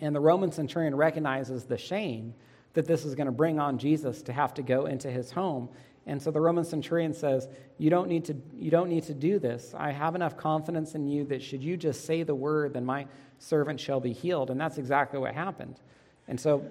And 0.00 0.16
the 0.16 0.20
Roman 0.20 0.50
centurion 0.50 0.94
recognizes 0.94 1.64
the 1.64 1.76
shame 1.76 2.32
that 2.72 2.86
this 2.86 3.04
is 3.04 3.14
going 3.14 3.26
to 3.26 3.32
bring 3.32 3.58
on 3.58 3.76
Jesus 3.76 4.22
to 4.22 4.32
have 4.32 4.54
to 4.54 4.62
go 4.62 4.86
into 4.86 5.10
his 5.10 5.30
home. 5.30 5.68
And 6.06 6.20
so 6.20 6.30
the 6.30 6.40
Roman 6.40 6.64
centurion 6.64 7.14
says, 7.14 7.48
you 7.78 7.88
don't, 7.88 8.08
need 8.08 8.24
to, 8.24 8.36
you 8.58 8.70
don't 8.70 8.88
need 8.88 9.04
to 9.04 9.14
do 9.14 9.38
this. 9.38 9.72
I 9.76 9.92
have 9.92 10.14
enough 10.14 10.36
confidence 10.36 10.94
in 10.94 11.06
you 11.06 11.24
that 11.26 11.42
should 11.42 11.62
you 11.62 11.76
just 11.76 12.04
say 12.04 12.22
the 12.22 12.34
word, 12.34 12.74
then 12.74 12.84
my 12.84 13.06
servant 13.38 13.78
shall 13.78 14.00
be 14.00 14.12
healed. 14.12 14.50
And 14.50 14.60
that's 14.60 14.78
exactly 14.78 15.18
what 15.18 15.34
happened. 15.34 15.80
And 16.28 16.40
so 16.40 16.64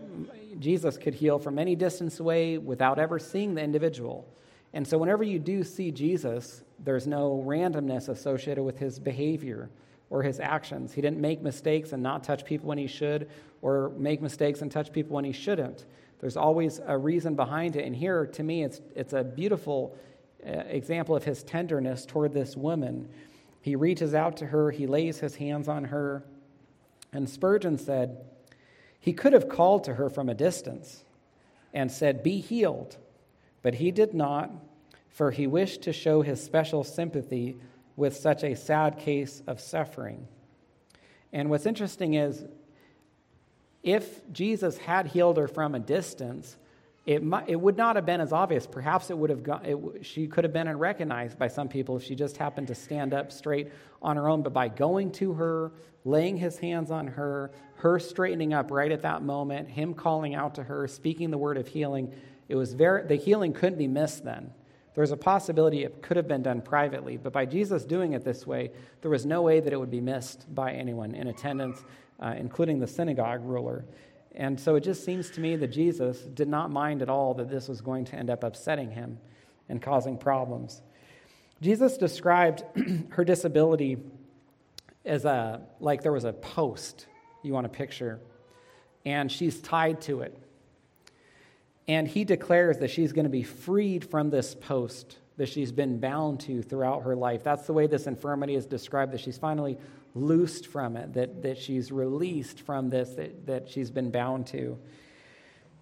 Jesus 0.60 0.98
could 0.98 1.14
heal 1.14 1.40
from 1.40 1.60
any 1.60 1.76
distance 1.76 2.20
away 2.20 2.58
without 2.58 3.00
ever 3.00 3.20
seeing 3.20 3.56
the 3.56 3.62
individual. 3.62 4.28
And 4.74 4.88
so 4.88 4.98
whenever 4.98 5.24
you 5.24 5.40
do 5.40 5.64
see 5.64 5.92
Jesus, 5.92 6.64
there's 6.80 7.08
no 7.08 7.44
randomness 7.46 8.10
associated 8.10 8.64
with 8.64 8.80
his 8.80 9.00
behavior 9.00 9.70
or 10.10 10.24
his 10.24 10.40
actions. 10.40 10.94
He 10.94 11.02
didn't 11.02 11.20
make 11.20 11.42
mistakes 11.42 11.94
and 11.94 12.04
not 12.04 12.24
touch 12.24 12.44
people 12.44 12.68
when 12.68 12.78
he 12.78 12.88
should, 12.88 13.30
or 13.62 13.92
make 13.98 14.22
mistakes 14.22 14.62
and 14.62 14.72
touch 14.72 14.92
people 14.92 15.16
when 15.16 15.26
he 15.26 15.32
shouldn't. 15.32 15.86
There's 16.22 16.38
always 16.38 16.80
a 16.86 16.98
reason 16.98 17.36
behind 17.36 17.76
it. 17.76 17.84
And 17.84 17.96
here, 17.96 18.28
to 18.28 18.44
me, 18.44 18.64
it's, 18.64 18.80
it's 18.96 19.14
a 19.14 19.24
beautiful 19.24 19.98
uh, 20.46 20.52
example 20.68 21.16
of 21.16 21.24
his 21.24 21.44
tenderness 21.44 22.06
toward 22.06 22.32
this 22.34 22.56
woman. 22.56 23.10
He 23.62 23.76
reaches 23.76 24.14
out 24.14 24.38
to 24.38 24.46
her, 24.46 24.72
he 24.72 24.88
lays 24.88 25.20
his 25.20 25.36
hands 25.36 25.68
on 25.68 25.86
her. 25.86 26.24
And 27.12 27.30
Spurgeon 27.30 27.78
said, 27.78 28.24
he 29.02 29.14
could 29.14 29.34
have 29.34 29.50
called 29.50 29.84
to 29.86 29.96
her 29.96 30.10
from 30.10 30.30
a 30.30 30.36
distance 30.36 31.04
and 31.74 31.92
said, 31.92 32.22
Be 32.22 32.40
healed. 32.40 32.98
But 33.64 33.76
he 33.76 33.92
did 33.92 34.14
not, 34.14 34.52
for 35.10 35.32
he 35.32 35.48
wished 35.48 35.82
to 35.84 35.94
show 35.94 36.22
his 36.22 36.42
special 36.42 36.84
sympathy 36.84 37.58
with 37.96 38.16
such 38.16 38.44
a 38.44 38.56
sad 38.56 39.00
case 39.00 39.42
of 39.48 39.60
suffering. 39.60 40.28
And 41.34 41.50
what's 41.50 41.66
interesting 41.66 42.14
is 42.14 42.46
if 43.84 44.22
Jesus 44.32 44.78
had 44.78 45.08
healed 45.08 45.38
her 45.38 45.48
from 45.48 45.76
a 45.76 45.80
distance, 45.80 46.58
it, 47.06 47.24
might, 47.24 47.50
it 47.50 47.60
would 47.60 47.78
not 47.78 47.96
have 47.96 48.06
been 48.06 48.22
as 48.22 48.32
obvious. 48.32 48.68
Perhaps 48.68 49.10
it 49.10 49.18
would 49.18 49.30
have 49.32 49.44
gone, 49.44 49.66
it, 49.66 50.06
she 50.06 50.28
could 50.28 50.44
have 50.44 50.54
been 50.54 50.78
recognized 50.78 51.40
by 51.40 51.48
some 51.48 51.68
people 51.68 51.98
if 51.98 52.04
she 52.04 52.16
just 52.16 52.38
happened 52.38 52.68
to 52.68 52.76
stand 52.76 53.14
up 53.14 53.32
straight 53.32 53.72
on 54.02 54.18
her 54.18 54.30
own. 54.30 54.44
But 54.44 54.54
by 54.54 54.68
going 54.68 55.12
to 55.14 55.34
her, 55.34 55.72
laying 56.06 56.38
his 56.38 56.60
hands 56.60 56.92
on 56.92 57.08
her, 57.08 57.52
her 57.76 57.98
straightening 58.00 58.54
up 58.54 58.70
right 58.70 58.92
at 58.92 59.02
that 59.02 59.24
moment, 59.24 59.68
him 59.68 59.96
calling 59.96 60.36
out 60.36 60.56
to 60.56 60.64
her, 60.64 60.88
speaking 60.88 61.32
the 61.32 61.38
word 61.38 61.58
of 61.58 61.68
healing, 61.68 62.14
it 62.48 62.56
was 62.56 62.74
very, 62.74 63.08
the 63.08 63.16
healing 63.16 63.54
couldn't 63.54 63.80
be 63.80 63.88
missed 63.88 64.24
then. 64.24 64.52
There 64.94 65.02
was 65.02 65.12
a 65.12 65.18
possibility 65.18 65.84
it 65.84 66.02
could 66.02 66.18
have 66.18 66.28
been 66.28 66.44
done 66.44 66.62
privately, 66.62 67.16
but 67.18 67.32
by 67.32 67.46
Jesus 67.46 67.86
doing 67.86 68.12
it 68.12 68.26
this 68.26 68.46
way, 68.46 68.72
there 69.02 69.10
was 69.10 69.26
no 69.26 69.42
way 69.42 69.62
that 69.62 69.72
it 69.72 69.80
would 69.80 69.90
be 69.90 70.02
missed 70.02 70.54
by 70.54 70.74
anyone 70.74 71.16
in 71.16 71.28
attendance 71.28 71.82
uh, 72.22 72.34
including 72.38 72.80
the 72.80 72.88
synagogue 72.88 73.42
ruler. 73.44 73.86
And 74.34 74.60
so 74.60 74.76
it 74.76 74.82
just 74.82 75.04
seems 75.04 75.30
to 75.32 75.42
me 75.42 75.56
that 75.58 75.68
Jesus 75.68 76.20
did 76.20 76.48
not 76.48 76.72
mind 76.72 77.02
at 77.02 77.10
all 77.10 77.34
that 77.36 77.50
this 77.50 77.68
was 77.68 77.82
going 77.82 78.06
to 78.06 78.16
end 78.16 78.30
up 78.30 78.44
upsetting 78.44 78.92
him 78.92 79.18
and 79.68 79.82
causing 79.82 80.18
problems. 80.18 80.82
Jesus 81.62 81.98
described 81.98 82.64
her 83.10 83.26
disability 83.26 83.98
as 85.04 85.26
a 85.26 85.62
like 85.80 86.04
there 86.04 86.12
was 86.12 86.26
a 86.26 86.34
post 86.34 87.08
you 87.44 87.54
want 87.54 87.66
to 87.66 87.70
picture 87.70 88.20
and 89.06 89.32
she's 89.32 89.60
tied 89.60 90.02
to 90.02 90.22
it. 90.22 90.38
And 91.88 92.08
he 92.08 92.24
declares 92.24 92.78
that 92.78 92.90
she's 92.90 93.12
going 93.12 93.26
to 93.26 93.30
be 93.30 93.44
freed 93.44 94.06
from 94.06 94.30
this 94.30 94.56
post 94.56 95.18
that 95.38 95.50
she's 95.50 95.72
been 95.72 96.00
bound 96.00 96.40
to 96.42 96.62
throughout 96.62 97.04
her 97.04 97.16
life. 97.16 97.44
That's 97.44 97.66
the 97.66 97.74
way 97.74 97.88
this 97.88 98.06
infirmity 98.06 98.56
is 98.56 98.66
described, 98.66 99.12
that 99.14 99.22
she's 99.22 99.38
finally 99.38 99.78
loosed 100.14 100.68
from 100.68 100.98
it, 100.98 101.14
that, 101.14 101.42
that 101.42 101.58
she's 101.58 101.92
released 101.92 102.62
from 102.62 102.90
this, 102.90 103.12
that, 103.12 103.46
that 103.46 103.70
she's 103.70 103.90
been 103.90 104.12
bound 104.12 104.48
to. 104.48 104.78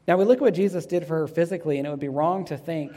Now, 0.08 0.18
we 0.18 0.26
look 0.26 0.38
at 0.38 0.42
what 0.42 0.54
Jesus 0.54 0.86
did 0.86 1.06
for 1.06 1.20
her 1.20 1.28
physically, 1.28 1.78
and 1.78 1.86
it 1.86 1.90
would 1.90 2.00
be 2.00 2.10
wrong 2.10 2.46
to 2.46 2.58
think 2.58 2.94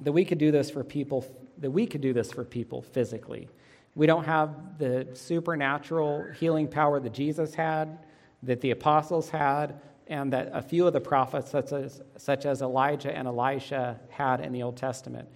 that 0.00 0.12
we 0.12 0.24
could 0.24 0.38
do 0.38 0.50
this 0.50 0.70
for 0.70 0.84
people, 0.84 1.24
that 1.58 1.70
we 1.70 1.86
could 1.86 2.00
do 2.00 2.12
this 2.12 2.32
for 2.32 2.44
people 2.44 2.82
physically. 2.82 3.48
We 3.94 4.06
don't 4.06 4.24
have 4.24 4.78
the 4.78 5.08
supernatural 5.14 6.26
healing 6.38 6.68
power 6.68 7.00
that 7.00 7.12
Jesus 7.12 7.54
had, 7.54 7.98
that 8.42 8.60
the 8.60 8.72
apostles 8.72 9.30
had, 9.30 9.80
and 10.08 10.32
that 10.32 10.50
a 10.52 10.62
few 10.62 10.86
of 10.86 10.92
the 10.92 11.00
prophets, 11.00 11.50
such 11.50 11.72
as, 11.72 12.02
such 12.16 12.46
as 12.46 12.62
Elijah 12.62 13.16
and 13.16 13.26
Elisha, 13.26 13.98
had 14.08 14.40
in 14.40 14.52
the 14.52 14.62
Old 14.62 14.76
Testament. 14.76 15.28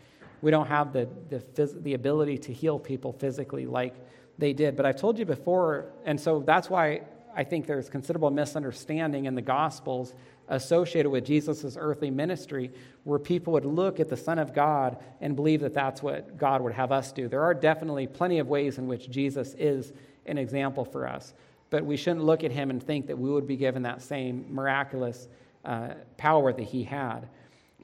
We 0.42 0.50
don't 0.50 0.68
have 0.68 0.92
the, 0.92 1.08
the, 1.28 1.66
the 1.80 1.94
ability 1.94 2.38
to 2.38 2.52
heal 2.52 2.78
people 2.78 3.12
physically 3.12 3.66
like 3.66 3.94
they 4.40 4.52
did. 4.52 4.76
But 4.76 4.86
I've 4.86 4.96
told 4.96 5.18
you 5.18 5.24
before, 5.24 5.92
and 6.04 6.20
so 6.20 6.40
that's 6.40 6.68
why 6.68 7.02
I 7.36 7.44
think 7.44 7.66
there's 7.66 7.88
considerable 7.88 8.30
misunderstanding 8.30 9.26
in 9.26 9.34
the 9.34 9.42
Gospels 9.42 10.14
associated 10.48 11.08
with 11.10 11.24
Jesus' 11.24 11.76
earthly 11.78 12.10
ministry, 12.10 12.72
where 13.04 13.20
people 13.20 13.52
would 13.52 13.64
look 13.64 14.00
at 14.00 14.08
the 14.08 14.16
Son 14.16 14.38
of 14.38 14.52
God 14.52 14.96
and 15.20 15.36
believe 15.36 15.60
that 15.60 15.74
that's 15.74 16.02
what 16.02 16.36
God 16.36 16.60
would 16.60 16.72
have 16.72 16.90
us 16.90 17.12
do. 17.12 17.28
There 17.28 17.42
are 17.42 17.54
definitely 17.54 18.08
plenty 18.08 18.40
of 18.40 18.48
ways 18.48 18.78
in 18.78 18.88
which 18.88 19.08
Jesus 19.08 19.54
is 19.56 19.92
an 20.26 20.38
example 20.38 20.84
for 20.84 21.06
us. 21.06 21.32
But 21.70 21.84
we 21.84 21.96
shouldn't 21.96 22.24
look 22.24 22.42
at 22.42 22.50
him 22.50 22.70
and 22.70 22.82
think 22.82 23.06
that 23.06 23.16
we 23.16 23.30
would 23.30 23.46
be 23.46 23.56
given 23.56 23.82
that 23.84 24.02
same 24.02 24.46
miraculous 24.52 25.28
uh, 25.64 25.90
power 26.16 26.52
that 26.52 26.64
he 26.64 26.82
had. 26.82 27.28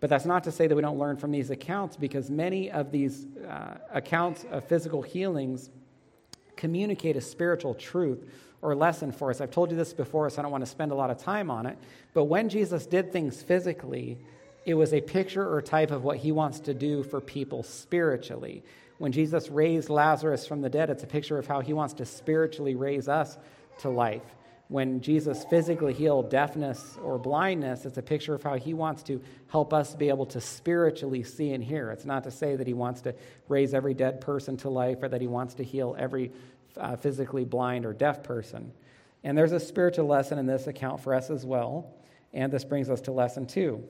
But 0.01 0.11
that's 0.11 0.27
not 0.27 0.43
to 0.45 0.51
say 0.51 0.67
that 0.67 0.75
we 0.75 0.83
don't 0.83 0.99
learn 0.99 1.17
from 1.17 1.31
these 1.31 1.51
accounts, 1.51 1.97
because 1.97 2.31
many 2.31 2.71
of 2.71 2.91
these 2.91 3.27
uh, 3.49 3.77
accounts 3.93 4.45
of 4.51 4.65
physical 4.65 5.03
healings 5.03 5.71
communicate 6.57 7.17
a 7.17 7.21
spiritual 7.21 7.75
truth 7.75 8.25
or 8.63 8.75
lesson 8.75 9.13
for 9.13 9.31
us. 9.31 9.41
I've 9.41 9.51
told 9.51 9.71
you 9.71 9.77
this 9.77 9.93
before, 9.93 10.29
so 10.31 10.41
I 10.41 10.43
don't 10.43 10.51
want 10.51 10.65
to 10.65 10.71
spend 10.71 10.93
a 10.93 10.95
lot 10.95 11.11
of 11.11 11.19
time 11.19 11.51
on 11.51 11.67
it. 11.67 11.79
But 12.15 12.25
when 12.25 12.49
Jesus 12.49 12.87
did 12.87 13.13
things 13.13 13.43
physically, 13.43 14.19
it 14.65 14.75
was 14.75 14.93
a 14.93 15.01
picture 15.01 15.49
or 15.49 15.63
type 15.63 15.91
of 15.91 16.03
what 16.03 16.17
he 16.17 16.33
wants 16.33 16.61
to 16.61 16.75
do 16.75 17.03
for 17.03 17.21
people 17.21 17.63
spiritually. 17.63 18.65
When 18.99 19.13
Jesus 19.13 19.49
raised 19.51 19.91
Lazarus 19.91 20.47
from 20.47 20.63
the 20.63 20.71
dead, 20.71 20.91
it's 20.91 21.05
a 21.05 21.07
picture 21.07 21.39
of 21.39 21.47
how 21.47 21.61
he 21.61 21.73
wants 21.73 21.95
to 21.95 22.07
spiritually 22.07 22.75
raise 22.75 23.09
us 23.09 23.37
to 23.81 23.91
life. 23.91 24.25
When 24.69 25.01
Jesus 25.01 25.45
physically 25.45 25.93
healed 25.93 26.29
deafness 26.29 26.99
or 27.01 27.19
blindness, 27.19 27.85
it's 27.87 27.99
a 27.99 28.03
picture 28.03 28.35
of 28.35 28.43
how 28.43 28.57
he 28.57 28.75
wants 28.75 29.05
to 29.05 29.23
help 29.49 29.73
us 29.73 29.95
be 29.95 30.09
able 30.09 30.27
to 30.27 30.41
spiritually 30.41 31.23
see 31.23 31.53
and 31.53 31.63
hear. 31.63 31.91
It's 31.91 32.05
not 32.05 32.25
to 32.25 32.33
say 32.33 32.57
that 32.57 32.67
he 32.67 32.75
wants 32.75 33.01
to 33.03 33.15
raise 33.49 33.75
every 33.75 33.95
dead 33.95 34.21
person 34.21 34.57
to 34.59 34.69
life 34.69 35.03
or 35.03 35.09
that 35.09 35.21
he 35.21 35.29
wants 35.29 35.55
to 35.55 35.63
heal 35.63 35.95
every 35.97 36.33
uh, 36.77 36.97
physically 36.97 37.45
blind 37.45 37.87
or 37.87 37.93
deaf 37.93 38.25
person. 38.25 38.73
And 39.23 39.39
there's 39.39 39.53
a 39.53 39.61
spiritual 39.61 40.07
lesson 40.07 40.39
in 40.39 40.47
this 40.47 40.67
account 40.67 41.01
for 41.01 41.15
us 41.15 41.31
as 41.31 41.47
well. 41.47 41.95
And 42.33 42.53
this 42.53 42.65
brings 42.65 42.91
us 42.91 43.01
to 43.03 43.13
lesson 43.13 43.47
two. 43.47 43.85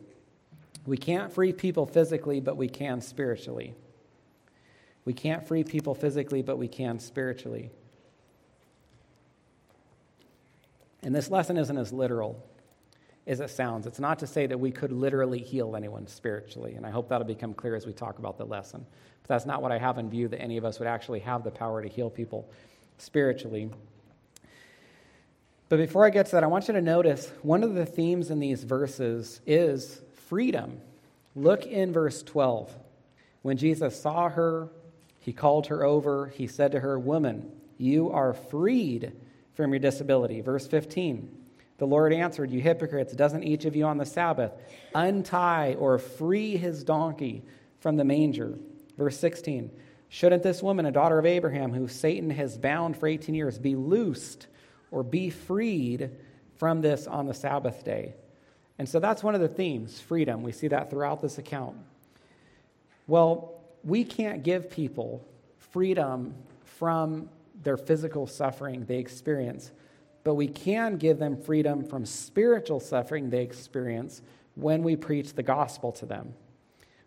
We 0.86 0.98
can't 0.98 1.32
free 1.32 1.52
people 1.52 1.86
physically, 1.86 2.40
but 2.40 2.56
we 2.56 2.68
can 2.68 3.00
spiritually. 3.00 3.74
We 5.06 5.14
can't 5.14 5.46
free 5.46 5.64
people 5.64 5.94
physically, 5.94 6.42
but 6.42 6.58
we 6.58 6.68
can 6.68 6.98
spiritually. 6.98 7.70
And 11.06 11.14
this 11.14 11.30
lesson 11.30 11.56
isn't 11.56 11.78
as 11.78 11.92
literal 11.92 12.44
as 13.28 13.38
it 13.38 13.50
sounds. 13.50 13.86
It's 13.86 14.00
not 14.00 14.18
to 14.18 14.26
say 14.26 14.48
that 14.48 14.58
we 14.58 14.72
could 14.72 14.90
literally 14.90 15.38
heal 15.38 15.76
anyone 15.76 16.08
spiritually, 16.08 16.74
and 16.74 16.84
I 16.84 16.90
hope 16.90 17.08
that'll 17.08 17.24
become 17.28 17.54
clear 17.54 17.76
as 17.76 17.86
we 17.86 17.92
talk 17.92 18.18
about 18.18 18.38
the 18.38 18.44
lesson. 18.44 18.84
But 19.22 19.28
that's 19.28 19.46
not 19.46 19.62
what 19.62 19.70
I 19.70 19.78
have 19.78 19.98
in 19.98 20.10
view 20.10 20.26
that 20.26 20.40
any 20.40 20.56
of 20.56 20.64
us 20.64 20.80
would 20.80 20.88
actually 20.88 21.20
have 21.20 21.44
the 21.44 21.52
power 21.52 21.80
to 21.80 21.88
heal 21.88 22.10
people 22.10 22.50
spiritually. 22.98 23.70
But 25.68 25.76
before 25.76 26.04
I 26.04 26.10
get 26.10 26.26
to 26.26 26.32
that, 26.32 26.42
I 26.42 26.48
want 26.48 26.66
you 26.66 26.74
to 26.74 26.82
notice 26.82 27.30
one 27.42 27.62
of 27.62 27.74
the 27.74 27.86
themes 27.86 28.32
in 28.32 28.40
these 28.40 28.64
verses 28.64 29.40
is 29.46 30.00
freedom. 30.26 30.80
Look 31.36 31.66
in 31.66 31.92
verse 31.92 32.24
12. 32.24 32.74
When 33.42 33.56
Jesus 33.56 34.00
saw 34.00 34.28
her, 34.30 34.70
he 35.20 35.32
called 35.32 35.68
her 35.68 35.84
over. 35.84 36.32
He 36.34 36.48
said 36.48 36.72
to 36.72 36.80
her, 36.80 36.98
Woman, 36.98 37.52
you 37.78 38.10
are 38.10 38.32
freed 38.32 39.12
from 39.56 39.72
your 39.72 39.80
disability. 39.80 40.40
Verse 40.42 40.66
15. 40.66 41.44
The 41.78 41.86
Lord 41.86 42.12
answered, 42.12 42.50
You 42.50 42.60
hypocrites, 42.60 43.12
doesn't 43.14 43.42
each 43.42 43.64
of 43.64 43.74
you 43.74 43.84
on 43.84 43.98
the 43.98 44.06
Sabbath 44.06 44.52
untie 44.94 45.74
or 45.74 45.98
free 45.98 46.56
his 46.56 46.84
donkey 46.84 47.42
from 47.80 47.96
the 47.96 48.04
manger? 48.04 48.58
Verse 48.96 49.18
16. 49.18 49.70
Shouldn't 50.08 50.42
this 50.42 50.62
woman, 50.62 50.86
a 50.86 50.92
daughter 50.92 51.18
of 51.18 51.26
Abraham, 51.26 51.72
who 51.72 51.88
Satan 51.88 52.30
has 52.30 52.56
bound 52.56 52.96
for 52.96 53.08
18 53.08 53.34
years, 53.34 53.58
be 53.58 53.74
loosed 53.74 54.46
or 54.90 55.02
be 55.02 55.30
freed 55.30 56.10
from 56.56 56.80
this 56.80 57.06
on 57.06 57.26
the 57.26 57.34
Sabbath 57.34 57.84
day? 57.84 58.14
And 58.78 58.88
so 58.88 59.00
that's 59.00 59.22
one 59.22 59.34
of 59.34 59.40
the 59.40 59.48
themes 59.48 60.00
freedom. 60.00 60.42
We 60.42 60.52
see 60.52 60.68
that 60.68 60.90
throughout 60.90 61.22
this 61.22 61.38
account. 61.38 61.76
Well, 63.06 63.60
we 63.84 64.04
can't 64.04 64.42
give 64.42 64.70
people 64.70 65.26
freedom 65.58 66.34
from 66.64 67.28
their 67.62 67.76
physical 67.76 68.26
suffering 68.26 68.84
they 68.86 68.98
experience, 68.98 69.72
but 70.24 70.34
we 70.34 70.48
can 70.48 70.96
give 70.96 71.18
them 71.18 71.36
freedom 71.36 71.84
from 71.84 72.04
spiritual 72.04 72.80
suffering 72.80 73.30
they 73.30 73.42
experience 73.42 74.22
when 74.54 74.82
we 74.82 74.96
preach 74.96 75.34
the 75.34 75.42
gospel 75.42 75.92
to 75.92 76.06
them. 76.06 76.34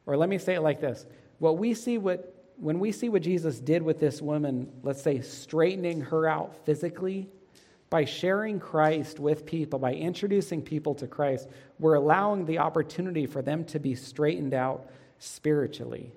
Or 0.05 0.17
let 0.17 0.29
me 0.29 0.37
say 0.37 0.55
it 0.55 0.61
like 0.61 0.79
this 0.79 1.05
what 1.39 1.57
we 1.57 1.73
see 1.73 1.97
what 1.97 2.35
when 2.57 2.79
we 2.79 2.91
see 2.91 3.07
what 3.07 3.21
Jesus 3.21 3.59
did 3.59 3.81
with 3.81 3.99
this 3.99 4.21
woman, 4.21 4.69
let's 4.83 5.01
say 5.01 5.21
straightening 5.21 6.01
her 6.01 6.27
out 6.27 6.65
physically, 6.65 7.29
by 7.89 8.05
sharing 8.05 8.59
Christ 8.59 9.19
with 9.19 9.45
people, 9.45 9.79
by 9.79 9.93
introducing 9.93 10.61
people 10.61 10.93
to 10.95 11.07
Christ, 11.07 11.47
we're 11.79 11.95
allowing 11.95 12.45
the 12.45 12.59
opportunity 12.59 13.25
for 13.25 13.41
them 13.41 13.63
to 13.65 13.79
be 13.79 13.95
straightened 13.95 14.53
out 14.53 14.89
spiritually. 15.17 16.11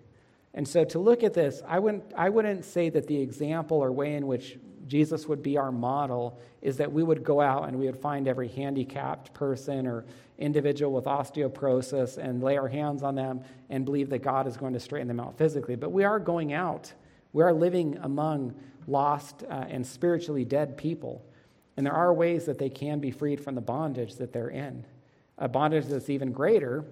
And 0.55 0.67
so 0.69 0.85
to 0.85 0.99
look 0.99 1.23
at 1.23 1.35
this, 1.35 1.63
I 1.67 1.79
wouldn't, 1.79 2.05
I 2.17 2.29
wouldn't 2.29 2.65
say 2.65 2.91
that 2.91 3.07
the 3.07 3.21
example 3.21 3.79
or 3.79 3.91
way 3.91 4.15
in 4.15 4.27
which 4.27 4.59
Jesus 4.87 5.27
would 5.27 5.43
be 5.43 5.57
our 5.57 5.73
model 5.73 6.39
is 6.61 6.77
that 6.77 6.93
we 6.93 7.03
would 7.03 7.25
go 7.25 7.41
out 7.41 7.69
and 7.69 7.79
we 7.79 7.87
would 7.87 7.97
find 7.97 8.29
every 8.29 8.49
handicapped 8.49 9.33
person 9.33 9.87
or 9.87 10.05
individual 10.39 10.93
with 10.93 11.05
osteoporosis 11.05 12.19
and 12.19 12.43
lay 12.43 12.59
our 12.59 12.69
hands 12.69 13.03
on 13.03 13.15
them 13.15 13.43
and 13.71 13.85
believe 13.85 14.11
that 14.11 14.19
God 14.19 14.47
is 14.47 14.57
going 14.57 14.75
to 14.75 14.81
straighten 14.81 15.09
them 15.09 15.21
out 15.21 15.39
physically. 15.39 15.77
But 15.77 15.93
we 15.93 16.05
are 16.05 16.19
going 16.19 16.53
out, 16.53 16.93
we 17.33 17.43
are 17.43 17.53
living 17.53 17.99
among 18.03 18.55
lost 18.87 19.45
uh, 19.49 19.65
and 19.69 19.87
spiritually 19.87 20.45
dead 20.45 20.77
people. 20.77 21.25
And 21.77 21.87
there 21.87 21.95
are 21.95 22.13
ways 22.13 22.45
that 22.47 22.59
they 22.59 22.69
can 22.69 22.99
be 22.99 23.11
freed 23.11 23.41
from 23.41 23.55
the 23.55 23.61
bondage 23.61 24.17
that 24.17 24.33
they're 24.33 24.51
in. 24.51 24.85
A 25.39 25.49
bondage 25.49 25.87
that's 25.87 26.11
even 26.11 26.33
greater 26.33 26.85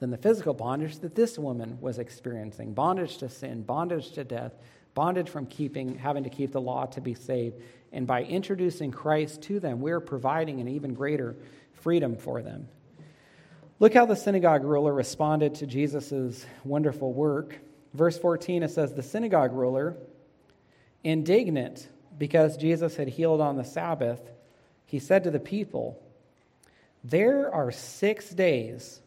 than 0.00 0.10
the 0.10 0.16
physical 0.16 0.54
bondage 0.54 0.98
that 1.00 1.14
this 1.14 1.38
woman 1.38 1.78
was 1.80 1.98
experiencing 1.98 2.72
bondage 2.72 3.18
to 3.18 3.28
sin, 3.28 3.62
bondage 3.62 4.12
to 4.12 4.24
death, 4.24 4.52
bondage 4.94 5.28
from 5.28 5.46
keeping, 5.46 5.96
having 5.98 6.24
to 6.24 6.30
keep 6.30 6.52
the 6.52 6.60
law 6.60 6.86
to 6.86 7.00
be 7.00 7.14
saved. 7.14 7.60
And 7.92 8.06
by 8.06 8.22
introducing 8.22 8.90
Christ 8.90 9.42
to 9.42 9.60
them, 9.60 9.80
we're 9.80 10.00
providing 10.00 10.60
an 10.60 10.68
even 10.68 10.94
greater 10.94 11.36
freedom 11.72 12.16
for 12.16 12.42
them. 12.42 12.68
Look 13.80 13.94
how 13.94 14.06
the 14.06 14.16
synagogue 14.16 14.64
ruler 14.64 14.92
responded 14.92 15.56
to 15.56 15.66
Jesus' 15.66 16.44
wonderful 16.64 17.12
work. 17.12 17.58
Verse 17.94 18.18
14, 18.18 18.64
it 18.64 18.70
says, 18.70 18.92
The 18.92 19.02
synagogue 19.02 19.52
ruler, 19.52 19.96
indignant 21.04 21.88
because 22.18 22.56
Jesus 22.56 22.96
had 22.96 23.08
healed 23.08 23.40
on 23.40 23.56
the 23.56 23.64
Sabbath, 23.64 24.20
he 24.86 24.98
said 24.98 25.24
to 25.24 25.30
the 25.30 25.38
people, 25.38 26.02
There 27.04 27.52
are 27.54 27.70
six 27.70 28.30
days 28.30 29.00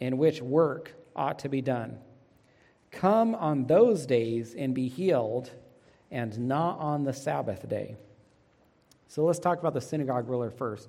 in 0.00 0.18
which 0.18 0.42
work 0.42 0.92
ought 1.14 1.38
to 1.40 1.48
be 1.48 1.62
done. 1.62 1.98
Come 2.90 3.34
on 3.34 3.66
those 3.66 4.06
days 4.06 4.54
and 4.54 4.74
be 4.74 4.88
healed, 4.88 5.50
and 6.10 6.38
not 6.38 6.78
on 6.78 7.04
the 7.04 7.12
Sabbath 7.12 7.68
day. 7.68 7.96
So 9.08 9.24
let's 9.24 9.38
talk 9.38 9.58
about 9.58 9.74
the 9.74 9.80
synagogue 9.80 10.28
ruler 10.28 10.50
first. 10.50 10.88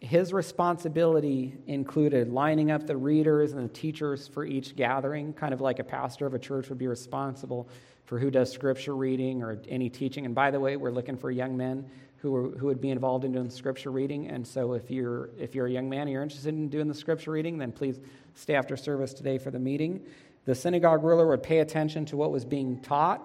His 0.00 0.32
responsibility 0.32 1.54
included 1.66 2.32
lining 2.32 2.70
up 2.70 2.86
the 2.86 2.96
readers 2.96 3.52
and 3.52 3.68
the 3.68 3.72
teachers 3.72 4.26
for 4.26 4.44
each 4.44 4.76
gathering, 4.76 5.32
kind 5.32 5.52
of 5.52 5.60
like 5.60 5.78
a 5.78 5.84
pastor 5.84 6.26
of 6.26 6.34
a 6.34 6.38
church 6.38 6.68
would 6.68 6.78
be 6.78 6.86
responsible 6.86 7.68
for 8.06 8.18
who 8.18 8.30
does 8.30 8.50
scripture 8.50 8.96
reading 8.96 9.42
or 9.42 9.60
any 9.68 9.90
teaching. 9.90 10.24
And 10.24 10.34
by 10.34 10.50
the 10.50 10.58
way, 10.58 10.76
we're 10.76 10.90
looking 10.90 11.16
for 11.16 11.30
young 11.30 11.56
men 11.56 11.88
who, 12.18 12.34
are, 12.34 12.48
who 12.50 12.66
would 12.66 12.80
be 12.80 12.90
involved 12.90 13.24
in 13.24 13.32
doing 13.32 13.48
scripture 13.50 13.90
reading. 13.90 14.28
And 14.28 14.46
so 14.46 14.72
if 14.72 14.90
you're, 14.90 15.30
if 15.38 15.54
you're 15.54 15.66
a 15.66 15.70
young 15.70 15.88
man 15.88 16.02
and 16.02 16.10
you're 16.10 16.22
interested 16.22 16.54
in 16.54 16.68
doing 16.68 16.88
the 16.88 16.94
scripture 16.94 17.30
reading, 17.30 17.58
then 17.58 17.72
please 17.72 18.00
stay 18.34 18.54
after 18.54 18.76
service 18.76 19.14
today 19.14 19.38
for 19.38 19.50
the 19.50 19.58
meeting. 19.58 20.04
The 20.44 20.54
synagogue 20.54 21.04
ruler 21.04 21.26
would 21.28 21.42
pay 21.42 21.60
attention 21.60 22.06
to 22.06 22.16
what 22.16 22.32
was 22.32 22.44
being 22.44 22.80
taught. 22.80 23.22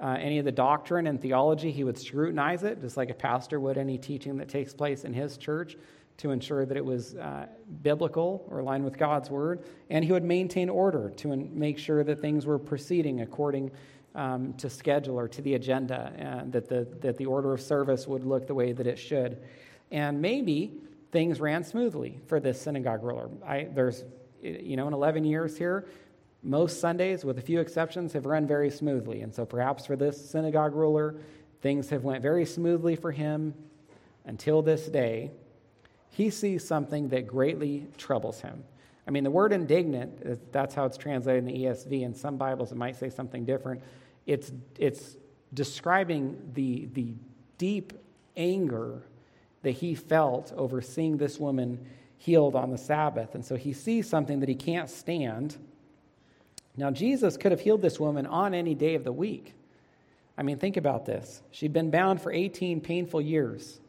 Uh, 0.00 0.16
any 0.18 0.38
of 0.38 0.44
the 0.44 0.52
doctrine 0.52 1.06
and 1.06 1.20
theology, 1.20 1.70
he 1.70 1.84
would 1.84 1.96
scrutinize 1.96 2.64
it, 2.64 2.80
just 2.80 2.96
like 2.96 3.08
a 3.08 3.14
pastor 3.14 3.60
would 3.60 3.78
any 3.78 3.96
teaching 3.96 4.36
that 4.38 4.48
takes 4.48 4.74
place 4.74 5.04
in 5.04 5.14
his 5.14 5.36
church 5.36 5.76
to 6.18 6.32
ensure 6.32 6.66
that 6.66 6.76
it 6.76 6.84
was 6.84 7.14
uh, 7.14 7.46
biblical 7.82 8.44
or 8.48 8.58
aligned 8.58 8.84
with 8.84 8.98
God's 8.98 9.30
word. 9.30 9.64
And 9.88 10.04
he 10.04 10.12
would 10.12 10.24
maintain 10.24 10.68
order 10.68 11.10
to 11.18 11.36
make 11.36 11.78
sure 11.78 12.04
that 12.04 12.20
things 12.20 12.44
were 12.44 12.58
proceeding 12.58 13.20
according 13.20 13.70
um, 14.14 14.54
to 14.54 14.68
schedule 14.68 15.18
or 15.18 15.28
to 15.28 15.42
the 15.42 15.54
agenda, 15.54 16.12
and 16.16 16.52
that 16.52 16.68
the, 16.68 16.86
that 17.00 17.16
the 17.16 17.26
order 17.26 17.52
of 17.52 17.60
service 17.60 18.06
would 18.06 18.24
look 18.24 18.46
the 18.46 18.54
way 18.54 18.72
that 18.72 18.86
it 18.86 18.98
should. 18.98 19.42
And 19.90 20.20
maybe 20.20 20.72
things 21.10 21.40
ran 21.40 21.64
smoothly 21.64 22.18
for 22.26 22.40
this 22.40 22.60
synagogue 22.60 23.02
ruler. 23.02 23.28
I, 23.46 23.68
there's, 23.72 24.04
you 24.42 24.76
know, 24.76 24.86
in 24.86 24.94
11 24.94 25.24
years 25.24 25.56
here, 25.56 25.86
most 26.42 26.80
Sundays, 26.80 27.24
with 27.24 27.38
a 27.38 27.42
few 27.42 27.60
exceptions, 27.60 28.12
have 28.14 28.26
run 28.26 28.46
very 28.46 28.70
smoothly. 28.70 29.22
And 29.22 29.34
so 29.34 29.44
perhaps 29.44 29.86
for 29.86 29.96
this 29.96 30.30
synagogue 30.30 30.74
ruler, 30.74 31.14
things 31.60 31.90
have 31.90 32.04
went 32.04 32.22
very 32.22 32.44
smoothly 32.44 32.96
for 32.96 33.12
him 33.12 33.54
until 34.24 34.62
this 34.62 34.86
day 34.88 35.30
he 36.12 36.28
sees 36.30 36.66
something 36.66 37.08
that 37.08 37.26
greatly 37.26 37.86
troubles 37.96 38.40
him. 38.40 38.62
I 39.06 39.10
mean, 39.10 39.24
the 39.24 39.30
word 39.30 39.52
indignant, 39.52 40.52
that's 40.52 40.74
how 40.74 40.84
it's 40.84 40.98
translated 40.98 41.46
in 41.46 41.54
the 41.54 41.64
ESV. 41.64 42.02
In 42.02 42.14
some 42.14 42.36
Bibles, 42.36 42.70
it 42.70 42.76
might 42.76 42.96
say 42.96 43.08
something 43.08 43.44
different. 43.44 43.82
It's, 44.26 44.52
it's 44.78 45.16
describing 45.52 46.50
the, 46.54 46.88
the 46.92 47.14
deep 47.58 47.92
anger 48.36 49.02
that 49.62 49.72
he 49.72 49.94
felt 49.94 50.52
over 50.56 50.80
seeing 50.80 51.16
this 51.16 51.38
woman 51.38 51.84
healed 52.18 52.54
on 52.54 52.70
the 52.70 52.78
Sabbath. 52.78 53.34
And 53.34 53.44
so 53.44 53.56
he 53.56 53.72
sees 53.72 54.08
something 54.08 54.40
that 54.40 54.48
he 54.48 54.54
can't 54.54 54.88
stand. 54.88 55.56
Now, 56.76 56.90
Jesus 56.90 57.36
could 57.36 57.52
have 57.52 57.60
healed 57.60 57.82
this 57.82 57.98
woman 57.98 58.26
on 58.26 58.54
any 58.54 58.74
day 58.74 58.94
of 58.94 59.04
the 59.04 59.12
week. 59.12 59.54
I 60.38 60.42
mean, 60.42 60.58
think 60.58 60.76
about 60.76 61.04
this. 61.04 61.42
She'd 61.50 61.72
been 61.72 61.90
bound 61.90 62.22
for 62.22 62.32
18 62.32 62.80
painful 62.80 63.20
years. 63.20 63.80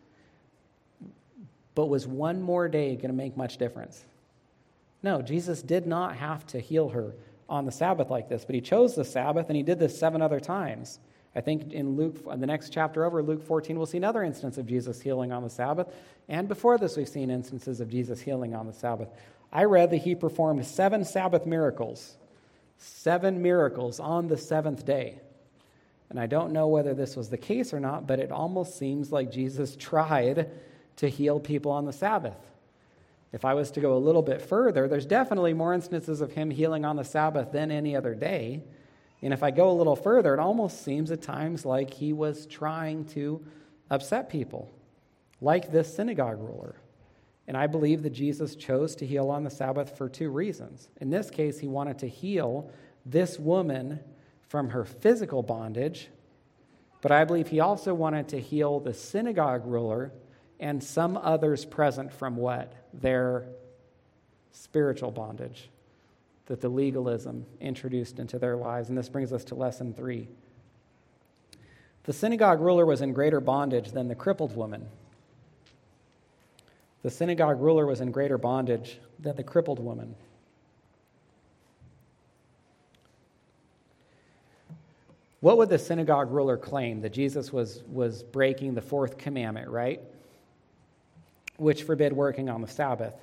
But 1.76 1.88
was 1.88 2.06
one 2.06 2.42
more 2.42 2.68
day 2.68 2.96
going 2.96 3.08
to 3.08 3.14
make 3.14 3.38
much 3.38 3.58
difference? 3.58 4.04
No, 5.02 5.22
Jesus 5.22 5.62
did 5.62 5.88
not 5.88 6.16
have 6.16 6.46
to 6.48 6.60
heal 6.60 6.90
her 6.90 7.14
on 7.50 7.66
the 7.66 7.72
Sabbath 7.72 8.10
like 8.10 8.30
this, 8.30 8.46
but 8.46 8.56
he 8.56 8.62
chose 8.62 8.96
the 8.96 9.04
Sabbath 9.04 9.48
and 9.48 9.58
he 9.58 9.64
did 9.64 9.80
this 9.80 9.98
seven 9.98 10.22
other 10.22 10.40
times. 10.40 11.00
I 11.36 11.42
think 11.42 11.74
in 11.74 11.96
Luke, 11.96 12.24
the 12.26 12.46
next 12.46 12.70
chapter 12.70 13.06
over, 13.06 13.24
Luke 13.24 13.44
14, 13.44 13.76
we'll 13.76 13.88
see 13.88 13.98
another 13.98 14.24
instance 14.24 14.58
of 14.58 14.68
Jesus 14.68 15.02
healing 15.02 15.32
on 15.32 15.44
the 15.44 15.50
Sabbath. 15.50 15.88
And 16.30 16.48
before 16.48 16.78
this, 16.78 16.96
we've 16.96 17.10
seen 17.10 17.30
instances 17.30 17.82
of 17.82 17.90
Jesus 17.90 18.22
healing 18.22 18.54
on 18.54 18.68
the 18.68 18.74
Sabbath. 18.74 19.10
I 19.52 19.64
read 19.64 19.90
that 19.92 19.98
he 19.98 20.16
performed 20.16 20.66
seven 20.66 21.04
Sabbath 21.06 21.46
miracles, 21.46 22.18
seven 22.78 23.42
miracles 23.42 24.00
on 24.00 24.28
the 24.28 24.38
seventh 24.38 24.86
day. 24.86 25.20
And 26.10 26.20
I 26.20 26.28
don't 26.28 26.54
know 26.54 26.68
whether 26.68 26.94
this 26.94 27.16
was 27.16 27.30
the 27.30 27.38
case 27.38 27.74
or 27.74 27.80
not, 27.80 28.06
but 28.06 28.20
it 28.20 28.32
almost 28.32 28.78
seems 28.78 29.12
like 29.12 29.32
Jesus 29.32 29.76
tried 29.80 30.52
to 30.98 31.10
heal 31.10 31.40
people 31.40 31.72
on 31.72 31.86
the 31.86 31.94
Sabbath. 31.94 32.38
If 33.34 33.46
I 33.46 33.56
was 33.56 33.72
to 33.72 33.82
go 33.82 33.98
a 33.98 34.00
little 34.00 34.22
bit 34.22 34.42
further, 34.42 34.88
there's 34.88 35.08
definitely 35.08 35.54
more 35.54 35.74
instances 35.74 36.22
of 36.22 36.32
him 36.32 36.52
healing 36.52 36.86
on 36.86 36.96
the 36.96 37.04
Sabbath 37.04 37.52
than 37.52 37.72
any 37.72 37.96
other 37.96 38.14
day. 38.14 38.64
And 39.24 39.34
if 39.34 39.42
I 39.42 39.50
go 39.50 39.72
a 39.72 39.74
little 39.74 39.96
further, 39.96 40.36
it 40.36 40.40
almost 40.40 40.84
seems 40.84 41.10
at 41.10 41.24
times 41.24 41.66
like 41.66 41.92
he 41.92 42.14
was 42.14 42.46
trying 42.46 43.06
to 43.06 43.44
upset 43.90 44.30
people, 44.30 44.72
like 45.42 45.72
this 45.72 45.96
synagogue 45.96 46.40
ruler. 46.40 46.76
And 47.48 47.58
I 47.58 47.66
believe 47.66 48.04
that 48.04 48.12
Jesus 48.12 48.56
chose 48.56 48.96
to 48.98 49.06
heal 49.06 49.30
on 49.30 49.44
the 49.44 49.50
Sabbath 49.50 49.98
for 49.98 50.08
two 50.08 50.30
reasons. 50.30 50.90
In 51.02 51.10
this 51.10 51.32
case, 51.32 51.60
he 51.60 51.68
wanted 51.68 51.98
to 52.00 52.08
heal 52.08 52.70
this 53.06 53.40
woman 53.40 54.00
from 54.48 54.70
her 54.70 54.86
physical 54.86 55.42
bondage, 55.42 56.10
but 57.02 57.12
I 57.12 57.26
believe 57.26 57.48
he 57.48 57.60
also 57.60 57.94
wanted 57.94 58.30
to 58.30 58.40
heal 58.40 58.80
the 58.80 58.94
synagogue 58.94 59.66
ruler 59.66 60.12
and 60.64 60.82
some 60.82 61.18
others 61.18 61.66
present 61.66 62.14
from 62.14 62.38
what? 62.38 62.72
Their 62.94 63.44
spiritual 64.54 65.12
bondage 65.12 65.70
that 66.46 66.62
the 66.62 66.70
legalism 66.70 67.46
introduced 67.60 68.18
into 68.18 68.40
their 68.40 68.56
lives. 68.56 68.88
And 68.88 68.98
this 68.98 69.10
brings 69.10 69.34
us 69.34 69.44
to 69.46 69.56
lesson 69.56 69.94
three. 69.94 70.30
The 72.06 72.14
synagogue 72.14 72.62
ruler 72.62 72.86
was 72.86 73.02
in 73.02 73.12
greater 73.12 73.42
bondage 73.42 73.92
than 73.92 74.08
the 74.08 74.16
crippled 74.16 74.56
woman. 74.56 74.88
The 77.02 77.12
synagogue 77.12 77.60
ruler 77.60 77.86
was 77.86 78.00
in 78.00 78.12
greater 78.12 78.38
bondage 78.38 79.00
than 79.20 79.36
the 79.36 79.44
crippled 79.44 79.80
woman. 79.80 80.16
What 85.42 85.58
would 85.58 85.68
the 85.68 85.78
synagogue 85.78 86.32
ruler 86.32 86.56
claim? 86.56 87.02
That 87.02 87.12
Jesus 87.12 87.52
was, 87.52 87.84
was 87.92 88.24
breaking 88.24 88.76
the 88.76 88.82
fourth 88.82 89.18
commandment, 89.18 89.70
right? 89.70 90.00
Which 91.58 91.84
forbid 91.84 92.14
working 92.14 92.50
on 92.50 92.62
the 92.62 92.68
Sabbath. 92.68 93.16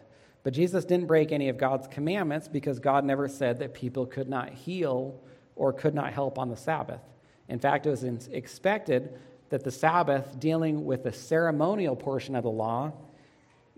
But 0.43 0.55
Jesus 0.55 0.85
didn't 0.85 1.07
break 1.07 1.33
any 1.33 1.49
of 1.49 1.59
God's 1.59 1.87
commandments 1.89 2.49
because 2.49 2.78
God 2.78 3.05
never 3.05 3.28
said 3.28 3.59
that 3.59 3.74
people 3.74 4.07
could 4.07 4.28
not 4.28 4.51
heal 4.51 5.20
or 5.57 5.72
could 5.72 5.95
not 5.95 6.12
help 6.12 6.39
on 6.39 6.49
the 6.49 6.57
Sabbath. 6.57 7.03
In 7.49 7.59
fact, 7.59 7.87
it 7.87 7.91
was 7.91 8.05
expected 8.05 9.18
that 9.51 9.64
the 9.64 9.70
Sabbath, 9.70 10.39
dealing 10.39 10.85
with 10.85 11.03
the 11.03 11.12
ceremonial 11.12 11.97
portion 11.97 12.37
of 12.37 12.45
the 12.45 12.51
law, 12.51 12.93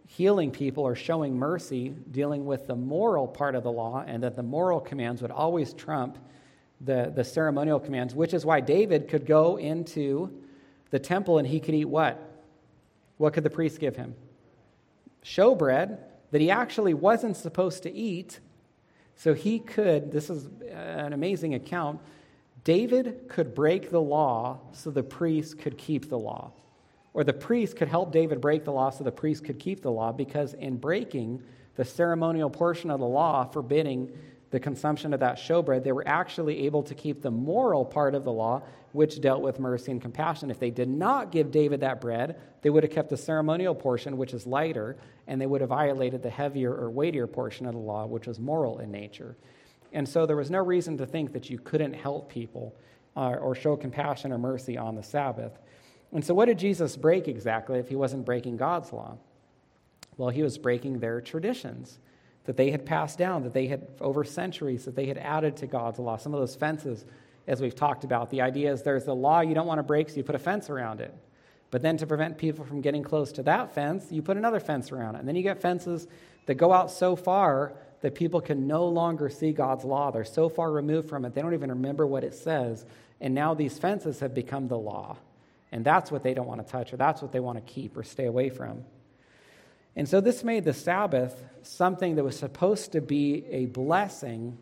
healing 0.07 0.51
people 0.51 0.85
or 0.85 0.95
showing 0.95 1.37
mercy, 1.37 1.89
dealing 2.11 2.45
with 2.45 2.67
the 2.67 2.77
moral 2.77 3.27
part 3.27 3.55
of 3.55 3.63
the 3.63 3.73
law, 3.73 4.05
and 4.07 4.23
that 4.23 4.37
the 4.37 4.43
moral 4.43 4.79
commands 4.79 5.23
would 5.23 5.31
always 5.31 5.73
trump 5.73 6.19
the, 6.83 7.11
the 7.15 7.25
ceremonial 7.25 7.81
commands, 7.81 8.15
which 8.15 8.35
is 8.35 8.45
why 8.45 8.61
David 8.61 9.09
could 9.09 9.25
go 9.25 9.57
into 9.57 10.31
the 10.91 10.99
temple 10.99 11.39
and 11.39 11.49
he 11.49 11.61
could 11.61 11.75
eat 11.75 11.87
what? 11.87 12.21
What 13.17 13.33
could 13.33 13.45
the 13.45 13.51
priest 13.51 13.81
give 13.81 13.97
him? 13.97 14.15
Showbread 15.25 15.99
that 16.31 16.41
he 16.41 16.51
actually 16.51 16.95
wasn't 16.95 17.37
supposed 17.37 17.83
to 17.83 17.93
eat. 17.93 18.41
So 19.15 19.35
he 19.35 19.59
could, 19.59 20.11
this 20.11 20.31
is 20.31 20.49
an 20.71 21.13
amazing 21.13 21.55
account. 21.55 22.01
David 22.65 23.29
could 23.29 23.55
break 23.55 23.91
the 23.91 24.01
law 24.01 24.61
so 24.73 24.91
the 24.91 25.03
priest 25.03 25.59
could 25.59 25.77
keep 25.77 26.09
the 26.09 26.19
law. 26.19 26.53
Or 27.15 27.25
the 27.25 27.33
priest 27.33 27.77
could 27.77 27.89
help 27.89 28.11
David 28.13 28.41
break 28.41 28.65
the 28.65 28.73
law 28.73 28.91
so 28.91 29.05
the 29.05 29.13
priest 29.13 29.45
could 29.45 29.59
keep 29.59 29.83
the 29.83 29.91
law, 29.91 30.13
because 30.13 30.55
in 30.55 30.77
breaking 30.79 31.43
the 31.75 31.85
ceremonial 31.85 32.49
portion 32.51 32.91
of 32.91 33.01
the 33.01 33.07
law 33.07 33.45
forbidding 33.45 34.11
the 34.53 34.61
consumption 34.61 35.15
of 35.15 35.21
that 35.21 35.39
showbread, 35.39 35.83
they 35.83 35.93
were 35.93 36.07
actually 36.07 36.67
able 36.67 36.83
to 36.83 36.95
keep 36.95 37.23
the 37.23 37.31
moral 37.31 37.87
part 37.87 38.15
of 38.15 38.23
the 38.23 38.31
law, 38.31 38.63
which 38.93 39.19
dealt 39.23 39.41
with 39.41 39.59
mercy 39.59 39.91
and 39.91 40.01
compassion. 40.01 40.51
If 40.51 40.61
they 40.61 40.71
did 40.71 40.91
not 40.91 41.33
give 41.33 41.51
David 41.51 41.81
that 41.81 42.03
bread, 42.03 42.39
they 42.61 42.69
would 42.69 42.83
have 42.83 42.93
kept 42.93 43.09
the 43.09 43.17
ceremonial 43.17 43.75
portion, 43.75 44.19
which 44.19 44.35
is 44.35 44.47
lighter, 44.47 44.99
and 45.27 45.41
they 45.41 45.47
would 45.47 45.63
have 45.63 45.71
violated 45.71 46.23
the 46.23 46.29
heavier 46.29 46.71
or 46.71 46.91
weightier 46.91 47.27
portion 47.27 47.65
of 47.65 47.73
the 47.73 47.79
law, 47.79 48.05
which 48.05 48.27
was 48.27 48.39
moral 48.39 48.79
in 48.81 48.93
nature. 48.93 49.37
And 49.95 50.07
so 50.07 50.27
there 50.27 50.37
was 50.37 50.51
no 50.51 50.59
reason 50.59 50.99
to 50.99 51.07
think 51.07 51.33
that 51.33 51.49
you 51.49 51.59
couldn't 51.59 51.95
help 51.95 52.31
people 52.31 52.77
uh, 53.17 53.37
or 53.41 53.55
show 53.55 53.75
compassion 53.75 54.33
or 54.33 54.39
mercy 54.39 54.77
on 54.77 54.97
the 54.97 55.03
Sabbath. 55.03 55.59
And 56.13 56.23
so, 56.23 56.35
what 56.35 56.45
did 56.45 56.59
Jesus 56.59 56.95
break 56.95 57.27
exactly 57.27 57.79
if 57.79 57.89
he 57.89 57.97
wasn't 57.97 58.27
breaking 58.27 58.59
God's 58.59 58.93
law? 58.93 59.17
Well, 60.19 60.29
he 60.29 60.43
was 60.43 60.59
breaking 60.59 60.99
their 60.99 61.23
traditions 61.23 61.99
that 62.45 62.57
they 62.57 62.71
had 62.71 62.85
passed 62.85 63.19
down, 63.19 63.43
that 63.45 63.53
they 63.53 63.67
had 63.67 63.87
over 64.01 64.25
centuries, 64.25 64.85
that 64.85 64.97
they 64.97 65.07
had 65.07 65.19
added 65.19 65.57
to 65.59 65.67
God's 65.67 65.99
law. 65.99 66.17
Some 66.17 66.35
of 66.35 66.41
those 66.41 66.57
fences, 66.57 67.05
as 67.47 67.61
we've 67.61 67.75
talked 67.75 68.05
about, 68.05 68.31
the 68.31 68.41
idea 68.41 68.73
is 68.73 68.83
there's 68.83 69.07
a 69.07 69.13
law 69.13 69.41
you 69.41 69.55
don't 69.55 69.67
want 69.67 69.79
to 69.79 69.85
break, 69.85 70.09
so 70.09 70.17
you 70.17 70.25
put 70.25 70.35
a 70.35 70.41
fence 70.41 70.69
around 70.69 71.01
it. 71.01 71.15
But 71.71 71.83
then 71.83 71.97
to 71.99 72.07
prevent 72.07 72.37
people 72.37 72.65
from 72.65 72.81
getting 72.81 73.03
close 73.03 73.33
to 73.33 73.43
that 73.45 73.75
fence, 73.75 74.11
you 74.11 74.23
put 74.23 74.37
another 74.37 74.61
fence 74.61 74.93
around 74.93 75.15
it. 75.15 75.21
And 75.21 75.29
then 75.29 75.37
you 75.37 75.43
get 75.43 75.63
fences 75.63 76.07
that 76.47 76.55
go 76.55 76.73
out 76.73 76.91
so 76.91 77.17
far 77.17 77.73
that 78.03 78.15
people 78.15 78.41
can 78.41 78.67
no 78.67 78.87
longer 78.87 79.31
see 79.31 79.53
God's 79.53 79.85
law. 79.85 80.11
They're 80.11 80.25
so 80.25 80.49
far 80.49 80.71
removed 80.71 81.09
from 81.09 81.25
it, 81.25 81.35
they 81.35 81.41
don't 81.41 81.55
even 81.55 81.71
remember 81.71 82.07
what 82.07 82.25
it 82.25 82.35
says. 82.35 82.85
And 83.21 83.35
now 83.35 83.55
these 83.55 83.79
fences 83.79 84.19
have 84.21 84.35
become 84.35 84.67
the 84.67 84.79
law. 84.79 85.17
And 85.71 85.85
that's 85.85 86.11
what 86.11 86.23
they 86.23 86.35
don't 86.35 86.47
want 86.47 86.65
to 86.65 86.71
touch, 86.71 86.93
or 86.93 86.97
that's 86.99 87.23
what 87.23 87.33
they 87.33 87.41
want 87.41 87.65
to 87.65 87.73
keep 87.73 87.97
or 87.97 88.03
stay 88.03 88.27
away 88.27 88.51
from. 88.51 88.85
And 89.95 90.09
so 90.09 90.21
this 90.21 90.43
made 90.43 90.65
the 90.65 90.73
Sabbath 90.73 91.43
something 91.63 92.17
that 92.17 92.25
was 92.25 92.39
supposed 92.39 92.93
to 92.93 93.01
be 93.01 93.45
a 93.51 93.67
blessing, 93.67 94.59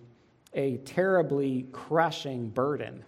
a 0.53 0.79
terribly 0.79 1.67
crushing 1.73 2.49
burden. 2.49 3.05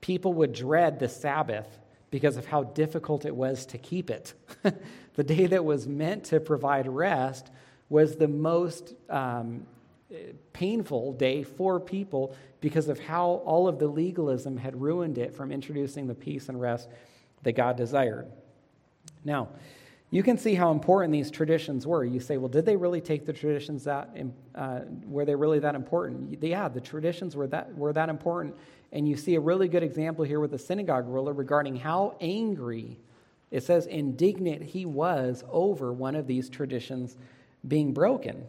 People 0.00 0.34
would 0.34 0.52
dread 0.52 0.98
the 0.98 1.08
Sabbath 1.08 1.78
because 2.10 2.36
of 2.36 2.46
how 2.46 2.64
difficult 2.64 3.24
it 3.24 3.34
was 3.34 3.66
to 3.66 3.78
keep 3.78 4.10
it. 4.10 4.34
the 5.14 5.24
day 5.24 5.46
that 5.46 5.64
was 5.64 5.86
meant 5.86 6.24
to 6.24 6.38
provide 6.38 6.86
rest 6.86 7.50
was 7.88 8.16
the 8.16 8.28
most 8.28 8.94
um, 9.08 9.66
painful 10.52 11.14
day 11.14 11.42
for 11.42 11.80
people 11.80 12.36
because 12.60 12.88
of 12.88 12.98
how 12.98 13.42
all 13.44 13.68
of 13.68 13.78
the 13.78 13.86
legalism 13.86 14.56
had 14.56 14.80
ruined 14.80 15.18
it 15.18 15.34
from 15.34 15.50
introducing 15.50 16.06
the 16.06 16.14
peace 16.14 16.48
and 16.48 16.60
rest 16.60 16.88
that 17.42 17.52
God 17.52 17.76
desired. 17.76 18.26
Now, 19.24 19.48
you 20.14 20.22
can 20.22 20.38
see 20.38 20.54
how 20.54 20.70
important 20.70 21.12
these 21.12 21.28
traditions 21.28 21.88
were. 21.88 22.04
You 22.04 22.20
say, 22.20 22.36
well, 22.36 22.48
did 22.48 22.64
they 22.64 22.76
really 22.76 23.00
take 23.00 23.26
the 23.26 23.32
traditions 23.32 23.82
that, 23.82 24.16
uh, 24.54 24.82
were 25.06 25.24
they 25.24 25.34
really 25.34 25.58
that 25.58 25.74
important? 25.74 26.40
Yeah, 26.40 26.68
the 26.68 26.80
traditions 26.80 27.34
were 27.34 27.48
that, 27.48 27.76
were 27.76 27.92
that 27.92 28.08
important. 28.08 28.54
And 28.92 29.08
you 29.08 29.16
see 29.16 29.34
a 29.34 29.40
really 29.40 29.66
good 29.66 29.82
example 29.82 30.24
here 30.24 30.38
with 30.38 30.52
the 30.52 30.58
synagogue 30.58 31.08
ruler 31.08 31.32
regarding 31.32 31.74
how 31.74 32.16
angry, 32.20 32.96
it 33.50 33.64
says, 33.64 33.86
indignant 33.86 34.62
he 34.62 34.86
was 34.86 35.42
over 35.50 35.92
one 35.92 36.14
of 36.14 36.28
these 36.28 36.48
traditions 36.48 37.16
being 37.66 37.92
broken. 37.92 38.44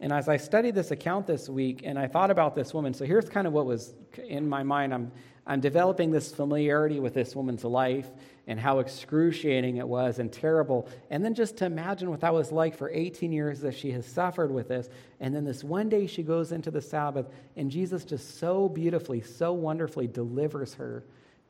And 0.00 0.12
as 0.12 0.28
I 0.28 0.36
studied 0.36 0.74
this 0.74 0.90
account 0.90 1.26
this 1.26 1.48
week 1.48 1.80
and 1.82 1.98
I 1.98 2.08
thought 2.08 2.30
about 2.30 2.54
this 2.54 2.74
woman, 2.74 2.92
so 2.92 3.06
here's 3.06 3.30
kind 3.30 3.46
of 3.46 3.54
what 3.54 3.64
was 3.64 3.94
in 4.28 4.46
my 4.46 4.62
mind. 4.62 4.92
I'm, 4.92 5.12
I'm 5.46 5.60
developing 5.60 6.10
this 6.10 6.32
familiarity 6.32 7.00
with 7.00 7.14
this 7.14 7.36
woman's 7.36 7.64
life 7.64 8.08
and 8.46 8.58
how 8.58 8.78
excruciating 8.78 9.76
it 9.76 9.86
was 9.86 10.18
and 10.18 10.32
terrible. 10.32 10.88
And 11.10 11.24
then 11.24 11.34
just 11.34 11.58
to 11.58 11.66
imagine 11.66 12.10
what 12.10 12.20
that 12.20 12.32
was 12.32 12.50
like 12.50 12.76
for 12.76 12.90
18 12.90 13.32
years 13.32 13.60
that 13.60 13.74
she 13.74 13.90
has 13.92 14.06
suffered 14.06 14.50
with 14.50 14.68
this. 14.68 14.88
And 15.20 15.34
then 15.34 15.44
this 15.44 15.62
one 15.62 15.88
day 15.88 16.06
she 16.06 16.22
goes 16.22 16.52
into 16.52 16.70
the 16.70 16.80
Sabbath, 16.80 17.26
and 17.56 17.70
Jesus 17.70 18.04
just 18.04 18.38
so 18.38 18.68
beautifully, 18.68 19.20
so 19.20 19.52
wonderfully 19.52 20.06
delivers 20.06 20.74
her 20.74 21.04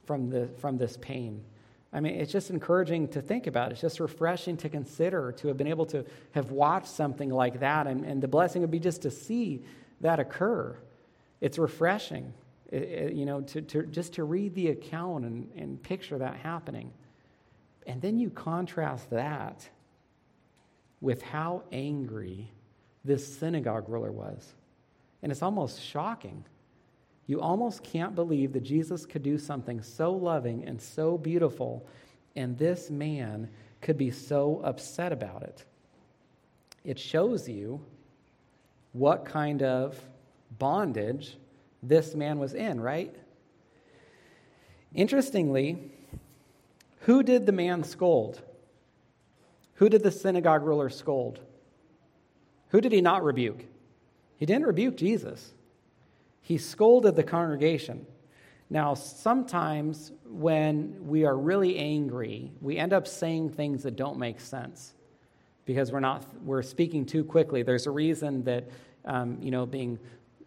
from, 0.07 0.29
the, 0.29 0.49
from 0.59 0.77
this 0.77 0.97
pain. 1.01 1.43
I 1.93 2.01
mean, 2.01 2.15
it's 2.17 2.33
just 2.33 2.51
encouraging 2.51 3.09
to 3.09 3.21
think 3.21 3.47
about. 3.47 3.71
It's 3.71 3.81
just 3.81 4.01
refreshing 4.01 4.57
to 4.59 4.69
consider, 4.69 5.31
to 5.33 5.49
have 5.49 5.57
been 5.57 5.69
able 5.69 5.87
to 5.87 6.05
have 6.33 6.51
watched 6.51 6.89
something 6.89 7.31
like 7.31 7.61
that. 7.61 7.87
And, 7.87 8.05
and 8.05 8.21
the 8.21 8.27
blessing 8.27 8.63
would 8.63 8.73
be 8.73 8.81
just 8.81 9.03
to 9.03 9.13
see 9.13 9.63
that 10.01 10.19
occur. 10.19 10.77
It's 11.41 11.59
refreshing 11.59 12.33
Eh, 12.75 12.79
eh, 12.79 13.09
you 13.13 13.25
know, 13.25 13.41
to, 13.41 13.63
to, 13.63 13.85
just 13.85 14.15
to 14.15 14.25
read 14.25 14.53
the 14.57 14.69
account 14.69 15.25
and, 15.25 15.49
and 15.57 15.81
picture 15.81 16.19
that 16.19 16.37
happening. 16.37 16.93
And 17.87 18.03
then 18.03 18.19
you 18.19 18.31
contrast 18.31 19.11
that 19.11 19.69
with 21.01 21.23
how 21.23 21.63
angry 21.71 22.51
this 23.05 23.39
synagogue 23.39 23.89
ruler 23.89 24.11
was. 24.11 24.55
And 25.23 25.31
it's 25.31 25.43
almost 25.43 25.81
shocking 25.81 26.45
You 27.27 27.41
almost 27.41 27.83
can't 27.83 28.15
believe 28.15 28.53
that 28.53 28.63
Jesus 28.63 29.07
could 29.07 29.23
do 29.23 29.39
something 29.39 29.83
so 29.83 30.13
loving 30.13 30.65
and 30.65 30.81
so 30.81 31.17
beautiful, 31.17 31.87
and 32.37 32.59
this 32.59 32.91
man 32.91 33.49
could 33.81 33.97
be 33.97 34.11
so 34.11 34.61
upset 34.65 35.13
about 35.13 35.43
it. 35.43 35.65
It 36.85 36.99
shows 36.99 37.49
you 37.49 37.81
what 38.93 39.25
kind 39.25 39.63
of 39.63 39.99
bondage 40.59 41.37
this 41.89 42.15
man 42.15 42.39
was 42.39 42.55
in, 42.55 42.81
right? 42.81 43.15
Interestingly, 44.95 45.93
who 47.01 47.23
did 47.23 47.47
the 47.47 47.53
man 47.53 47.85
scold? 47.85 48.41
Who 49.75 49.89
did 49.89 50.03
the 50.03 50.11
synagogue 50.11 50.63
ruler 50.63 50.89
scold? 50.89 51.41
Who 52.69 52.81
did 52.81 52.93
he 52.93 53.01
not 53.01 53.25
rebuke? 53.25 53.65
He 54.37 54.47
didn't 54.47 54.67
rebuke 54.67 54.97
Jesus. 54.97 55.53
He 56.41 56.59
scolded 56.59 57.17
the 57.17 57.23
congregation. 57.23 58.07
Now, 58.71 58.95
sometimes 58.95 60.13
when 60.25 61.07
we 61.07 61.25
are 61.25 61.37
really 61.37 61.77
angry, 61.79 62.53
we 62.61 62.77
end 62.77 62.93
up 62.93 63.07
saying 63.07 63.51
things 63.51 63.83
that 63.83 63.97
don't 63.97 64.19
make 64.19 64.41
sense 64.41 64.95
because 65.65 65.93
we're 65.93 66.01
not 66.01 66.25
we're 66.45 66.63
speaking 66.63 67.07
too 67.07 67.25
quickly. 67.25 67.63
There's 67.63 67.87
a 67.87 67.91
reason 67.91 68.45
that 68.45 68.69
um, 69.05 69.39
you 69.41 69.51
know 69.51 69.67
being 69.67 69.99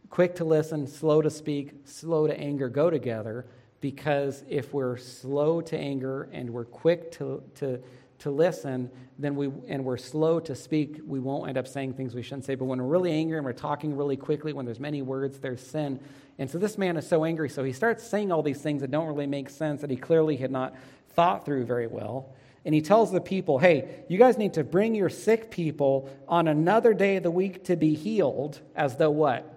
quick 0.09 0.35
to 0.35 0.45
listen, 0.45 0.87
slow 0.87 1.21
to 1.21 1.29
speak, 1.29 1.73
slow 1.85 2.27
to 2.27 2.39
anger 2.39 2.69
go 2.69 2.89
together. 2.89 3.45
Because 3.79 4.43
if 4.49 4.73
we're 4.73 4.97
slow 4.97 5.61
to 5.61 5.77
anger 5.77 6.29
and 6.31 6.49
we're 6.49 6.65
quick 6.65 7.11
to, 7.13 7.43
to, 7.55 7.79
to 8.19 8.31
listen, 8.31 8.89
then 9.19 9.35
we 9.35 9.51
and 9.67 9.85
we're 9.85 9.97
slow 9.97 10.39
to 10.39 10.55
speak, 10.55 10.99
we 11.05 11.19
won't 11.19 11.47
end 11.49 11.57
up 11.57 11.67
saying 11.67 11.93
things 11.93 12.15
we 12.15 12.23
shouldn't 12.23 12.45
say. 12.45 12.55
But 12.55 12.65
when 12.65 12.81
we're 12.81 12.87
really 12.87 13.11
angry 13.11 13.37
and 13.37 13.45
we're 13.45 13.53
talking 13.53 13.95
really 13.95 14.17
quickly, 14.17 14.51
when 14.51 14.65
there's 14.65 14.79
many 14.79 15.03
words, 15.03 15.39
there's 15.39 15.61
sin. 15.61 15.99
And 16.39 16.49
so 16.49 16.57
this 16.57 16.77
man 16.77 16.97
is 16.97 17.07
so 17.07 17.23
angry, 17.23 17.49
so 17.49 17.63
he 17.63 17.73
starts 17.73 18.03
saying 18.03 18.31
all 18.31 18.43
these 18.43 18.61
things 18.61 18.81
that 18.81 18.91
don't 18.91 19.07
really 19.07 19.27
make 19.27 19.49
sense 19.49 19.81
that 19.81 19.89
he 19.89 19.95
clearly 19.95 20.37
had 20.37 20.51
not 20.51 20.75
thought 21.09 21.45
through 21.45 21.65
very 21.65 21.87
well. 21.87 22.33
And 22.65 22.75
he 22.75 22.81
tells 22.81 23.11
the 23.11 23.21
people, 23.21 23.59
hey, 23.59 24.03
you 24.09 24.17
guys 24.17 24.37
need 24.37 24.55
to 24.55 24.63
bring 24.63 24.93
your 24.93 25.09
sick 25.09 25.49
people 25.49 26.09
on 26.27 26.47
another 26.47 26.93
day 26.93 27.15
of 27.15 27.23
the 27.23 27.31
week 27.31 27.63
to 27.65 27.75
be 27.75 27.95
healed, 27.95 28.59
as 28.75 28.97
though 28.97 29.11
what? 29.11 29.56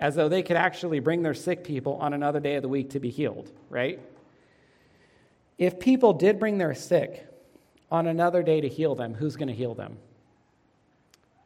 As 0.00 0.14
though 0.14 0.28
they 0.28 0.42
could 0.42 0.56
actually 0.56 0.98
bring 0.98 1.22
their 1.22 1.34
sick 1.34 1.62
people 1.62 1.96
on 1.96 2.14
another 2.14 2.40
day 2.40 2.56
of 2.56 2.62
the 2.62 2.68
week 2.68 2.90
to 2.90 3.00
be 3.00 3.10
healed, 3.10 3.50
right? 3.68 4.00
If 5.58 5.78
people 5.78 6.14
did 6.14 6.40
bring 6.40 6.56
their 6.56 6.74
sick 6.74 7.26
on 7.90 8.06
another 8.06 8.42
day 8.42 8.62
to 8.62 8.68
heal 8.68 8.94
them, 8.94 9.12
who's 9.12 9.36
going 9.36 9.48
to 9.48 9.54
heal 9.54 9.74
them? 9.74 9.98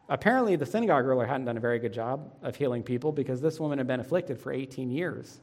Apparently, 0.08 0.54
the 0.56 0.66
synagogue 0.66 1.06
ruler 1.06 1.26
hadn't 1.26 1.46
done 1.46 1.56
a 1.56 1.60
very 1.60 1.78
good 1.78 1.92
job 1.92 2.30
of 2.42 2.54
healing 2.54 2.82
people 2.82 3.10
because 3.10 3.40
this 3.40 3.58
woman 3.58 3.78
had 3.78 3.86
been 3.86 4.00
afflicted 4.00 4.38
for 4.38 4.52
18 4.52 4.90
years. 4.90 5.40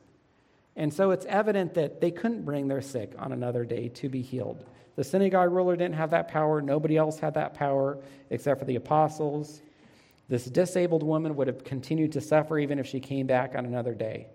And 0.75 0.93
so 0.93 1.11
it's 1.11 1.25
evident 1.25 1.73
that 1.73 1.99
they 1.99 2.11
couldn't 2.11 2.45
bring 2.45 2.67
their 2.67 2.81
sick 2.81 3.13
on 3.17 3.31
another 3.31 3.65
day 3.65 3.89
to 3.89 4.07
be 4.07 4.21
healed. 4.21 4.63
The 4.95 5.03
synagogue 5.03 5.51
ruler 5.51 5.75
didn't 5.75 5.95
have 5.95 6.11
that 6.11 6.27
power. 6.27 6.61
Nobody 6.61 6.95
else 6.95 7.19
had 7.19 7.33
that 7.33 7.53
power 7.53 7.97
except 8.29 8.59
for 8.59 8.65
the 8.65 8.75
apostles. 8.75 9.61
This 10.31 10.45
disabled 10.45 11.03
woman 11.03 11.35
would 11.35 11.47
have 11.47 11.65
continued 11.65 12.13
to 12.13 12.21
suffer 12.21 12.57
even 12.57 12.79
if 12.79 12.87
she 12.87 13.01
came 13.01 13.27
back 13.27 13.53
on 13.53 13.65
another 13.65 13.93
day. 13.93 14.27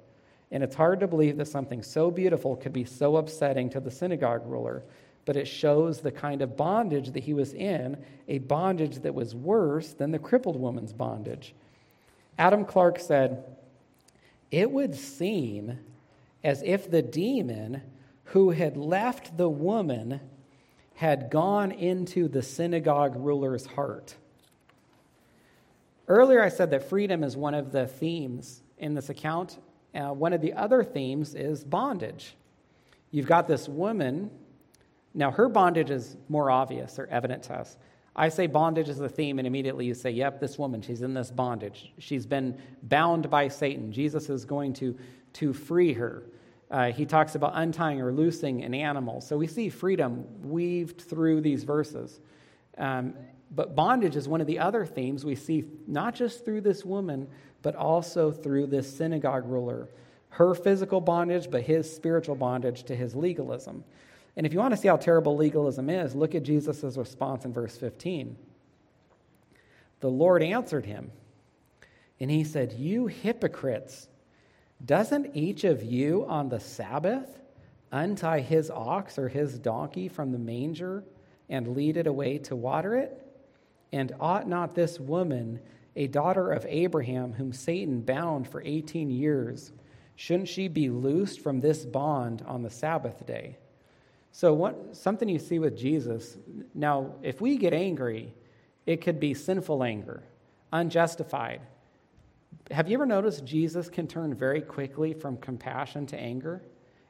And 0.51 0.63
it's 0.63 0.77
hard 0.77 1.01
to 1.01 1.07
believe 1.07 1.39
that 1.39 1.49
something 1.49 1.83
so 1.83 2.11
beautiful 2.11 2.55
could 2.55 2.75
be 2.75 2.85
so 2.85 3.17
upsetting 3.17 3.71
to 3.71 3.81
the 3.81 3.91
synagogue 3.91 4.43
ruler, 4.45 4.83
but 5.25 5.39
it 5.39 5.49
shows 5.49 6.01
the 6.03 6.11
kind 6.11 6.43
of 6.43 6.55
bondage 6.55 7.13
that 7.13 7.23
he 7.25 7.33
was 7.33 7.55
in, 7.55 7.97
a 8.29 8.41
bondage 8.41 8.97
that 8.97 9.15
was 9.15 9.35
worse 9.35 9.95
than 9.95 10.11
the 10.11 10.19
crippled 10.19 10.61
woman's 10.61 10.93
bondage. 10.93 11.55
Adam 12.37 12.67
Clarke 12.67 13.01
said, 13.01 13.43
It 14.51 14.71
would 14.71 14.95
seem 14.95 15.79
as 16.45 16.63
if 16.63 16.91
the 16.91 17.01
demon 17.01 17.81
who 18.25 18.51
had 18.51 18.77
left 18.77 19.39
the 19.39 19.49
woman 19.49 20.21
had 20.97 21.31
gone 21.31 21.73
into 21.73 22.29
the 22.29 22.43
synagogue 22.43 23.15
ruler's 23.17 23.65
heart. 23.65 24.15
Earlier, 26.09 26.43
I 26.43 26.49
said 26.49 26.71
that 26.71 26.89
freedom 26.89 27.25
is 27.25 27.37
one 27.37 27.55
of 27.55 27.73
the 27.73 27.87
themes 27.87 28.63
in 28.79 28.95
this 28.95 29.09
account, 29.09 29.59
uh, 29.95 30.13
one 30.13 30.33
of 30.33 30.41
the 30.41 30.53
other 30.53 30.85
themes 30.85 31.35
is 31.35 31.65
bondage. 31.65 32.37
You've 33.11 33.27
got 33.27 33.49
this 33.49 33.69
woman. 33.69 34.31
Now, 35.15 35.31
her 35.31 35.49
bondage 35.49 35.91
is 35.91 36.17
more 36.29 36.51
obvious 36.51 36.99
or 36.99 37.07
evident 37.07 37.45
to 37.45 37.55
us. 37.55 37.79
I 38.15 38.29
say 38.29 38.47
bondage 38.47 38.89
is 38.89 38.99
the 38.99 39.09
theme, 39.09 39.39
and 39.39 39.47
immediately 39.47 39.87
you 39.87 39.95
say, 39.95 40.11
yep, 40.11 40.41
this 40.41 40.59
woman, 40.59 40.81
she's 40.83 41.03
in 41.03 41.15
this 41.15 41.31
bondage. 41.31 41.93
She's 41.99 42.27
been 42.27 42.59
bound 42.83 43.31
by 43.31 43.49
Satan. 43.49 43.93
Jesus 43.93 44.31
is 44.31 44.45
going 44.45 44.73
to, 44.75 44.97
to 45.35 45.53
free 45.53 45.93
her. 45.95 46.25
Uh, 46.71 46.93
he 46.93 47.07
talks 47.07 47.35
about 47.35 47.53
untying 47.55 48.01
or 48.01 48.13
loosing 48.13 48.65
an 48.65 48.75
animal. 48.75 49.21
So 49.21 49.37
we 49.37 49.47
see 49.47 49.69
freedom 49.69 50.25
weaved 50.43 51.01
through 51.01 51.43
these 51.43 51.65
verses. 51.65 52.21
Um, 52.79 53.15
but 53.51 53.75
bondage 53.75 54.17
is 54.17 54.29
one 54.29 54.41
of 54.41 54.47
the 54.47 54.59
other 54.59 54.85
themes 54.85 55.25
we 55.25 55.35
see, 55.35 55.65
not 55.87 56.15
just 56.15 56.45
through 56.45 56.63
this 56.63 56.85
woman, 56.85 57.29
but 57.63 57.75
also 57.75 58.31
through 58.31 58.67
this 58.67 58.97
synagogue 58.97 59.45
ruler. 59.47 59.89
Her 60.31 60.55
physical 60.55 61.01
bondage, 61.01 61.51
but 61.51 61.63
his 61.63 61.93
spiritual 61.95 62.35
bondage 62.35 62.85
to 62.85 62.97
his 62.97 63.15
legalism. 63.15 63.85
And 64.37 64.45
if 64.45 64.53
you 64.53 64.59
want 64.59 64.73
to 64.73 64.77
see 64.77 64.89
how 64.89 64.97
terrible 64.97 65.37
legalism 65.37 65.89
is, 65.89 66.15
look 66.15 66.35
at 66.35 66.43
Jesus' 66.43 66.97
response 66.97 67.45
in 67.45 67.53
verse 67.53 67.77
15. 67.77 68.37
The 70.01 70.11
Lord 70.11 70.43
answered 70.43 70.85
him, 70.85 71.11
and 72.21 72.31
he 72.31 72.45
said, 72.45 72.73
You 72.75 73.07
hypocrites, 73.07 74.09
doesn't 74.85 75.35
each 75.35 75.65
of 75.65 75.83
you 75.83 76.27
on 76.29 76.49
the 76.49 76.61
Sabbath 76.61 77.41
untie 77.91 78.41
his 78.41 78.71
ox 78.71 79.19
or 79.19 79.29
his 79.29 79.59
donkey 79.59 80.09
from 80.09 80.33
the 80.33 80.39
manger 80.39 81.05
and 81.49 81.75
lead 81.75 81.97
it 81.97 82.07
away 82.07 82.39
to 82.39 82.57
water 82.57 82.95
it? 82.97 83.26
And 83.97 84.15
ought 84.21 84.47
not 84.47 84.75
this 84.75 85.01
woman, 85.01 85.59
a 85.97 86.07
daughter 86.07 86.53
of 86.53 86.67
Abraham, 86.69 87.33
whom 87.33 87.55
Satan 87.55 88.03
bound 88.03 88.47
for 88.47 88.61
18 88.63 89.11
years, 89.11 89.73
shouldn't 90.17 90.51
she 90.51 90.69
be 90.69 90.91
loosed 90.91 91.41
from 91.41 91.61
this 91.61 91.87
bond 91.87 92.45
on 92.47 92.61
the 92.61 92.69
Sabbath 92.69 93.25
day? 93.25 93.57
So, 94.33 94.53
what, 94.53 94.95
something 94.95 95.31
you 95.31 95.39
see 95.39 95.59
with 95.59 95.79
Jesus 95.79 96.37
now, 96.75 97.15
if 97.23 97.41
we 97.41 97.57
get 97.57 97.73
angry, 97.73 98.35
it 98.85 99.01
could 99.01 99.19
be 99.19 99.33
sinful 99.33 99.83
anger, 99.83 100.23
unjustified. 100.75 101.63
Have 102.73 102.91
you 102.91 102.99
ever 102.99 103.07
noticed 103.07 103.47
Jesus 103.47 103.89
can 103.89 104.07
turn 104.07 104.35
very 104.35 104.61
quickly 104.61 105.15
from 105.15 105.39
compassion 105.39 106.05
to 106.09 106.19
anger? 106.19 106.61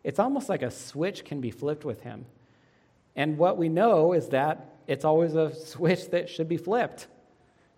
It's 0.05 0.21
almost 0.21 0.49
like 0.49 0.63
a 0.63 0.71
switch 0.71 1.25
can 1.25 1.41
be 1.41 1.51
flipped 1.51 1.85
with 1.85 2.03
him. 2.03 2.27
And 3.17 3.39
what 3.39 3.59
we 3.59 3.69
know 3.69 4.13
is 4.13 4.29
that 4.29 4.76
it's 4.87 5.05
always 5.05 5.35
a 5.35 5.55
switch 5.55 6.11
that 6.11 6.29
should 6.29 6.49
be 6.49 6.57
flipped. 6.57 7.09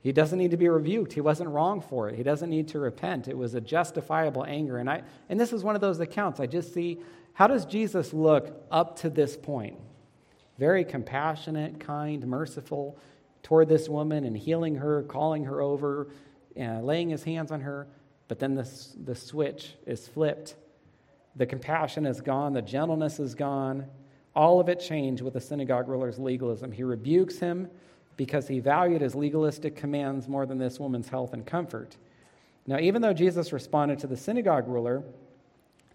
He 0.01 0.13
doesn't 0.13 0.39
need 0.39 0.53
to 0.53 0.57
be 0.57 0.69
rebuked. 0.69 1.13
He 1.13 1.21
wasn't 1.21 1.51
wrong 1.51 1.81
for 1.81 2.09
it. 2.09 2.15
He 2.15 2.23
doesn't 2.23 2.49
need 2.49 2.69
to 2.69 2.79
repent. 2.79 3.27
It 3.29 3.37
was 3.37 3.55
a 3.55 3.61
justifiable 3.61 4.45
anger. 4.47 4.79
And, 4.79 4.89
I, 4.89 5.03
and 5.29 5.41
this 5.41 5.53
is 5.53 5.65
one 5.65 5.75
of 5.75 5.81
those 5.81 5.99
accounts. 5.99 6.39
I 6.39 6.47
just 6.47 6.73
see 6.73 7.01
how 7.33 7.47
does 7.47 7.67
Jesus 7.67 8.13
look 8.13 8.65
up 8.71 8.97
to 9.01 9.11
this 9.11 9.37
point? 9.37 9.77
Very 10.59 10.85
compassionate, 10.85 11.79
kind, 11.79 12.27
merciful 12.27 12.99
toward 13.43 13.69
this 13.69 13.89
woman 13.89 14.25
and 14.25 14.37
healing 14.37 14.77
her, 14.77 15.03
calling 15.05 15.45
her 15.45 15.61
over, 15.61 16.09
uh, 16.59 16.81
laying 16.81 17.11
his 17.11 17.25
hands 17.25 17.53
on 17.53 17.61
her. 17.61 17.87
But 18.29 18.39
then 18.39 18.55
the, 18.55 18.69
the 19.05 19.15
switch 19.15 19.75
is 19.87 20.07
flipped. 20.07 20.57
The 21.37 21.47
compassion 21.47 22.07
is 22.07 22.21
gone, 22.21 22.53
the 22.53 22.63
gentleness 22.63 23.21
is 23.21 23.35
gone. 23.35 23.87
All 24.35 24.61
of 24.61 24.69
it 24.69 24.81
changed 24.81 25.23
with 25.23 25.35
the 25.35 25.41
synagogue 25.41 25.89
ruler's 25.89 26.19
legalism. 26.19 26.71
He 26.73 26.85
rebukes 26.85 27.39
him 27.39 27.69
because 28.17 28.49
he 28.49 28.61
valued 28.61 29.01
his 29.01 29.15
legalistic 29.15 29.77
commands 29.77 30.29
more 30.29 30.47
than 30.47 30.59
this 30.59 30.79
woman's 30.79 31.09
health 31.09 31.33
and 31.33 31.47
comfort. 31.47 31.97
Now, 32.67 32.79
even 32.79 33.01
though 33.01 33.15
Jesus 33.15 33.53
responded 33.53 33.99
to 34.01 34.07
the 34.07 34.17
synagogue 34.17 34.69
ruler, 34.69 35.03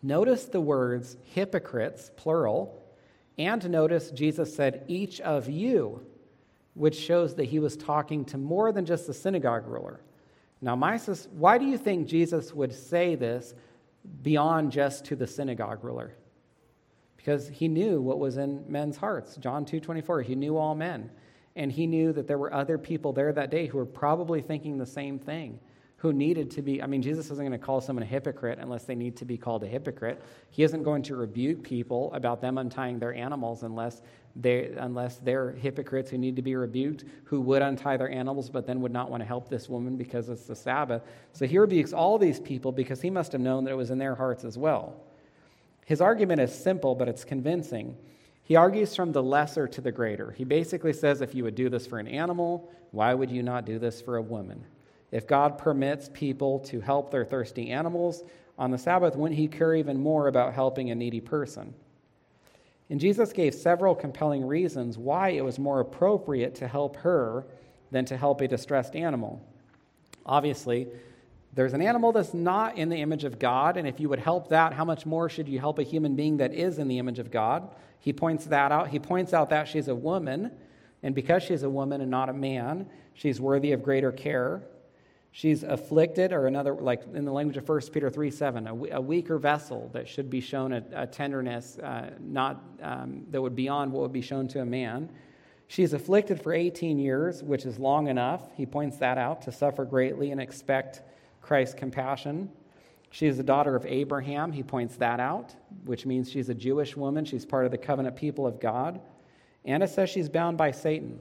notice 0.01 0.45
the 0.45 0.61
words 0.61 1.17
hypocrites, 1.23 2.11
plural, 2.15 2.81
and 3.37 3.69
notice 3.69 4.11
Jesus 4.11 4.55
said, 4.55 4.85
each 4.87 5.21
of 5.21 5.49
you, 5.49 6.05
which 6.73 6.95
shows 6.95 7.35
that 7.35 7.45
he 7.45 7.59
was 7.59 7.77
talking 7.77 8.25
to 8.25 8.37
more 8.37 8.71
than 8.71 8.85
just 8.85 9.05
the 9.05 9.13
synagogue 9.13 9.67
ruler. 9.67 10.01
Now, 10.61 10.75
my, 10.75 10.97
why 11.33 11.57
do 11.57 11.65
you 11.65 11.77
think 11.77 12.07
Jesus 12.07 12.53
would 12.53 12.73
say 12.73 13.15
this 13.15 13.53
beyond 14.21 14.71
just 14.71 15.05
to 15.05 15.15
the 15.15 15.27
synagogue 15.27 15.83
ruler? 15.83 16.15
Because 17.23 17.47
he 17.47 17.69
knew 17.69 18.01
what 18.01 18.19
was 18.19 18.35
in 18.35 18.65
men's 18.67 18.97
hearts. 18.97 19.37
John 19.37 19.63
2:24, 19.63 20.23
he 20.23 20.35
knew 20.35 20.57
all 20.57 20.75
men. 20.75 21.09
And 21.55 21.71
he 21.71 21.87
knew 21.87 22.11
that 22.11 22.27
there 22.27 22.37
were 22.37 22.53
other 22.53 22.77
people 22.77 23.13
there 23.13 23.31
that 23.31 23.49
day 23.49 23.67
who 23.67 23.77
were 23.77 23.85
probably 23.85 24.41
thinking 24.41 24.77
the 24.77 24.85
same 24.85 25.19
thing, 25.19 25.59
who 25.97 26.11
needed 26.11 26.51
to 26.51 26.61
be. 26.61 26.83
I 26.83 26.85
mean, 26.87 27.01
Jesus 27.01 27.27
isn't 27.27 27.37
going 27.37 27.57
to 27.57 27.65
call 27.65 27.79
someone 27.79 28.03
a 28.03 28.07
hypocrite 28.07 28.59
unless 28.59 28.83
they 28.83 28.95
need 28.95 29.15
to 29.17 29.25
be 29.25 29.37
called 29.37 29.63
a 29.63 29.67
hypocrite. 29.67 30.21
He 30.49 30.63
isn't 30.63 30.83
going 30.83 31.03
to 31.03 31.15
rebuke 31.15 31.63
people 31.63 32.11
about 32.11 32.41
them 32.41 32.57
untying 32.57 32.99
their 32.99 33.13
animals 33.13 33.63
unless 33.63 34.01
they, 34.35 34.73
unless 34.77 35.19
they're 35.19 35.51
hypocrites 35.51 36.09
who 36.09 36.17
need 36.17 36.35
to 36.35 36.41
be 36.41 36.55
rebuked, 36.55 37.05
who 37.23 37.39
would 37.39 37.61
untie 37.61 37.95
their 37.95 38.11
animals 38.11 38.49
but 38.49 38.67
then 38.67 38.81
would 38.81 38.91
not 38.91 39.09
want 39.09 39.21
to 39.21 39.27
help 39.27 39.47
this 39.47 39.69
woman 39.69 39.95
because 39.95 40.27
it's 40.27 40.47
the 40.47 40.55
Sabbath. 40.55 41.03
So 41.31 41.45
he 41.45 41.57
rebukes 41.57 41.93
all 41.93 42.17
these 42.17 42.41
people 42.41 42.73
because 42.73 42.99
he 42.99 43.09
must 43.09 43.31
have 43.31 43.39
known 43.39 43.63
that 43.63 43.71
it 43.71 43.77
was 43.77 43.91
in 43.91 43.97
their 43.97 44.15
hearts 44.15 44.43
as 44.43 44.57
well. 44.57 44.97
His 45.85 46.01
argument 46.01 46.41
is 46.41 46.53
simple, 46.53 46.95
but 46.95 47.07
it's 47.07 47.23
convincing. 47.23 47.97
He 48.43 48.55
argues 48.55 48.95
from 48.95 49.11
the 49.11 49.23
lesser 49.23 49.67
to 49.67 49.81
the 49.81 49.91
greater. 49.91 50.31
He 50.31 50.43
basically 50.43 50.93
says 50.93 51.21
if 51.21 51.33
you 51.33 51.43
would 51.43 51.55
do 51.55 51.69
this 51.69 51.87
for 51.87 51.99
an 51.99 52.07
animal, 52.07 52.71
why 52.91 53.13
would 53.13 53.31
you 53.31 53.43
not 53.43 53.65
do 53.65 53.79
this 53.79 54.01
for 54.01 54.17
a 54.17 54.21
woman? 54.21 54.63
If 55.11 55.27
God 55.27 55.57
permits 55.57 56.09
people 56.13 56.59
to 56.59 56.81
help 56.81 57.11
their 57.11 57.25
thirsty 57.25 57.69
animals 57.69 58.23
on 58.57 58.71
the 58.71 58.77
Sabbath, 58.77 59.15
wouldn't 59.15 59.39
He 59.39 59.47
care 59.47 59.75
even 59.75 59.99
more 59.99 60.27
about 60.27 60.53
helping 60.53 60.91
a 60.91 60.95
needy 60.95 61.21
person? 61.21 61.73
And 62.89 62.99
Jesus 62.99 63.31
gave 63.31 63.55
several 63.55 63.95
compelling 63.95 64.45
reasons 64.45 64.97
why 64.97 65.29
it 65.29 65.43
was 65.43 65.57
more 65.57 65.79
appropriate 65.79 66.55
to 66.55 66.67
help 66.67 66.97
her 66.97 67.45
than 67.91 68.05
to 68.05 68.17
help 68.17 68.41
a 68.41 68.47
distressed 68.47 68.95
animal. 68.95 69.41
Obviously, 70.25 70.87
there's 71.55 71.73
an 71.73 71.81
animal 71.81 72.11
that's 72.11 72.33
not 72.33 72.77
in 72.77 72.89
the 72.89 72.97
image 72.97 73.23
of 73.23 73.37
God, 73.37 73.77
and 73.77 73.87
if 73.87 73.99
you 73.99 74.09
would 74.09 74.19
help 74.19 74.49
that, 74.49 74.73
how 74.73 74.85
much 74.85 75.05
more 75.05 75.29
should 75.29 75.47
you 75.47 75.59
help 75.59 75.77
a 75.77 75.83
human 75.83 76.15
being 76.15 76.37
that 76.37 76.53
is 76.53 76.79
in 76.79 76.87
the 76.87 76.97
image 76.97 77.19
of 77.19 77.29
God? 77.29 77.75
He 77.99 78.11
points 78.11 78.45
that 78.45 78.71
out. 78.71 78.89
He 78.89 78.99
points 78.99 79.33
out 79.33 79.51
that 79.51 79.67
she's 79.67 79.87
a 79.87 79.95
woman, 79.95 80.51
and 81.03 81.13
because 81.13 81.43
she's 81.43 81.61
a 81.61 81.69
woman 81.69 82.01
and 82.01 82.09
not 82.09 82.29
a 82.29 82.33
man, 82.33 82.89
she's 83.13 83.39
worthy 83.39 83.71
of 83.71 83.83
greater 83.83 84.11
care. 84.11 84.63
She's 85.31 85.63
afflicted, 85.63 86.31
or 86.31 86.47
another, 86.47 86.73
like 86.73 87.03
in 87.13 87.23
the 87.25 87.31
language 87.31 87.57
of 87.57 87.67
1 87.67 87.81
Peter 87.91 88.09
3 88.09 88.31
7, 88.31 88.67
a, 88.67 88.73
a 88.95 89.01
weaker 89.01 89.37
vessel 89.37 89.89
that 89.93 90.07
should 90.07 90.29
be 90.29 90.41
shown 90.41 90.73
a, 90.73 90.83
a 90.93 91.07
tenderness 91.07 91.77
uh, 91.79 92.11
not, 92.19 92.63
um, 92.81 93.25
that 93.29 93.41
would 93.41 93.55
beyond 93.55 93.91
what 93.91 94.01
would 94.01 94.13
be 94.13 94.21
shown 94.21 94.47
to 94.49 94.61
a 94.61 94.65
man. 94.65 95.09
She's 95.67 95.93
afflicted 95.93 96.41
for 96.41 96.53
18 96.53 96.99
years, 96.99 97.41
which 97.41 97.65
is 97.65 97.79
long 97.79 98.07
enough. 98.07 98.41
He 98.55 98.65
points 98.65 98.97
that 98.97 99.17
out 99.17 99.43
to 99.43 99.51
suffer 99.51 99.85
greatly 99.85 100.31
and 100.31 100.39
expect 100.41 101.01
Christ's 101.43 101.75
compassion. 101.75 102.49
She 103.11 103.27
is 103.27 103.37
the 103.37 103.43
daughter 103.43 103.75
of 103.75 103.85
Abraham. 103.85 104.51
He 104.51 104.63
points 104.63 104.95
that 104.95 105.19
out, 105.19 105.53
which 105.85 106.05
means 106.05 106.31
she's 106.31 106.49
a 106.49 106.55
Jewish 106.55 106.97
woman. 106.97 107.25
She's 107.25 107.45
part 107.45 107.65
of 107.65 107.71
the 107.71 107.77
covenant 107.77 108.15
people 108.15 108.47
of 108.47 108.59
God. 108.59 108.99
Anna 109.63 109.87
says 109.87 110.09
she's 110.09 110.29
bound 110.29 110.57
by 110.57 110.71
Satan. 110.71 111.19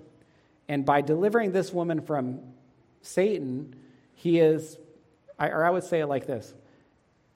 And 0.68 0.86
by 0.86 1.02
delivering 1.02 1.52
this 1.52 1.72
woman 1.72 2.00
from 2.00 2.40
Satan, 3.02 3.74
he 4.14 4.38
is, 4.38 4.78
or 5.38 5.64
I 5.64 5.70
would 5.70 5.84
say 5.84 6.00
it 6.00 6.06
like 6.06 6.26
this 6.26 6.54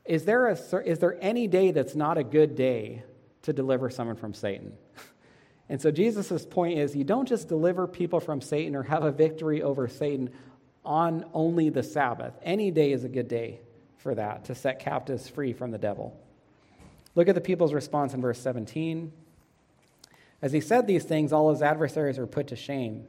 is 0.04 0.24
there, 0.24 0.46
a, 0.46 0.52
is 0.84 1.00
there 1.00 1.18
any 1.20 1.48
day 1.48 1.72
that's 1.72 1.96
not 1.96 2.16
a 2.16 2.24
good 2.24 2.54
day 2.54 3.02
to 3.42 3.52
deliver 3.52 3.90
someone 3.90 4.16
from 4.16 4.32
Satan? 4.32 4.72
And 5.68 5.82
so 5.82 5.90
Jesus' 5.90 6.46
point 6.46 6.78
is 6.78 6.94
you 6.94 7.02
don't 7.02 7.26
just 7.26 7.48
deliver 7.48 7.88
people 7.88 8.20
from 8.20 8.40
Satan 8.40 8.76
or 8.76 8.84
have 8.84 9.02
a 9.02 9.10
victory 9.10 9.62
over 9.62 9.88
Satan 9.88 10.30
on 10.86 11.24
only 11.34 11.68
the 11.68 11.82
Sabbath. 11.82 12.32
Any 12.42 12.70
day 12.70 12.92
is 12.92 13.04
a 13.04 13.08
good 13.08 13.28
day 13.28 13.60
for 13.98 14.14
that, 14.14 14.44
to 14.44 14.54
set 14.54 14.78
captives 14.78 15.28
free 15.28 15.52
from 15.52 15.72
the 15.72 15.78
devil. 15.78 16.18
Look 17.16 17.28
at 17.28 17.34
the 17.34 17.40
people's 17.40 17.74
response 17.74 18.14
in 18.14 18.20
verse 18.20 18.38
17. 18.40 19.12
As 20.40 20.52
he 20.52 20.60
said 20.60 20.86
these 20.86 21.04
things, 21.04 21.32
all 21.32 21.50
his 21.50 21.60
adversaries 21.60 22.18
were 22.18 22.26
put 22.26 22.46
to 22.48 22.56
shame, 22.56 23.06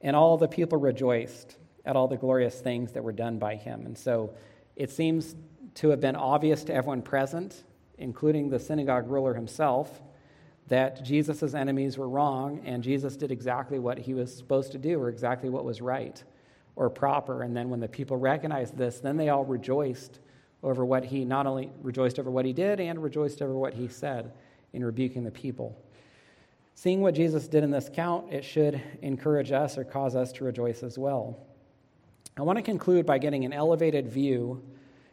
and 0.00 0.14
all 0.14 0.38
the 0.38 0.48
people 0.48 0.78
rejoiced 0.78 1.56
at 1.84 1.96
all 1.96 2.06
the 2.06 2.16
glorious 2.16 2.60
things 2.60 2.92
that 2.92 3.02
were 3.02 3.12
done 3.12 3.38
by 3.38 3.56
him. 3.56 3.86
And 3.86 3.98
so 3.98 4.34
it 4.76 4.90
seems 4.90 5.34
to 5.76 5.88
have 5.88 6.00
been 6.00 6.16
obvious 6.16 6.62
to 6.64 6.74
everyone 6.74 7.02
present, 7.02 7.64
including 7.98 8.50
the 8.50 8.60
synagogue 8.60 9.10
ruler 9.10 9.34
himself, 9.34 10.00
that 10.68 11.04
Jesus' 11.04 11.54
enemies 11.54 11.98
were 11.98 12.08
wrong 12.08 12.60
and 12.64 12.84
Jesus 12.84 13.16
did 13.16 13.32
exactly 13.32 13.80
what 13.80 13.98
he 13.98 14.14
was 14.14 14.34
supposed 14.34 14.72
to 14.72 14.78
do 14.78 15.00
or 15.00 15.08
exactly 15.08 15.48
what 15.48 15.64
was 15.64 15.80
right 15.80 16.22
or 16.76 16.90
proper. 16.90 17.42
And 17.42 17.56
then 17.56 17.70
when 17.70 17.80
the 17.80 17.88
people 17.88 18.16
recognized 18.16 18.76
this, 18.76 19.00
then 19.00 19.16
they 19.16 19.28
all 19.28 19.44
rejoiced 19.44 20.20
over 20.62 20.84
what 20.84 21.04
he 21.04 21.24
not 21.24 21.46
only 21.46 21.70
rejoiced 21.82 22.18
over 22.18 22.30
what 22.30 22.44
he 22.44 22.52
did 22.52 22.80
and 22.80 23.02
rejoiced 23.02 23.42
over 23.42 23.54
what 23.54 23.74
he 23.74 23.88
said 23.88 24.32
in 24.72 24.84
rebuking 24.84 25.24
the 25.24 25.30
people. 25.30 25.76
Seeing 26.74 27.00
what 27.00 27.14
Jesus 27.14 27.48
did 27.48 27.64
in 27.64 27.70
this 27.70 27.90
count, 27.92 28.32
it 28.32 28.44
should 28.44 28.80
encourage 29.02 29.52
us 29.52 29.76
or 29.76 29.84
cause 29.84 30.16
us 30.16 30.32
to 30.32 30.44
rejoice 30.44 30.82
as 30.82 30.98
well. 30.98 31.38
I 32.36 32.42
want 32.42 32.56
to 32.56 32.62
conclude 32.62 33.04
by 33.04 33.18
getting 33.18 33.44
an 33.44 33.52
elevated 33.52 34.08
view 34.08 34.62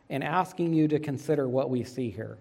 and 0.09 0.23
asking 0.23 0.73
you 0.73 0.87
to 0.87 0.99
consider 0.99 1.49
what 1.49 1.69
we 1.69 1.83
see 1.83 2.09
here. 2.09 2.37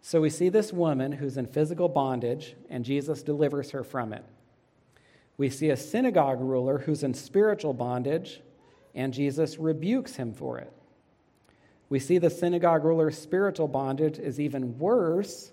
So 0.00 0.20
we 0.20 0.30
see 0.30 0.48
this 0.48 0.72
woman 0.72 1.12
who's 1.12 1.36
in 1.36 1.46
physical 1.46 1.88
bondage, 1.88 2.54
and 2.70 2.84
Jesus 2.84 3.22
delivers 3.22 3.70
her 3.72 3.82
from 3.82 4.12
it. 4.12 4.24
We 5.36 5.50
see 5.50 5.70
a 5.70 5.76
synagogue 5.76 6.40
ruler 6.40 6.78
who's 6.78 7.02
in 7.02 7.14
spiritual 7.14 7.72
bondage, 7.72 8.40
and 8.94 9.12
Jesus 9.12 9.58
rebukes 9.58 10.16
him 10.16 10.32
for 10.32 10.58
it. 10.58 10.72
We 11.88 11.98
see 11.98 12.18
the 12.18 12.30
synagogue 12.30 12.84
ruler's 12.84 13.18
spiritual 13.18 13.68
bondage 13.68 14.18
is 14.18 14.40
even 14.40 14.78
worse 14.78 15.52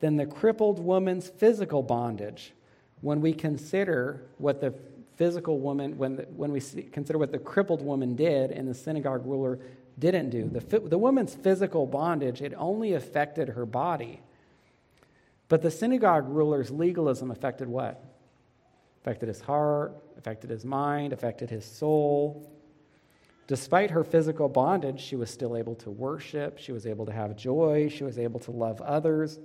than 0.00 0.16
the 0.16 0.26
crippled 0.26 0.78
woman's 0.78 1.28
physical 1.28 1.82
bondage 1.82 2.52
when 3.00 3.20
we 3.20 3.32
consider 3.32 4.22
what 4.38 4.60
the 4.60 4.74
physical 5.16 5.58
woman, 5.58 5.96
when, 5.96 6.16
the, 6.16 6.22
when 6.24 6.52
we 6.52 6.60
see, 6.60 6.82
consider 6.82 7.18
what 7.18 7.32
the 7.32 7.38
crippled 7.38 7.82
woman 7.82 8.14
did 8.16 8.50
and 8.50 8.68
the 8.68 8.74
synagogue 8.74 9.24
ruler 9.24 9.58
didn't 9.98 10.30
do. 10.30 10.48
The, 10.48 10.80
the 10.80 10.98
woman's 10.98 11.34
physical 11.34 11.86
bondage, 11.86 12.42
it 12.42 12.52
only 12.56 12.94
affected 12.94 13.50
her 13.50 13.66
body. 13.66 14.20
But 15.48 15.62
the 15.62 15.70
synagogue 15.70 16.28
ruler's 16.28 16.70
legalism 16.70 17.30
affected 17.30 17.68
what? 17.68 18.02
Affected 19.04 19.28
his 19.28 19.42
heart, 19.42 19.94
affected 20.16 20.48
his 20.48 20.64
mind, 20.64 21.12
affected 21.12 21.50
his 21.50 21.66
soul. 21.66 22.50
Despite 23.46 23.90
her 23.90 24.02
physical 24.02 24.48
bondage, 24.48 24.98
she 24.98 25.14
was 25.14 25.28
still 25.28 25.58
able 25.58 25.74
to 25.76 25.90
worship, 25.90 26.56
she 26.58 26.72
was 26.72 26.86
able 26.86 27.04
to 27.04 27.12
have 27.12 27.36
joy, 27.36 27.90
she 27.90 28.02
was 28.02 28.18
able 28.18 28.40
to 28.40 28.50
love 28.50 28.80
others. 28.80 29.38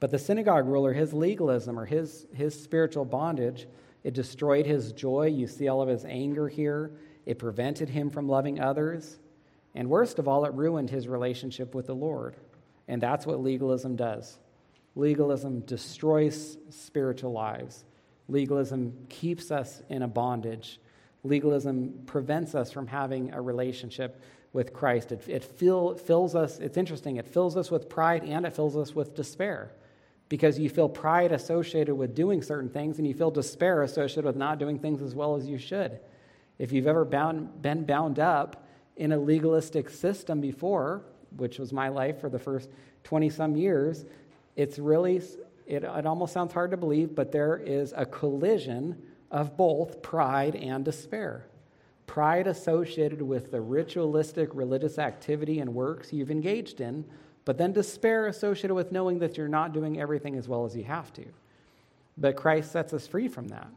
But 0.00 0.10
the 0.10 0.18
synagogue 0.18 0.66
ruler, 0.66 0.92
his 0.92 1.12
legalism 1.14 1.78
or 1.78 1.84
his, 1.84 2.26
his 2.34 2.60
spiritual 2.60 3.04
bondage, 3.04 3.68
it 4.02 4.14
destroyed 4.14 4.66
his 4.66 4.90
joy. 4.90 5.26
You 5.26 5.46
see 5.46 5.68
all 5.68 5.80
of 5.80 5.88
his 5.88 6.04
anger 6.04 6.48
here. 6.48 6.90
It 7.24 7.38
prevented 7.38 7.88
him 7.88 8.10
from 8.10 8.28
loving 8.28 8.58
others. 8.58 9.20
And 9.76 9.88
worst 9.88 10.18
of 10.18 10.26
all, 10.26 10.44
it 10.44 10.52
ruined 10.54 10.90
his 10.90 11.06
relationship 11.06 11.72
with 11.72 11.86
the 11.86 11.94
Lord. 11.94 12.34
And 12.88 13.00
that's 13.00 13.26
what 13.26 13.40
legalism 13.40 13.94
does. 13.94 14.40
Legalism 14.96 15.60
destroys 15.60 16.58
spiritual 16.68 17.30
lives. 17.30 17.84
Legalism 18.32 18.96
keeps 19.10 19.50
us 19.50 19.82
in 19.90 20.02
a 20.02 20.08
bondage. 20.08 20.80
Legalism 21.22 22.02
prevents 22.06 22.54
us 22.54 22.72
from 22.72 22.86
having 22.86 23.32
a 23.32 23.40
relationship 23.40 24.20
with 24.54 24.72
Christ. 24.72 25.12
It, 25.12 25.28
it 25.28 25.44
fill, 25.44 25.94
fills 25.94 26.34
us, 26.34 26.58
it's 26.58 26.76
interesting, 26.76 27.16
it 27.16 27.26
fills 27.26 27.56
us 27.56 27.70
with 27.70 27.88
pride 27.88 28.24
and 28.24 28.46
it 28.46 28.54
fills 28.54 28.76
us 28.76 28.94
with 28.94 29.14
despair 29.14 29.72
because 30.28 30.58
you 30.58 30.70
feel 30.70 30.88
pride 30.88 31.30
associated 31.30 31.94
with 31.94 32.14
doing 32.14 32.40
certain 32.40 32.70
things 32.70 32.96
and 32.98 33.06
you 33.06 33.12
feel 33.12 33.30
despair 33.30 33.82
associated 33.82 34.24
with 34.24 34.36
not 34.36 34.58
doing 34.58 34.78
things 34.78 35.02
as 35.02 35.14
well 35.14 35.36
as 35.36 35.46
you 35.46 35.58
should. 35.58 36.00
If 36.58 36.72
you've 36.72 36.86
ever 36.86 37.04
bound, 37.04 37.60
been 37.60 37.84
bound 37.84 38.18
up 38.18 38.66
in 38.96 39.12
a 39.12 39.18
legalistic 39.18 39.90
system 39.90 40.40
before, 40.40 41.02
which 41.36 41.58
was 41.58 41.70
my 41.70 41.88
life 41.88 42.18
for 42.18 42.30
the 42.30 42.38
first 42.38 42.70
20 43.04 43.28
some 43.28 43.56
years, 43.56 44.06
it's 44.56 44.78
really, 44.78 45.20
it, 45.66 45.84
it 45.84 46.06
almost 46.06 46.32
sounds 46.32 46.52
hard 46.52 46.70
to 46.70 46.76
believe, 46.76 47.14
but 47.14 47.32
there 47.32 47.56
is 47.56 47.92
a 47.96 48.06
collision 48.06 49.02
of 49.30 49.56
both 49.56 50.02
pride 50.02 50.56
and 50.56 50.84
despair. 50.84 51.46
Pride 52.06 52.46
associated 52.46 53.22
with 53.22 53.50
the 53.50 53.60
ritualistic 53.60 54.50
religious 54.52 54.98
activity 54.98 55.60
and 55.60 55.74
works 55.74 56.12
you've 56.12 56.30
engaged 56.30 56.80
in 56.80 57.04
but 57.44 57.58
then 57.58 57.72
despair 57.72 58.26
associated 58.26 58.74
with 58.74 58.92
knowing 58.92 59.18
that 59.18 59.36
you're 59.36 59.48
not 59.48 59.72
doing 59.72 60.00
everything 60.00 60.36
as 60.36 60.48
well 60.48 60.64
as 60.64 60.76
you 60.76 60.84
have 60.84 61.12
to. 61.14 61.24
But 62.16 62.36
Christ 62.36 62.70
sets 62.70 62.92
us 62.92 63.06
free 63.06 63.28
from 63.28 63.48
that. 63.48 63.68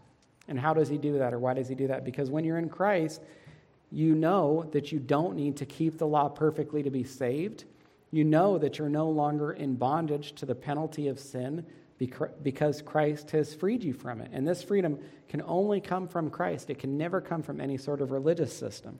And 0.47 0.59
how 0.59 0.73
does 0.73 0.87
he 0.87 0.97
do 0.97 1.17
that, 1.17 1.33
or 1.33 1.39
why 1.39 1.55
does 1.55 1.67
he 1.67 1.73
do 1.73 1.87
that? 1.87 2.05
Because 2.05 2.29
when 2.29 2.43
you're 2.43 2.59
in 2.59 2.69
Christ, 2.69 3.21
you 3.91 4.13
know 4.13 4.69
that 4.71 4.91
you 4.91 4.99
don't 4.99 5.35
need 5.35 5.57
to 5.57 5.65
keep 5.65 5.97
the 5.97 6.05
law 6.05 6.29
perfectly 6.29 6.83
to 6.83 6.91
be 6.91 7.03
saved. 7.03 7.63
You 8.11 8.23
know 8.23 8.57
that 8.57 8.77
you're 8.77 8.89
no 8.89 9.09
longer 9.09 9.51
in 9.51 9.75
bondage 9.75 10.33
to 10.35 10.45
the 10.45 10.55
penalty 10.55 11.07
of 11.07 11.19
sin 11.19 11.65
because 11.97 12.81
Christ 12.81 13.31
has 13.31 13.53
freed 13.53 13.83
you 13.83 13.93
from 13.93 14.21
it. 14.21 14.29
And 14.33 14.47
this 14.47 14.63
freedom 14.63 14.99
can 15.29 15.41
only 15.45 15.81
come 15.81 16.07
from 16.07 16.29
Christ, 16.29 16.69
it 16.69 16.79
can 16.79 16.97
never 16.97 17.21
come 17.21 17.41
from 17.41 17.59
any 17.59 17.77
sort 17.77 18.01
of 18.01 18.11
religious 18.11 18.55
system. 18.55 18.99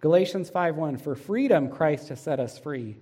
Galatians 0.00 0.50
5:1 0.50 0.98
For 0.98 1.14
freedom 1.14 1.68
Christ 1.68 2.08
has 2.08 2.20
set 2.20 2.40
us 2.40 2.58
free. 2.58 2.96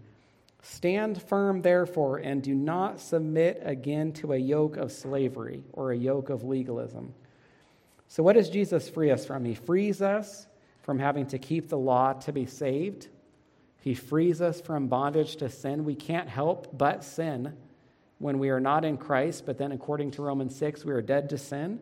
Stand 0.63 1.23
firm, 1.23 1.63
therefore, 1.63 2.19
and 2.19 2.43
do 2.43 2.55
not 2.55 3.01
submit 3.01 3.63
again 3.65 4.13
to 4.13 4.35
a 4.35 4.37
yoke 4.37 4.77
of 4.77 4.93
slavery 4.93 5.65
or 5.73 5.91
a 5.91 5.97
yoke 5.97 6.29
of 6.29 6.45
legalism. 6.45 7.15
So, 8.09 8.23
what 8.23 8.35
does 8.35 8.51
Jesus 8.51 8.89
free 8.89 9.11
us 9.11 9.25
from? 9.25 9.45
He 9.45 9.55
frees 9.55 10.03
us 10.03 10.47
from 10.83 10.99
having 10.99 11.27
to 11.27 11.39
keep 11.39 11.69
the 11.69 11.79
law 11.79 12.13
to 12.13 12.33
be 12.33 12.45
saved. 12.45 13.09
He 13.81 13.95
frees 13.95 14.41
us 14.41 14.61
from 14.61 14.89
bondage 14.89 15.37
to 15.37 15.49
sin. 15.49 15.85
We 15.85 15.95
can't 15.95 16.29
help 16.29 16.77
but 16.77 17.03
sin 17.03 17.55
when 18.19 18.39
we 18.39 18.51
are 18.51 18.61
not 18.61 18.85
in 18.85 18.99
Christ, 18.99 19.47
but 19.47 19.57
then 19.57 19.73
according 19.73 20.11
to 20.13 20.23
Romans 20.23 20.55
6, 20.55 20.85
we 20.85 20.93
are 20.93 21.01
dead 21.01 21.31
to 21.31 21.39
sin. 21.39 21.81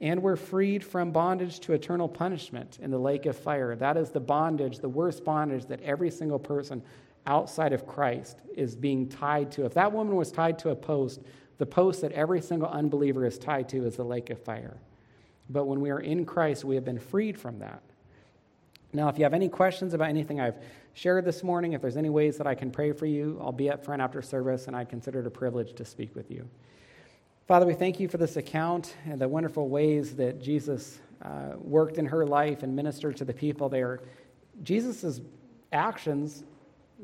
And 0.00 0.22
we're 0.22 0.36
freed 0.36 0.82
from 0.82 1.10
bondage 1.10 1.60
to 1.60 1.74
eternal 1.74 2.08
punishment 2.08 2.78
in 2.80 2.90
the 2.90 2.98
lake 2.98 3.26
of 3.26 3.36
fire. 3.36 3.74
That 3.74 3.96
is 3.96 4.10
the 4.10 4.20
bondage, 4.20 4.78
the 4.78 4.88
worst 4.88 5.24
bondage 5.24 5.66
that 5.66 5.82
every 5.82 6.10
single 6.10 6.38
person 6.38 6.82
outside 7.26 7.72
of 7.72 7.86
Christ 7.86 8.38
is 8.56 8.76
being 8.76 9.08
tied 9.08 9.50
to. 9.52 9.66
If 9.66 9.74
that 9.74 9.92
woman 9.92 10.16
was 10.16 10.32
tied 10.32 10.58
to 10.60 10.70
a 10.70 10.76
post, 10.76 11.20
the 11.58 11.66
post 11.66 12.00
that 12.00 12.12
every 12.12 12.40
single 12.40 12.68
unbeliever 12.68 13.26
is 13.26 13.38
tied 13.38 13.68
to 13.70 13.84
is 13.84 13.96
the 13.96 14.04
lake 14.04 14.30
of 14.30 14.42
fire. 14.42 14.78
But 15.50 15.66
when 15.66 15.80
we 15.80 15.90
are 15.90 16.00
in 16.00 16.24
Christ, 16.24 16.64
we 16.64 16.76
have 16.76 16.84
been 16.84 16.98
freed 16.98 17.38
from 17.38 17.58
that. 17.58 17.82
Now, 18.92 19.08
if 19.08 19.18
you 19.18 19.24
have 19.24 19.34
any 19.34 19.48
questions 19.48 19.92
about 19.92 20.08
anything 20.08 20.40
I've 20.40 20.56
shared 20.94 21.24
this 21.24 21.42
morning, 21.42 21.72
if 21.72 21.80
there's 21.80 21.96
any 21.96 22.10
ways 22.10 22.36
that 22.38 22.46
I 22.46 22.54
can 22.54 22.70
pray 22.70 22.92
for 22.92 23.06
you, 23.06 23.38
I'll 23.40 23.52
be 23.52 23.70
up 23.70 23.84
front 23.84 24.02
after 24.02 24.22
service, 24.22 24.66
and 24.66 24.76
I 24.76 24.84
consider 24.84 25.20
it 25.20 25.26
a 25.26 25.30
privilege 25.30 25.74
to 25.74 25.84
speak 25.84 26.14
with 26.14 26.30
you. 26.30 26.48
Father, 27.46 27.66
we 27.66 27.74
thank 27.74 27.98
you 27.98 28.08
for 28.08 28.18
this 28.18 28.36
account 28.36 28.94
and 29.06 29.20
the 29.20 29.28
wonderful 29.28 29.68
ways 29.68 30.14
that 30.16 30.40
Jesus 30.40 31.00
uh, 31.22 31.54
worked 31.58 31.98
in 31.98 32.06
her 32.06 32.26
life 32.26 32.62
and 32.62 32.76
ministered 32.76 33.16
to 33.16 33.24
the 33.24 33.32
people 33.32 33.68
there. 33.68 34.00
Jesus' 34.62 35.20
actions 35.72 36.44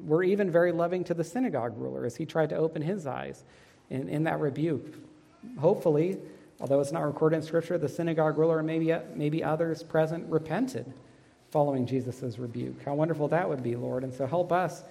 were 0.05 0.23
even 0.23 0.51
very 0.51 0.73
loving 0.73 1.03
to 1.05 1.15
the 1.15 1.25
synagogue 1.25 1.75
ruler 1.77 2.05
as 2.05 2.17
he 2.17 2.27
tried 2.27 2.51
to 2.51 2.57
open 2.57 2.83
his 2.83 3.07
eyes 3.07 3.45
in, 3.91 4.09
in 4.09 4.25
that 4.25 4.39
rebuke. 4.41 4.95
Hopefully, 5.59 6.19
although 6.61 6.81
it's 6.81 6.93
not 6.93 7.03
recorded 7.03 7.37
in 7.37 7.43
Scripture, 7.43 7.79
the 7.79 7.89
synagogue 7.89 8.39
ruler 8.39 8.59
and 8.59 8.67
maybe, 8.67 8.95
maybe 9.15 9.43
others 9.43 9.83
present 9.83 10.29
repented 10.31 10.93
following 11.51 11.87
Jesus' 11.87 12.39
rebuke. 12.39 12.83
How 12.85 12.95
wonderful 12.95 13.29
that 13.29 13.49
would 13.49 13.63
be, 13.63 13.77
Lord. 13.77 14.05
And 14.05 14.13
so 14.13 14.27
help 14.27 14.53
us 14.53 14.83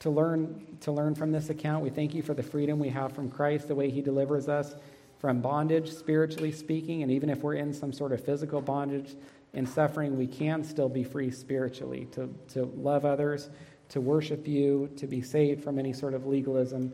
to 0.00 0.10
learn, 0.10 0.78
to 0.80 0.92
learn 0.92 1.14
from 1.14 1.32
this 1.32 1.50
account. 1.50 1.82
We 1.82 1.90
thank 1.90 2.14
you 2.14 2.22
for 2.22 2.34
the 2.34 2.42
freedom 2.42 2.78
we 2.78 2.88
have 2.90 3.12
from 3.12 3.30
Christ, 3.30 3.68
the 3.68 3.74
way 3.74 3.90
he 3.90 4.00
delivers 4.00 4.48
us 4.48 4.74
from 5.18 5.40
bondage, 5.40 5.90
spiritually 5.90 6.52
speaking. 6.52 7.02
And 7.02 7.10
even 7.10 7.30
if 7.30 7.42
we're 7.42 7.54
in 7.54 7.72
some 7.72 7.92
sort 7.92 8.12
of 8.12 8.24
physical 8.24 8.60
bondage 8.60 9.14
and 9.54 9.68
suffering, 9.68 10.16
we 10.16 10.26
can 10.26 10.62
still 10.62 10.88
be 10.88 11.02
free 11.02 11.30
spiritually 11.30 12.06
to, 12.12 12.32
to 12.48 12.64
love 12.76 13.04
others, 13.04 13.48
to 13.88 14.00
worship 14.00 14.46
you, 14.46 14.90
to 14.96 15.06
be 15.06 15.22
saved 15.22 15.64
from 15.64 15.78
any 15.78 15.92
sort 15.92 16.14
of 16.14 16.26
legalism 16.26 16.92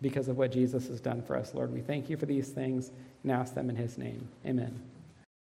because 0.00 0.26
of 0.26 0.36
what 0.36 0.50
Jesus 0.50 0.88
has 0.88 1.00
done 1.00 1.22
for 1.22 1.36
us, 1.36 1.54
Lord. 1.54 1.72
We 1.72 1.80
thank 1.80 2.10
you 2.10 2.16
for 2.16 2.26
these 2.26 2.48
things 2.48 2.90
and 3.22 3.30
ask 3.30 3.54
them 3.54 3.70
in 3.70 3.76
his 3.76 3.96
name. 3.96 4.28
Amen. 4.44 4.91